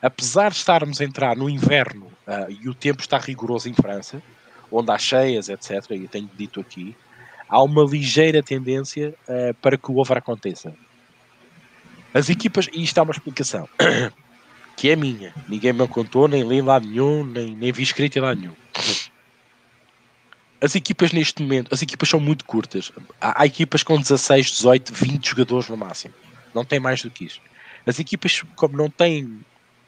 [0.00, 4.22] Apesar de estarmos a entrar no inverno uh, e o tempo está rigoroso em França,
[4.70, 6.96] onde há cheias, etc., e tenho dito aqui,
[7.48, 10.74] há uma ligeira tendência uh, para que o over aconteça.
[12.12, 13.68] As equipas, e isto há uma explicação,
[14.76, 18.22] que é minha, ninguém me contou, nem li lado nenhum, nem, nem vi escrito em
[18.22, 18.54] lado nenhum.
[20.60, 22.90] As equipas neste momento, as equipas são muito curtas.
[23.20, 26.14] Há, há equipas com 16, 18, 20 jogadores no máximo.
[26.54, 27.40] Não tem mais do que isso.
[27.86, 29.44] As equipas, como não têm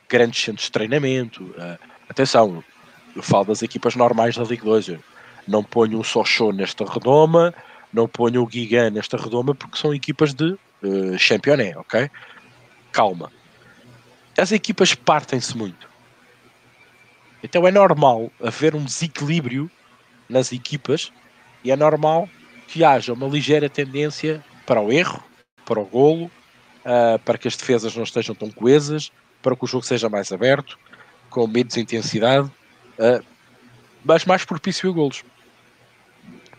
[0.09, 1.79] grandes centros de treinamento, uh,
[2.09, 2.63] atenção,
[3.19, 4.89] eu falo das equipas normais da Liga 2.
[4.91, 5.01] Eu
[5.47, 7.53] não ponho o Sochaux nesta redoma,
[7.93, 12.09] não ponho o Gigan nesta redoma, porque são equipas de uh, Championé, ok?
[12.93, 13.33] Calma.
[14.39, 15.89] As equipas partem-se muito.
[17.43, 19.69] Então é normal haver um desequilíbrio
[20.29, 21.13] nas equipas
[21.65, 22.29] e é normal
[22.69, 25.25] que haja uma ligeira tendência para o erro,
[25.65, 26.27] para o golo,
[26.85, 29.11] uh, para que as defesas não estejam tão coesas,
[29.43, 30.79] para que o jogo seja mais aberto,
[31.29, 32.49] com menos intensidade
[32.99, 33.25] uh,
[34.05, 35.25] mas mais propício a golos.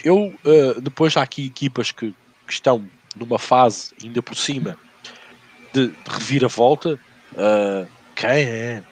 [0.03, 2.13] Eu, uh, depois há aqui equipas que,
[2.47, 4.77] que, estão numa fase, ainda por cima,
[5.73, 6.99] de, de reviravolta.
[7.33, 7.87] Uh,
[8.23, 8.83] é?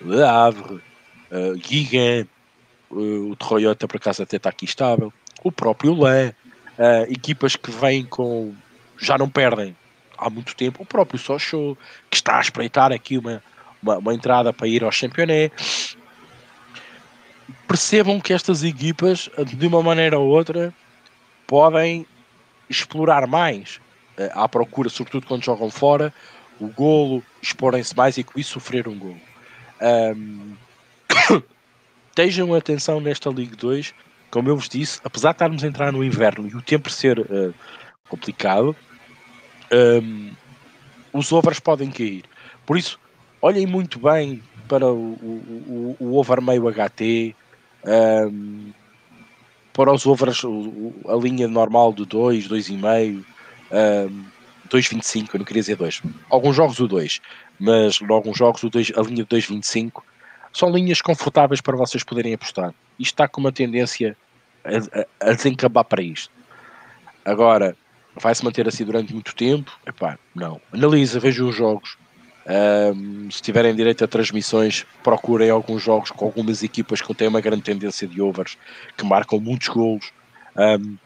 [0.00, 0.74] Le Havre,
[1.30, 2.26] uh, Guiguin,
[2.90, 5.12] uh, o Toyota por acaso até está aqui estável,
[5.42, 6.34] o próprio Lé,
[6.78, 8.54] uh, equipas que vêm com.
[8.96, 9.76] já não perdem
[10.16, 11.78] há muito tempo, o próprio Sochaux,
[12.10, 13.42] que está a espreitar aqui uma,
[13.82, 15.52] uma, uma entrada para ir ao Championet
[17.68, 20.74] percebam que estas equipas, de uma maneira ou outra,
[21.46, 22.06] podem
[22.68, 23.78] explorar mais
[24.16, 26.12] eh, à procura, sobretudo quando jogam fora,
[26.58, 29.20] o golo, exporem-se mais e com isso sofrer um golo.
[30.16, 30.56] Um,
[32.08, 33.94] Estejam atenção nesta Liga 2,
[34.30, 37.18] como eu vos disse, apesar de estarmos a entrar no inverno e o tempo ser
[37.20, 37.54] uh,
[38.08, 38.74] complicado,
[40.02, 40.32] um,
[41.12, 42.24] os overs podem cair.
[42.66, 42.98] Por isso,
[43.40, 47.34] olhem muito bem para o, o, o, o over meio HT,
[47.84, 48.72] um,
[49.72, 53.24] para os overs, a linha normal de 2, 2,5,
[53.70, 54.24] um,
[54.68, 56.02] 2,25, eu não queria dizer 2.
[56.28, 57.20] Alguns jogos o 2,
[57.58, 60.02] mas alguns jogos o 2, a linha de 2,25
[60.52, 62.74] são linhas confortáveis para vocês poderem apostar.
[62.98, 64.16] Isto está com uma tendência
[64.64, 66.32] a, a, a desencabar para isto.
[67.24, 67.76] Agora,
[68.16, 69.70] vai se manter assim durante muito tempo?
[69.86, 70.60] Epá, não.
[70.72, 71.96] Analisa, veja os jogos.
[72.48, 77.42] Um, se tiverem direito a transmissões, procurem alguns jogos com algumas equipas que têm uma
[77.42, 78.56] grande tendência de overs,
[78.96, 80.10] que marcam muitos golos.
[80.56, 80.96] Um,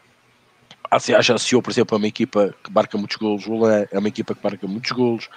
[0.89, 1.19] a CA
[1.61, 3.45] por exemplo, é uma equipa que marca muitos golos.
[3.47, 5.27] O Le é uma equipa que marca muitos golos.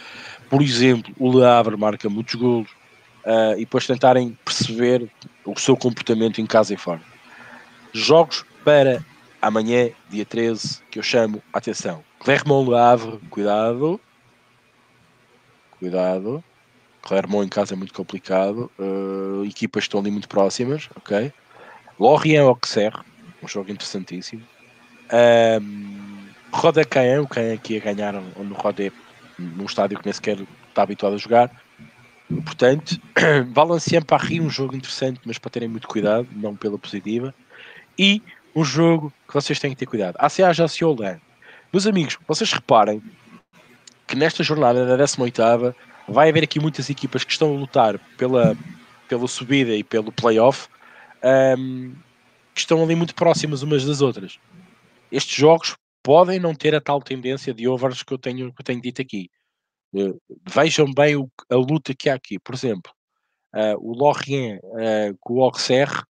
[0.49, 2.71] Por exemplo, o Le Havre marca muitos golos.
[3.25, 5.11] Uh, e depois tentarem perceber
[5.45, 7.01] o seu comportamento em casa e fora.
[7.93, 9.05] Jogos para
[9.43, 12.05] amanhã, dia 13, que eu chamo atenção.
[12.21, 14.01] Clermont Le Havre, cuidado.
[15.79, 16.43] Cuidado.
[17.03, 18.71] Clermont em casa é muito complicado.
[18.79, 21.33] Uh, equipas estão ali muito próximas, ok?
[21.99, 22.99] Lorient Auxerre,
[23.43, 24.43] um jogo interessantíssimo.
[25.63, 28.91] Um, Roda Caen, o Caen aqui a ganhar no Rodé,
[29.39, 30.39] num estádio que nem sequer
[30.69, 31.51] está habituado a jogar.
[32.45, 33.01] Portanto,
[33.53, 37.35] Valenciennes Paris, um jogo interessante, mas para terem muito cuidado, não pela positiva.
[37.99, 38.21] E
[38.55, 40.17] um jogo que vocês têm que ter cuidado.
[40.19, 40.81] ACA já se
[41.73, 43.03] Meus amigos, vocês reparem
[44.07, 45.41] que nesta jornada da 18
[46.09, 48.57] vai haver aqui muitas equipas que estão a lutar pela,
[49.09, 50.69] pela subida e pelo playoff
[51.59, 51.95] um,
[52.55, 54.39] que estão ali muito próximas umas das outras.
[55.11, 58.65] Estes jogos podem não ter a tal tendência de overs que eu tenho, que eu
[58.65, 59.29] tenho dito aqui.
[59.93, 62.39] Uh, vejam bem o, a luta que há aqui.
[62.39, 62.93] Por exemplo,
[63.55, 66.03] uh, o Lorient uh, com o Auxerre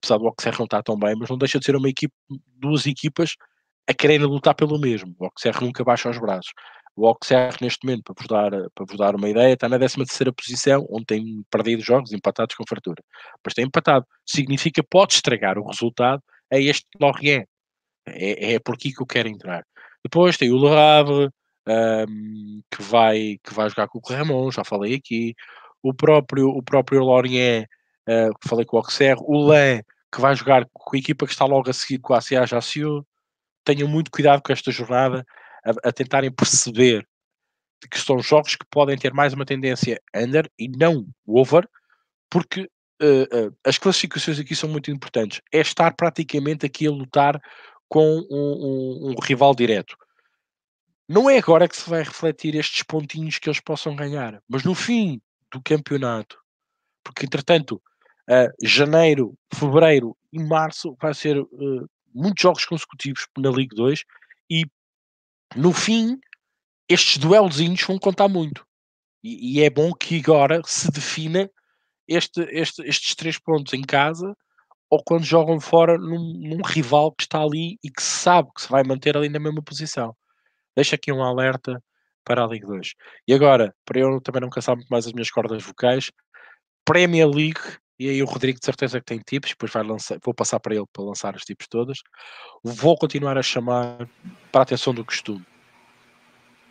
[0.00, 2.14] apesar do Auxerre não estar tão bem, mas não deixa de ser uma equipe,
[2.56, 3.36] duas equipas
[3.86, 5.14] a quererem lutar pelo mesmo.
[5.18, 6.52] O Auxerre nunca baixa os braços.
[6.96, 9.96] O Auxerre, neste momento, para vos, dar, para vos dar uma ideia, está na 13
[10.32, 13.02] posição, onde tem perdido jogos empatados com fartura.
[13.44, 14.06] Mas tem empatado.
[14.26, 16.22] Significa que pode estragar o resultado
[16.52, 17.46] a este Lorient.
[18.06, 19.64] É, é por aqui que eu quero entrar.
[20.04, 21.30] Depois tem o Le Havre,
[21.66, 25.34] um, que, vai, que vai jogar com o Clermont, já falei aqui.
[25.82, 27.66] O próprio, o próprio Lorient
[28.08, 31.44] uh, falei com o Auxerre, o Lé, que vai jogar com a equipa que está
[31.44, 33.06] logo a seguir com a CA Jaciu.
[33.64, 35.24] Tenham muito cuidado com esta jornada,
[35.64, 37.06] a, a, tentarem perceber
[37.90, 41.68] que são jogos que podem ter mais uma tendência under e não over,
[42.28, 42.62] porque
[43.02, 45.40] uh, uh, as classificações aqui são muito importantes.
[45.52, 47.40] É estar praticamente aqui a lutar
[47.88, 49.96] com um, um, um rival direto.
[51.08, 54.74] Não é agora que se vai refletir estes pontinhos que eles possam ganhar, mas no
[54.74, 55.20] fim
[55.50, 56.38] do campeonato,
[57.02, 57.82] porque entretanto
[58.30, 64.04] uh, janeiro, fevereiro e março vai ser uh, muitos jogos consecutivos na Liga 2
[64.48, 64.64] e
[65.56, 66.18] no fim
[66.88, 68.66] estes duelozinhos vão contar muito.
[69.22, 71.50] E, e é bom que agora se defina
[72.08, 74.36] este, este, estes três pontos em casa
[74.90, 78.68] ou quando jogam fora num, num, rival que está ali e que sabe que se
[78.68, 80.16] vai manter ali na mesma posição.
[80.74, 81.80] Deixa aqui um alerta
[82.24, 82.94] para a Liga 2.
[83.28, 86.10] E agora, para eu também não cansar muito mais as minhas cordas vocais,
[86.84, 87.60] Premier League
[88.00, 90.74] e aí o Rodrigo de certeza que tem tipos, depois vai lançar, vou passar para
[90.74, 92.02] ele para lançar os tipos todos.
[92.64, 94.08] Vou continuar a chamar
[94.50, 95.44] para a atenção do costume.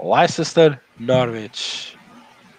[0.02, 1.96] Leicester, Norwich,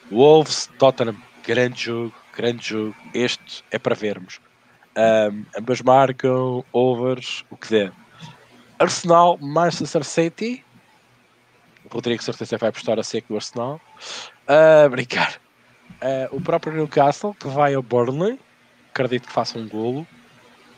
[0.09, 2.95] Wolves, Tottenham, grande jogo, grande jogo.
[3.13, 4.39] Este é para vermos.
[4.97, 7.93] Um, ambas marcam, overs, o que der.
[8.79, 10.65] Arsenal, Manchester City.
[11.91, 13.81] Rodrigo certeza vai apostar a seco o Arsenal.
[14.47, 15.41] Uh, brincar.
[16.01, 18.39] Uh, o próprio Newcastle que vai ao Burnley
[18.93, 20.07] acredito que faça um golo.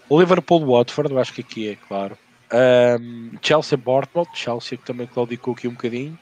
[0.08, 2.16] O Liverpool Watford, eu acho que aqui é claro.
[2.52, 6.18] Um, Chelsea Bournemouth, Chelsea que também claudicou aqui um bocadinho,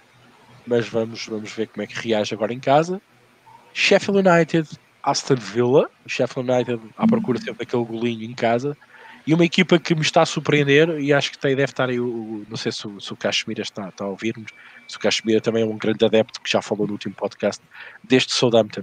[0.66, 3.02] mas vamos, vamos ver como é que reage agora em casa.
[3.74, 4.68] Sheffield United,
[5.02, 8.76] Aston Villa, Sheffield United à procura sempre daquele golinho em casa.
[9.26, 12.00] E uma equipa que me está a surpreender, e acho que tem, deve estar aí,
[12.00, 14.50] o, não sei se o, se o Cachemira está, está a ouvir-nos,
[14.88, 17.62] se o Cachemira também é um grande adepto, que já falou no último podcast,
[18.02, 18.82] deste Southampton.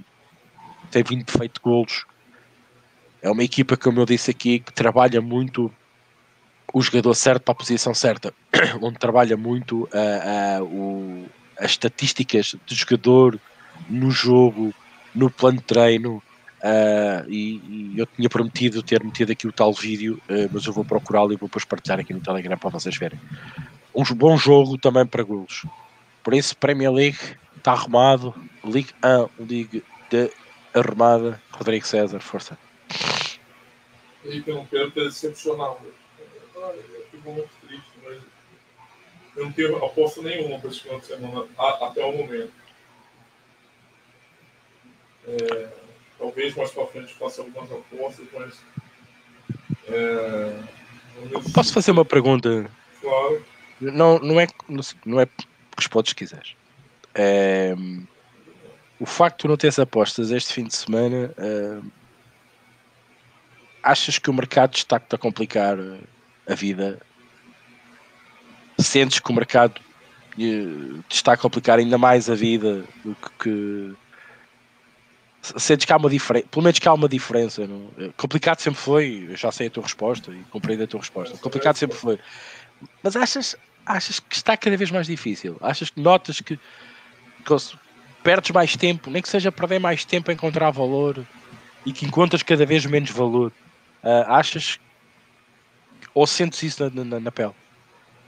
[0.91, 2.05] Tem vindo feito golos
[3.27, 5.71] é uma equipa, como eu disse aqui, que trabalha muito
[6.73, 8.33] o jogador certo para a posição certa,
[8.81, 11.25] onde trabalha muito uh, uh, o,
[11.57, 13.39] as estatísticas do jogador
[13.89, 14.73] no jogo,
[15.13, 16.23] no plano de treino.
[16.57, 20.19] Uh, e, e, eu tinha prometido ter metido aqui o tal vídeo,
[20.51, 23.19] mas eu vou procurá-lo e vou depois partilhar aqui no Telegram para vocês verem.
[23.93, 25.65] Um bom jogo também para golos.
[26.23, 27.19] Por isso, Premier League
[27.55, 28.33] está arrumado.
[28.63, 28.91] Ligue
[29.39, 30.31] 1, Ligue de
[30.73, 31.41] arrumada.
[31.51, 32.57] Rodrigo César, força
[34.25, 35.75] interrompendo para decepcionar.
[36.55, 38.21] Eu fico muito triste, mas
[39.35, 42.51] eu não tenho aposta nenhuma para esse final de semana até o momento.
[45.27, 45.69] É,
[46.17, 48.59] talvez mais para frente faça algumas apostas, mas.
[49.87, 50.63] É,
[51.53, 52.69] Posso fazer uma pergunta?
[53.01, 53.45] Claro.
[53.79, 54.47] Não, não, é,
[55.05, 55.27] não é
[55.77, 56.55] respondes se quiseres.
[57.13, 57.75] É,
[58.99, 61.79] o facto de não teres apostas este fim de semana, é,
[63.87, 65.77] achas que o mercado está-te a complicar
[66.47, 66.99] a vida?
[68.77, 69.81] Sentes que o mercado
[70.35, 73.95] te está a complicar ainda mais a vida do que, que
[75.57, 77.65] sentes que há uma diferença, pelo menos que há uma diferença.
[77.65, 77.89] Não?
[78.17, 81.37] Complicado sempre foi, eu já sei a tua resposta e compreendo a tua resposta.
[81.37, 82.19] Complicado sempre foi.
[83.01, 83.55] Mas achas,
[83.85, 85.57] achas que está cada vez mais difícil?
[85.61, 87.53] Achas que notas que, que
[88.21, 91.25] perdes mais tempo, nem que seja perder mais tempo a encontrar valor
[91.85, 93.51] e que encontras cada vez menos valor?
[94.03, 94.79] Uh, achas
[96.13, 97.53] ou sentes isso na, na, na pele?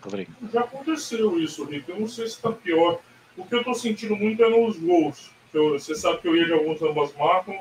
[0.01, 0.31] Rodrigo?
[0.53, 1.91] Já aconteceu isso, Rico.
[1.91, 3.01] Eu não sei se está pior.
[3.35, 5.31] O que eu estou sentindo muito é nos gols.
[5.53, 7.59] Eu, você sabe que eu ia de alguns ambas marcam.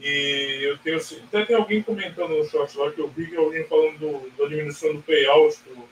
[0.00, 0.98] E eu tenho.
[0.98, 4.48] Até tem alguém comentando no chat lá que eu vi que alguém falando do, da
[4.48, 5.88] diminuição do payout do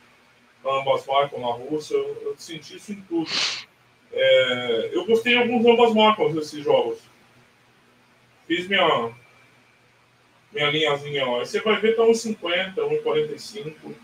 [0.68, 1.94] ambas marcam na Rússia.
[1.94, 3.30] Eu, eu, senti isso em tudo.
[4.10, 6.98] É, eu gostei de alguns ambas marcam desses jogos.
[8.46, 9.14] Fiz minha,
[10.52, 11.38] minha linhazinha lá.
[11.40, 13.94] Você vai ver tá 1,50, 1,45.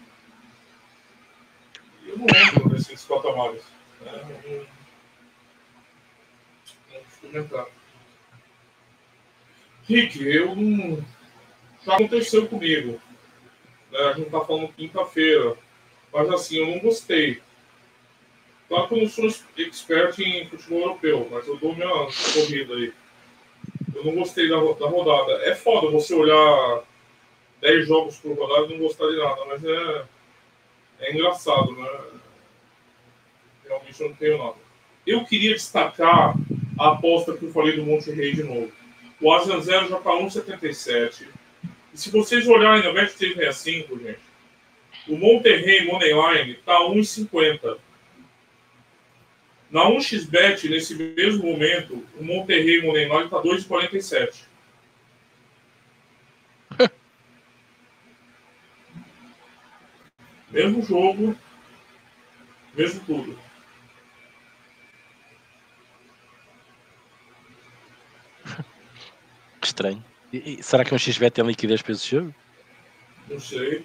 [2.06, 3.62] Eu não lembro desses patamares.
[7.32, 7.66] Não,
[9.88, 11.04] Rick, eu não.
[11.84, 13.00] Já aconteceu comigo.
[13.90, 13.98] Né?
[13.98, 15.56] A gente tá falando quinta-feira.
[16.12, 17.42] Mas assim, eu não gostei.
[18.68, 22.92] Claro que eu não sou expert em futebol europeu, mas eu dou minha corrida aí.
[24.05, 25.32] Não gostei da, da rodada.
[25.44, 26.82] É foda você olhar
[27.60, 30.05] 10 jogos por rodada e não gostar de nada, mas é
[31.01, 31.89] é engraçado, né?
[33.66, 34.56] Realmente eu não tenho nada.
[35.06, 36.35] Eu queria destacar
[36.78, 38.72] a aposta que eu falei do Monte Rei de novo.
[39.20, 41.26] O Asian Zero já está 1,77.
[41.93, 44.18] E se vocês olharem na Bet 365, gente,
[45.09, 47.78] o Monterrey Moneyline está 1,50.
[49.74, 54.44] Na 1xBet, nesse mesmo momento, o Monterrey Moneyline está 2,47.
[60.52, 61.36] Mesmo jogo,
[62.76, 63.36] mesmo tudo.
[69.60, 70.05] Estranho.
[70.32, 72.32] E, e, será que um XBet tem liquidez para esse jogo?
[73.28, 73.84] Não sei.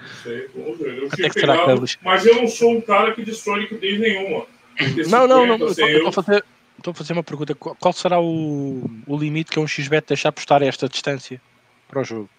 [0.00, 0.48] Não sei.
[0.54, 0.96] Vamos ver.
[0.96, 1.98] Eu tinha pegado, que...
[2.00, 4.46] mas eu não sou um cara que destrói liquidez nenhuma.
[5.08, 5.68] Não, não, não.
[5.68, 6.44] Estou a, fazer,
[6.78, 7.54] estou a fazer uma pergunta.
[7.54, 11.40] Qual será o, o limite que um XBet deixar apostar a esta distância
[11.88, 12.30] para o jogo?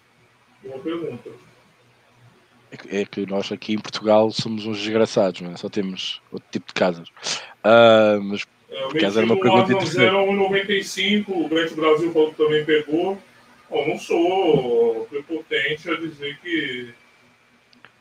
[0.62, 1.30] Boa pergunta
[2.90, 5.56] é que nós aqui em Portugal somos uns desgraçados, não é?
[5.56, 7.08] só temos outro tipo de casas.
[7.64, 10.12] Uh, mas é, casa era uma pergunta interessante.
[10.12, 13.18] 0,95, o Banco Brasil que também pegou.
[13.70, 16.94] Eu não sou prepotente a dizer que.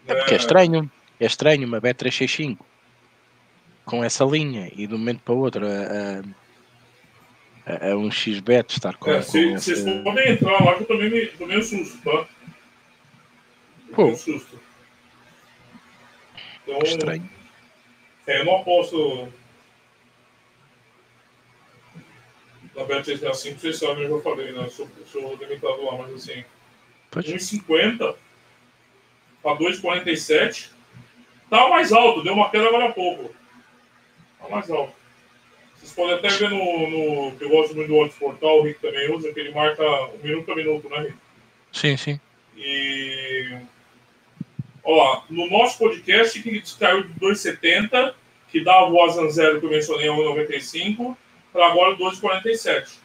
[0.07, 0.39] É porque é né?
[0.43, 2.57] estranho, é estranho uma B365
[3.85, 6.21] com essa linha e de um momento para o outro a,
[7.71, 9.11] a, a um XBet estar com.
[9.11, 10.01] É, vocês essa...
[10.01, 12.27] podem entrar lá que eu também me, também assusto, tá?
[13.93, 14.05] Pô.
[14.05, 14.59] Um susto.
[16.63, 17.29] Então, Estranho.
[18.25, 19.31] É, eu não aposto
[22.75, 24.65] na Bet assim, vocês sabem, eu já falei, né?
[24.65, 26.43] Eu sou, sou limitado lá, mas assim.
[27.11, 28.15] 1,50
[29.41, 30.71] para 2,47.
[31.49, 33.35] Tá mais alto, deu uma queda agora há pouco.
[34.49, 34.93] Mais alto.
[35.75, 36.89] Vocês podem até ver no,
[37.29, 39.83] no que eu gosto muito do Odds Portal, o Rick também usa, que ele marca
[39.83, 41.17] um minuto a minuto, né, Rick?
[41.71, 42.19] Sim, sim.
[42.55, 43.57] E
[44.83, 48.13] Ó, no nosso podcast que caiu de 2,70,
[48.49, 51.15] que dava o Azan Zero que eu mencionei a 1,95,
[51.53, 52.97] para agora 2,47.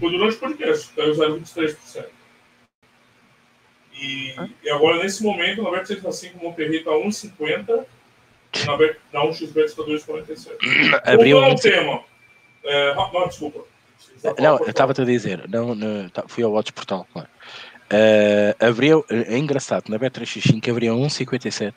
[0.00, 2.06] Foi durante o podcast, caiu 0,23%.
[3.92, 7.86] E, e agora, nesse momento, na Bet 105, o Monterrey está 1,50 e
[8.66, 11.00] na, Bet, na 1xBet está 2,47.
[11.04, 11.54] Abriu um...
[11.54, 12.04] tema.
[12.64, 13.64] É, não, desculpa.
[14.38, 17.28] Não, eu estava a dizer, não, não, tá, fui ao Watch Portal, claro.
[17.92, 21.74] Uh, abriu, é engraçado, na Bet365 abriu 1,57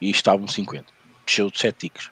[0.00, 0.84] e estava 1,50.
[1.24, 2.10] Desceu de 7 ticos.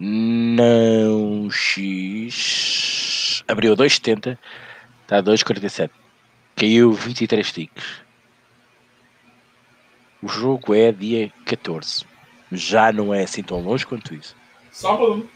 [0.00, 4.36] Não X abriu 2,70,
[5.02, 5.90] está a 2,47.
[6.56, 8.02] Caiu 23 ticos.
[10.20, 12.06] O jogo é dia 14.
[12.54, 14.36] Já não é assim tão longe quanto isso.
[14.70, 15.28] Sábado?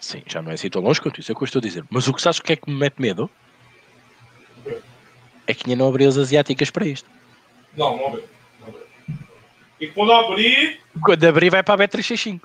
[0.00, 1.30] Sim, já não é assim tão longe quanto isso.
[1.30, 1.84] É o que eu estou a dizer.
[1.90, 3.30] Mas o que sabes o que é que me mete medo?
[5.46, 7.08] é que ainda não abriu as asiáticas para isto.
[7.76, 8.24] Não, não abriu.
[9.80, 10.80] E quando abrir.
[11.02, 12.40] Quando abrir, vai para a B365.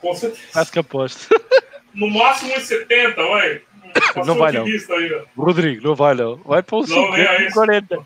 [0.00, 0.42] Com certeza.
[0.52, 1.28] Quase que aposto.
[1.94, 3.62] No máximo uns 70, vai.
[4.26, 4.66] não vai não.
[5.34, 6.36] Rodrigo, não vai não.
[6.44, 7.98] Vai para o 50, 40.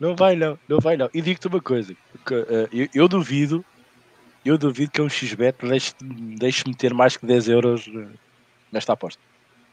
[0.00, 1.08] Não vai não, não vai não.
[1.14, 1.92] E digo-te uma coisa.
[1.92, 3.64] Uh, eu, eu, duvido
[4.44, 8.06] Eu duvido que um XBet deixe-me deixe ter mais que 10 euros eh,
[8.70, 9.20] nesta aposta.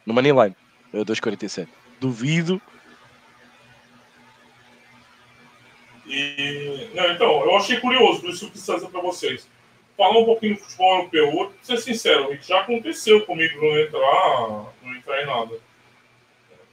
[0.06, 0.56] No Moneyline,
[0.94, 1.68] 2,47.
[2.00, 2.62] Duvido.
[6.08, 9.48] E, não, então, eu achei curioso, isso que dizer para vocês.
[9.98, 11.32] Falar um pouquinho do futebol europeu.
[11.32, 15.60] Vou ser sincero, já aconteceu comigo não entrar, não entrar em nada.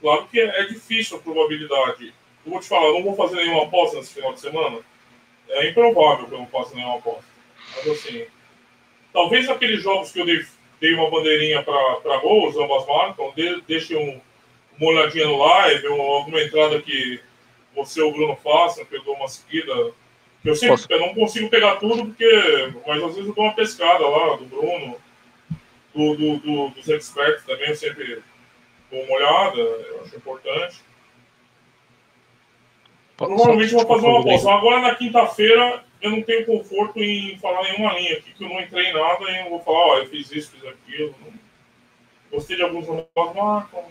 [0.01, 2.13] Claro que é, é difícil a probabilidade.
[2.45, 4.79] Eu vou te falar, não vou fazer nenhuma aposta nesse final de semana.
[5.49, 7.28] É improvável que eu não faça nenhuma aposta.
[7.75, 8.25] Mas assim,
[9.13, 10.45] talvez aqueles jogos que eu dei,
[10.79, 14.19] dei uma bandeirinha para gols, ambas marcam, de, deixe um,
[14.79, 17.19] uma olhadinha no live, ou alguma entrada que
[17.75, 19.73] você ou o Bruno façam, eu dou uma seguida.
[20.43, 24.07] Eu sempre eu não consigo pegar tudo, porque, mas às vezes eu dou uma pescada
[24.07, 24.95] lá do Bruno,
[25.93, 28.21] do, do, do dos experts também, eu sempre
[28.89, 30.81] dou uma olhada, eu acho importante.
[33.17, 34.51] Provavelmente vou fazer uma pausa.
[34.51, 38.61] Agora na quinta-feira eu não tenho conforto em falar nenhuma linha aqui, que eu não
[38.61, 41.15] entrei em nada e eu vou falar, ó, eu fiz isso, fiz aquilo.
[42.31, 43.83] Gostei de alguns nomes, marcam.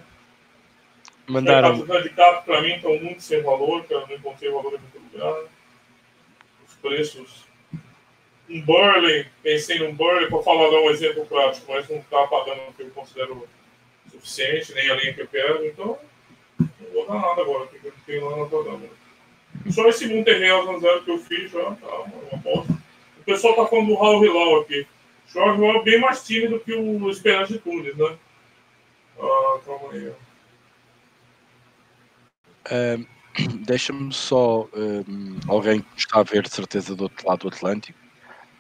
[1.27, 1.75] Mandaram.
[1.75, 5.13] Os handicaps para mim estão muito sem valor, que eu não encontrei valor em muito
[5.13, 5.45] lugar.
[6.67, 7.47] Os preços.
[8.49, 12.63] Um Burley, pensei num Burley, para falar dar um exemplo prático, mas não está pagando
[12.63, 13.47] o que eu considero
[14.11, 15.99] suficiente, nem a linha que eu quero, então
[16.59, 18.98] não vou dar nada agora, porque eu não tenho nada para dar.
[19.71, 21.87] Só esse Monterrey a zero que eu fiz já tá
[22.33, 22.73] uma bosta.
[23.21, 24.87] O pessoal tá falando do Raul Hilal aqui.
[25.35, 28.17] O Raul Hilal é bem mais tímido que o Esperança de Tunes, né?
[29.21, 30.13] Ah, calma aí.
[32.71, 33.07] Um,
[33.65, 37.99] Deixa-me só um, alguém que está a ver de certeza do outro lado do Atlântico.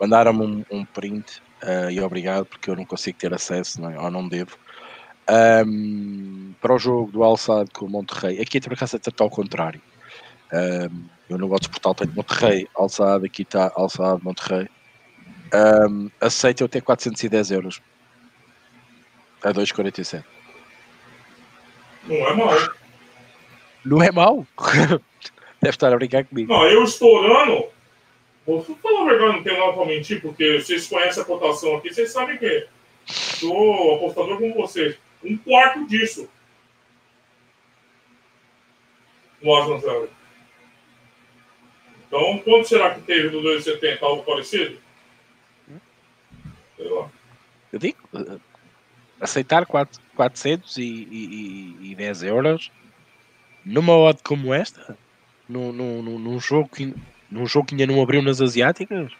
[0.00, 3.98] Mandaram-me um, um print uh, e obrigado porque eu não consigo ter acesso, não é?
[3.98, 4.56] ou não devo.
[5.66, 9.80] Um, para o jogo do Alçado com o Monterrey, aqui por acaso é ao contrário.
[10.52, 14.68] Um, eu no voto portal tenho Monterrey, Alçado, aqui está Alçado, Monterrey.
[15.52, 17.82] Um, aceito eu ter 410 euros
[19.42, 20.24] a 2,47.
[22.06, 22.74] Não é mal.
[23.84, 24.46] Não é mal?
[25.60, 26.52] Deve estar a brincar comigo.
[26.52, 27.66] Não, eu estourando.
[28.46, 31.92] Vou falar a verdade, não tenho nada para mentir, porque vocês conhecem a cotação aqui,
[31.92, 32.66] vocês sabem que
[33.06, 34.96] sou apostador como vocês.
[35.22, 36.28] Um quarto disso.
[39.42, 40.17] Aslan Zero.
[42.08, 44.02] Então, quanto será que teve do 2,70?
[44.02, 44.78] Algo parecido?
[46.76, 47.08] Sei lá.
[47.70, 47.98] Eu digo,
[49.20, 52.72] aceitar 4, 410 euros
[53.64, 54.96] numa odd como esta,
[55.46, 56.94] num, num, num, jogo que,
[57.30, 59.12] num jogo que ainda não abriu nas asiáticas.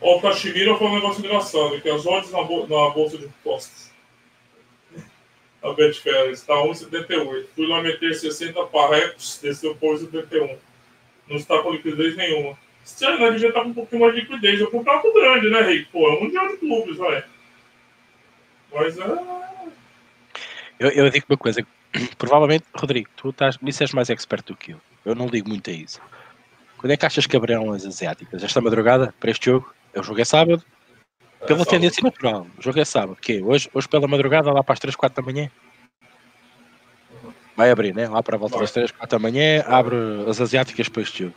[0.00, 3.90] O Cachemira foi um negócio engraçado, que as odds na, na bolsa de postos.
[5.60, 7.46] A Betfair está 1,78.
[7.54, 10.56] Fui lá meter 60 parrecos, desceu por 1,71
[11.32, 12.56] não está com liquidez nenhuma.
[12.84, 13.30] Estranho, né?
[13.30, 14.60] Devia estar com um pouquinho mais de liquidez.
[14.60, 15.86] Eu comprava grande, né, Rei?
[15.90, 17.24] Pô, é um mundial de clubes, vai.
[18.72, 19.04] Mas é.
[20.78, 21.66] Eu, eu digo uma coisa.
[22.18, 24.80] Provavelmente, Rodrigo, tu estás, nisso és mais expert do que eu.
[25.04, 26.00] Eu não ligo muito a isso.
[26.78, 28.42] Quando é que achas que abrirão as asiáticas?
[28.42, 29.72] Esta madrugada, para este jogo?
[29.94, 30.64] Eu jogo é sábado.
[31.46, 32.46] Pela é tendência natural.
[32.58, 33.16] O jogo é sábado.
[33.20, 35.50] Que hoje, hoje pela madrugada, lá para as 3, 4 da manhã.
[37.56, 38.08] Vai abrir, né?
[38.08, 39.96] Lá para a volta das 3, 4 da manhã, abre
[40.26, 41.34] as asiáticas para este jogo.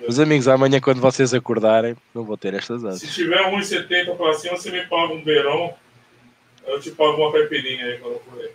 [0.00, 3.00] Meus amigos, amanhã quando vocês acordarem, não vou ter estas asas.
[3.00, 5.74] Se tiver 1,70 para cima, você me paga um beirão,
[6.66, 8.52] eu te pago uma caipirinha aí quando eu correr.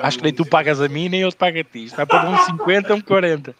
[0.00, 1.84] Acho que nem tu pagas a mim, nem eu te pago a ti.
[1.84, 3.54] Está para um 50, um 40.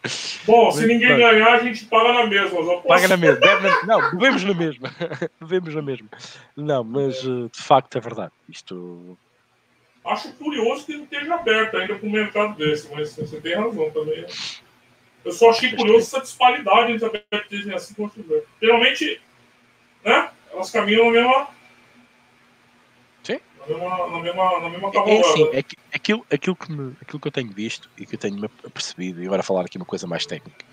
[0.45, 2.49] Bom, se ninguém ganhar, a gente paga na mesma.
[2.49, 2.87] Posso...
[2.87, 3.39] Paga na mesma.
[3.85, 4.91] Não, bebemos na mesma.
[5.39, 6.07] Bebemos na mesma.
[6.55, 8.31] Não, mas eh, de facto é verdade.
[8.47, 9.17] Isto
[10.05, 13.91] Acho curioso que não esteja aberto ainda para um mercado desse, mas você tem razão
[13.91, 14.21] também.
[14.21, 14.27] Né?
[15.23, 19.21] Eu só achei curioso essa disparidade entre a Bet Disney assim como a Geralmente,
[20.03, 20.29] né?
[20.51, 21.47] Elas caminham na mesma.
[23.23, 23.39] Sim.
[23.59, 26.95] Na mesma, na mesma, na mesma é, é, assim, é que, aquilo, aquilo, que me,
[27.01, 29.85] aquilo que eu tenho visto e que eu tenho percebido, e agora falar aqui uma
[29.85, 30.65] coisa mais técnica.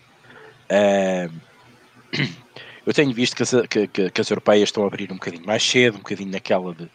[0.69, 1.29] É,
[2.87, 5.45] eu tenho visto que as, que, que, que as europeias estão a abrir um bocadinho
[5.45, 6.89] mais cedo, um bocadinho naquela de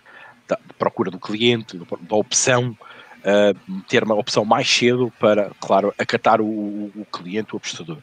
[0.51, 2.77] da procura do cliente, da opção,
[3.19, 7.99] uh, ter uma opção mais cedo para, claro, acatar o, o cliente, o apostador.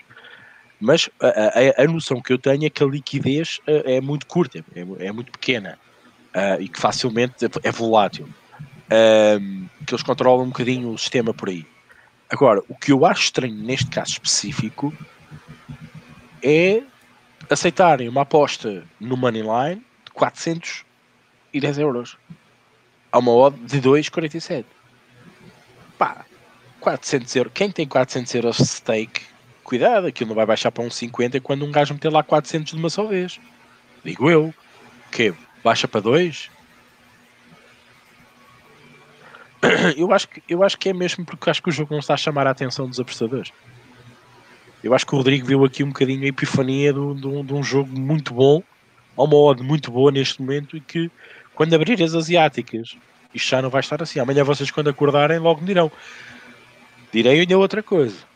[0.81, 4.27] Mas a, a, a, noção que eu tenho é que a liquidez uh, é muito
[4.27, 5.79] curta, é, é muito pequena
[6.35, 8.29] uh, e que facilmente é volátil.
[9.87, 11.67] que eles controlam um bocadinho o sistema por aí.
[12.31, 14.93] Agora, o que eu acho estranho neste caso específico
[16.43, 16.83] é
[17.51, 20.85] aceitarem uma aposta no Moneyline de 400
[21.53, 22.17] e 10 euros.
[23.11, 24.65] Há uma odd de 2,47.
[25.97, 26.25] Pá,
[26.81, 27.53] 400 euros.
[27.55, 29.23] Quem tem 400 euros de stake,
[29.65, 32.91] cuidado, aquilo não vai baixar para 1,50 quando um gajo meter lá 400 de uma
[32.91, 33.41] só vez.
[34.05, 34.55] Digo eu.
[35.11, 36.51] Que baixa para 2?
[39.97, 42.15] Eu acho, que, eu acho que é mesmo porque acho que o jogo não está
[42.15, 43.53] a chamar a atenção dos apostadores.
[44.83, 48.33] Eu acho que o Rodrigo viu aqui um bocadinho a epifania de um jogo muito
[48.33, 48.63] bom,
[49.17, 51.11] a uma odd muito boa neste momento e que
[51.59, 52.97] quando abrir as asiáticas,
[53.35, 54.21] isto já não vai estar assim.
[54.21, 55.91] Amanhã vocês quando acordarem logo me dirão.
[57.13, 58.29] Direi ainda outra coisa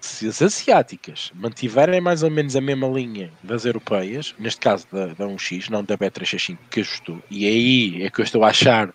[0.00, 5.06] se as asiáticas mantiverem mais ou menos a mesma linha das europeias, neste caso da,
[5.06, 8.92] da 1x, não da B365 que ajustou, e aí é que eu estou a achar,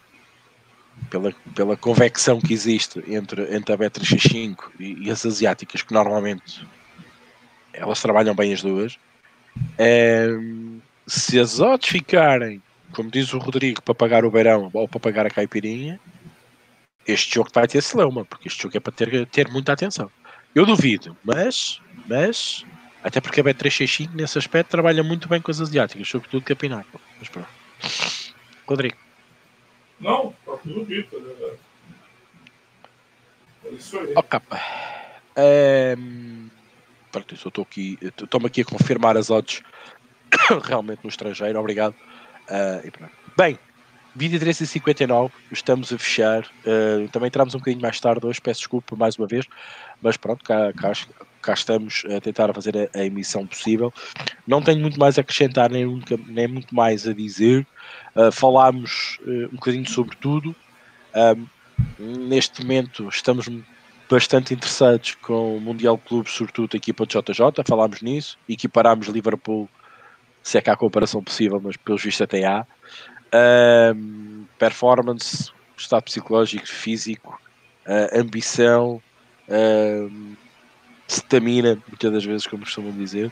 [1.09, 6.67] pela, pela convecção que existe entre, entre a B365 e, e as asiáticas, que normalmente
[7.73, 8.99] elas trabalham bem as duas,
[9.79, 10.27] é,
[11.10, 12.61] se as odds ficarem,
[12.94, 15.99] como diz o Rodrigo, para pagar o beirão ou para pagar a caipirinha,
[17.07, 20.11] este jogo vai ter celeuma, porque este jogo é para ter, ter muita atenção.
[20.53, 22.65] Eu duvido, mas, mas
[23.03, 27.02] até porque a Bet365 nesse aspecto trabalha muito bem com as asiáticas, sobretudo Capináculo.
[27.18, 27.49] Mas pronto.
[28.68, 28.98] Rodrigo.
[29.99, 31.18] Não, tá tudo tá
[33.65, 34.14] É isso aí.
[34.30, 34.61] Capa.
[35.36, 35.95] É...
[37.11, 39.64] Pronto, eu estou aqui, estou-me aqui a confirmar as odds
[40.64, 41.95] realmente no estrangeiro, obrigado.
[42.49, 43.57] Uh, Bem,
[44.15, 46.43] 23 e 59, estamos a fechar.
[46.65, 49.45] Uh, também entramos um bocadinho mais tarde hoje, peço desculpa mais uma vez,
[50.01, 50.91] mas pronto, cá, cá,
[51.41, 53.93] cá estamos a tentar fazer a, a, emissão possível.
[54.47, 57.65] Não tenho muito mais a acrescentar, nem, nunca, nem muito mais a dizer.
[58.15, 60.56] Uh, falámos uh, um bocadinho sobre tudo.
[61.97, 63.47] neste momento estamos
[64.10, 69.69] bastante interessados com o Mundial Clube, sobretudo a equipa de JJ, falámos nisso, equiparámos Liverpool,
[70.49, 72.65] se é que há comparação possível, mas pelos vistos até há.
[73.95, 77.39] Um, performance, estado psicológico, físico,
[77.85, 78.99] uh, ambição,
[79.47, 80.38] uh,
[81.07, 83.31] stamina, muitas das vezes, como costumam dizer,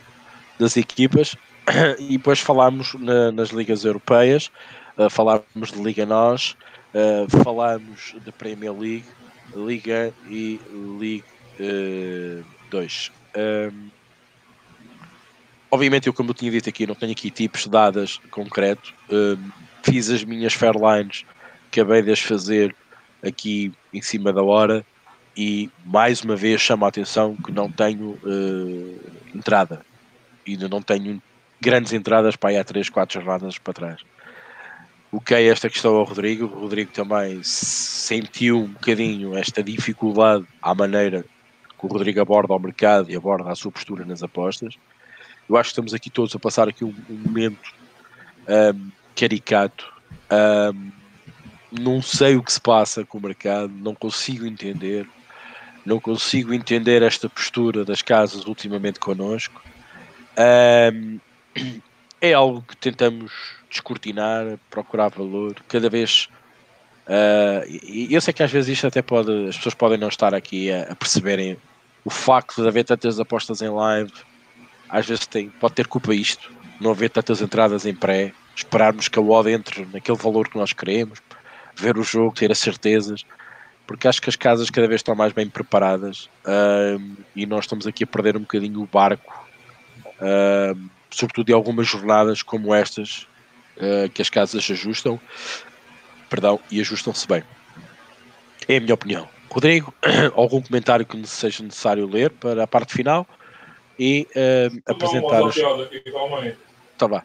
[0.59, 1.35] das equipas.
[1.99, 4.49] E depois falámos na, nas ligas europeias,
[4.97, 6.55] uh, falámos de Liga Nós,
[6.93, 9.05] uh, falámos da Premier League,
[9.53, 11.25] Liga e League
[12.69, 13.11] 2.
[13.35, 13.96] Um,
[15.69, 18.93] obviamente, eu, como eu tinha dito aqui, não tenho aqui tipos dadas concreto.
[19.09, 19.51] Um,
[19.83, 21.25] fiz as minhas fairlines,
[21.71, 22.75] acabei de as fazer
[23.23, 24.85] aqui em cima da hora
[25.35, 28.99] e mais uma vez chamo a atenção que não tenho uh,
[29.35, 29.85] entrada.
[30.47, 31.21] Ainda não tenho
[31.59, 34.01] grandes entradas para ir há 3, 4 jornadas para trás.
[35.11, 36.45] O que é esta questão ao Rodrigo?
[36.45, 41.23] O Rodrigo também sentiu um bocadinho esta dificuldade à maneira
[41.79, 44.75] que o Rodrigo aborda o mercado e aborda a sua postura nas apostas.
[45.49, 47.73] Eu acho que estamos aqui todos a passar aqui um, um momento
[48.47, 49.93] um, caricato.
[50.31, 50.91] Um,
[51.71, 55.07] não sei o que se passa com o mercado, não consigo entender.
[55.85, 59.61] Não consigo entender esta postura das casas ultimamente connosco.
[62.19, 63.31] É algo que tentamos
[63.69, 66.27] descortinar, procurar valor, cada vez.
[67.05, 70.33] Uh, e eu sei que às vezes isto até pode, as pessoas podem não estar
[70.33, 71.57] aqui a, a perceberem
[72.03, 74.11] o facto de haver tantas apostas em live,
[74.89, 79.19] às vezes tem, pode ter culpa isto, não haver tantas entradas em pré, esperarmos que
[79.19, 81.19] a odd entre naquele valor que nós queremos,
[81.75, 83.23] ver o jogo, ter as certezas,
[83.85, 87.87] porque acho que as casas cada vez estão mais bem preparadas uh, e nós estamos
[87.87, 89.47] aqui a perder um bocadinho o barco,
[90.19, 93.27] uh, sobretudo em algumas jornadas como estas,
[93.77, 95.19] uh, que as casas ajustam,
[96.29, 97.43] perdão, e ajustam-se bem.
[98.67, 99.29] É a minha opinião.
[99.49, 99.93] Rodrigo,
[100.35, 103.25] algum comentário que seja necessário ler para a parte final
[103.99, 104.27] e
[104.85, 105.55] apresentar os.
[106.97, 107.21] Tá bem.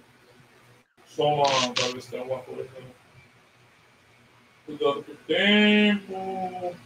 [1.07, 1.45] Só uma
[1.75, 2.69] para ver se tem alguma coisa.
[4.65, 6.77] Cuidado com o tempo.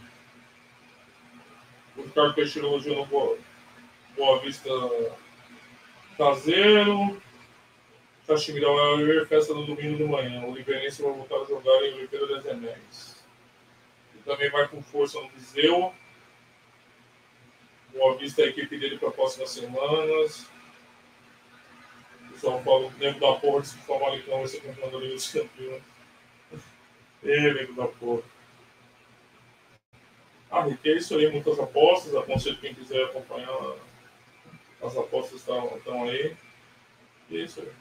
[1.95, 3.37] O Ricardo Peixeira elogiando Boa,
[4.15, 4.69] Boa Vista
[6.17, 7.21] caseiro.
[8.27, 10.41] Caximiral é a festa no domingo de manhã.
[10.41, 13.23] O Oliveirense vai voltar a jogar em Oliveira das Enéis.
[14.15, 15.93] E também vai com força no Viseu.
[17.97, 20.45] Boa Vista é a equipe dele para as próximas semanas.
[22.37, 25.83] São Paulo, lembro da porra se que não vai ser campeão da Liga dos Campeões.
[27.23, 28.21] Ê, lembro da porra.
[30.51, 32.15] Ah, Rick, é isso aí, muitas apostas.
[32.15, 33.75] Aconselho quem quiser acompanhar.
[34.81, 36.37] As apostas estão, estão aí.
[37.29, 37.71] E é isso aí.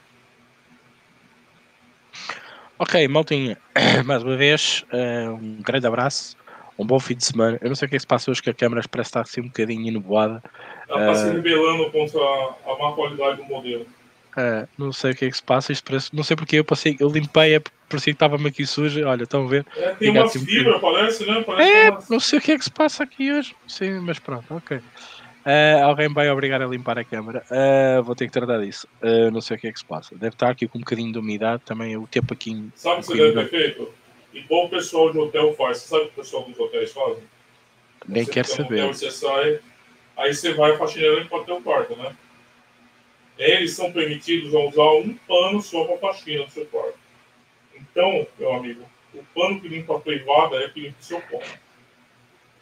[2.79, 3.59] Ok, maltinha,
[4.05, 6.37] mais uma vez, uh, um grande abraço,
[6.79, 7.59] um bom fim de semana.
[7.61, 9.21] Eu não sei o que é que se passa hoje, que a câmera parece estar
[9.23, 10.43] assim um bocadinho enovoada.
[10.89, 13.87] Ela está uh, se rebelando contra a, a má qualidade do modelo.
[14.37, 16.65] É, não sei o que é que se passa, isto parece, não sei porque eu
[16.65, 19.65] passei, eu limpei, é, parecia que estava-me aqui sujo, olha, estão a ver?
[19.75, 21.43] É, tem uma assim, fibra, parece, né?
[21.43, 22.03] Parece é, uma...
[22.11, 24.77] não sei o que é que se passa aqui hoje, sim, mas pronto, ok.
[24.77, 27.45] Uh, alguém vai obrigar a limpar a câmara.
[27.49, 28.89] Uh, vou ter que tratar disso.
[29.01, 30.17] Uh, não sei o que é que se passa.
[30.17, 31.97] Deve estar aqui com um bocadinho de umidade também.
[31.97, 32.69] O tempo aqui.
[32.75, 33.89] Sabe o que você deve ter feito?
[34.37, 35.79] Igual o pessoal de hotel faz.
[35.79, 37.25] Você sabe o que o pessoal dos hotéis fazem?
[38.07, 38.83] Nem você quer saber.
[38.83, 39.61] Hotel, você sai,
[40.17, 42.15] aí você vai a faxineira limpar o teu quarto, né?
[43.39, 46.99] Eles são permitidos a usar um pano só para faxina do seu quarto.
[47.75, 48.83] Então, meu amigo,
[49.15, 51.59] o pano que limpa a privada é que limpa o seu quarto.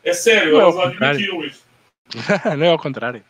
[0.04, 1.64] É sério, não elas admitiram isso.
[2.56, 3.24] não é ao contrário.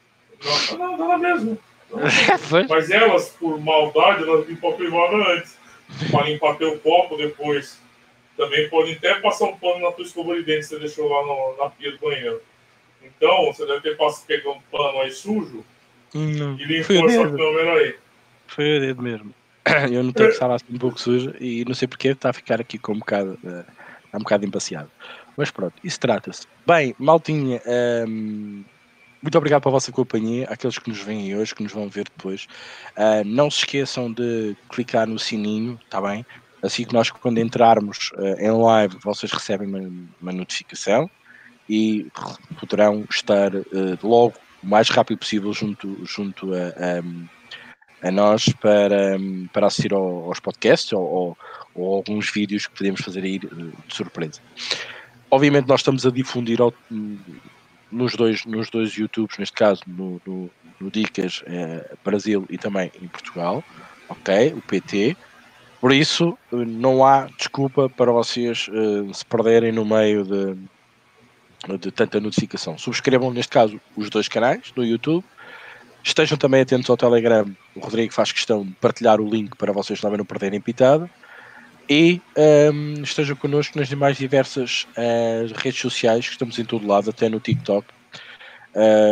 [0.71, 1.59] Não, não, não é mesmo.
[2.69, 5.59] Mas elas, por maldade, elas limpam a privada antes.
[6.11, 7.81] Para limpar teu copo depois.
[8.37, 11.25] Também podem até passar um pano na tua escova de dente que você deixou lá
[11.25, 12.41] no, na pia do banheiro.
[13.03, 13.97] Então, você deve ter
[14.27, 15.65] pegado um pano aí sujo
[16.15, 16.59] não.
[16.59, 17.97] e limpou essa câmera aí.
[18.47, 19.35] Foi o dedo mesmo.
[19.91, 22.33] Eu não tenho que estar assim um pouco sujo e não sei porque está a
[22.33, 23.65] ficar aqui com um bocado, uh,
[24.15, 24.91] um bocado embaciado.
[25.37, 26.47] Mas pronto, isso trata-se.
[26.67, 27.61] Bem, maltinha,
[28.07, 28.65] um,
[29.23, 32.47] muito obrigado pela vossa companhia, aqueles que nos veem hoje, que nos vão ver depois.
[32.97, 36.25] Uh, não se esqueçam de clicar no sininho, está bem?
[36.65, 41.11] Assim que nós, quando entrarmos uh, em live, vocês recebem uma, uma notificação
[41.69, 42.07] e
[42.59, 49.19] poderão estar uh, logo o mais rápido possível junto, junto a, a, a nós para,
[49.53, 51.39] para assistir ao, aos podcasts ou, ou,
[51.75, 54.41] ou, alguns vídeos que podemos fazer aí de surpresa.
[55.31, 56.73] Obviamente nós estamos a difundir ao,
[57.93, 60.51] nos, dois, nos dois YouTubes, neste caso no, no,
[60.81, 63.63] no Dicas eh, Brasil e também em Portugal,
[64.09, 64.55] ok?
[64.55, 65.17] O PT.
[65.85, 70.57] Por isso, não há desculpa para vocês uh, se perderem no meio de,
[71.77, 72.79] de tanta notificação.
[72.79, 75.23] Subscrevam, neste caso, os dois canais do YouTube.
[76.03, 77.55] Estejam também atentos ao Telegram.
[77.77, 81.11] O Rodrigo faz questão de partilhar o link para vocês também não perderem pitada
[81.87, 82.19] e
[82.73, 87.29] um, estejam connosco nas demais diversas uh, redes sociais que estamos em todo lado, até
[87.29, 87.87] no TikTok,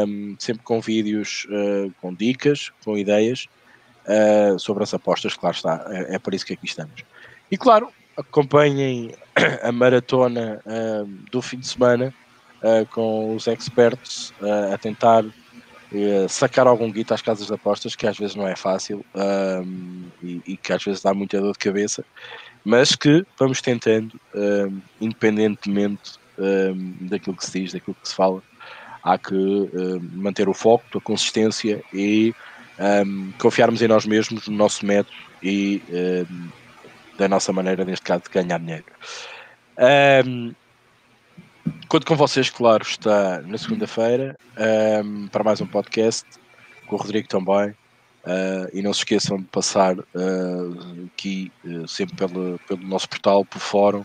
[0.08, 3.46] um, sempre com vídeos uh, com dicas, com ideias
[4.06, 7.04] uh, sobre as apostas, claro está, é, é por isso que aqui estamos.
[7.50, 9.12] E claro, acompanhem
[9.62, 10.62] a maratona
[11.30, 12.14] do fim de semana
[12.90, 14.32] com os experts
[14.72, 15.24] a tentar
[16.28, 19.04] sacar algum guito às casas de apostas, que às vezes não é fácil
[20.22, 22.04] e, e, que às vezes dá muita dor de cabeça
[22.64, 24.18] mas que vamos tentando,
[25.00, 26.12] independentemente
[27.00, 28.42] daquilo que se diz, daquilo que se fala,
[29.02, 29.34] há que
[30.12, 32.34] manter o foco, a consistência e
[33.38, 35.82] confiarmos em nós mesmos, no nosso método e
[37.18, 38.84] da nossa maneira, neste caso, de ganhar dinheiro.
[41.88, 44.36] conto com vocês, claro, está na segunda-feira
[45.30, 46.26] para mais um podcast,
[46.86, 47.74] com o Rodrigo também.
[48.24, 53.44] Uh, e não se esqueçam de passar uh, aqui uh, sempre pelo, pelo nosso portal,
[53.44, 54.04] por fórum,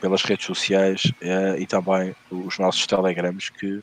[0.00, 1.12] pelas redes sociais
[1.58, 3.82] e também os nossos telegramos que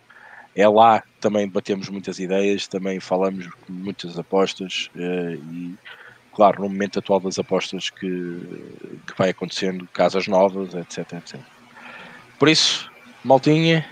[0.56, 5.74] é lá também batemos muitas ideias, também falamos muitas apostas e
[6.34, 8.08] claro, no momento atual das apostas que,
[9.06, 11.40] que vai acontecendo, casas novas, etc, etc.
[12.38, 12.90] Por isso,
[13.24, 13.86] maltinha,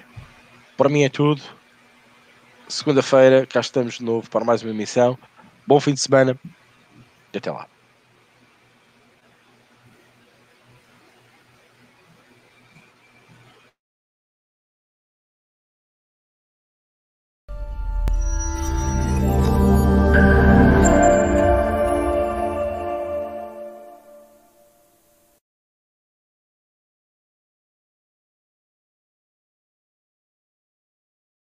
[0.78, 1.42] para mim é tudo.
[2.70, 5.18] Segunda-feira, cá estamos de novo para mais uma emissão.
[5.66, 6.40] Bom fim de semana
[7.34, 7.68] e até lá.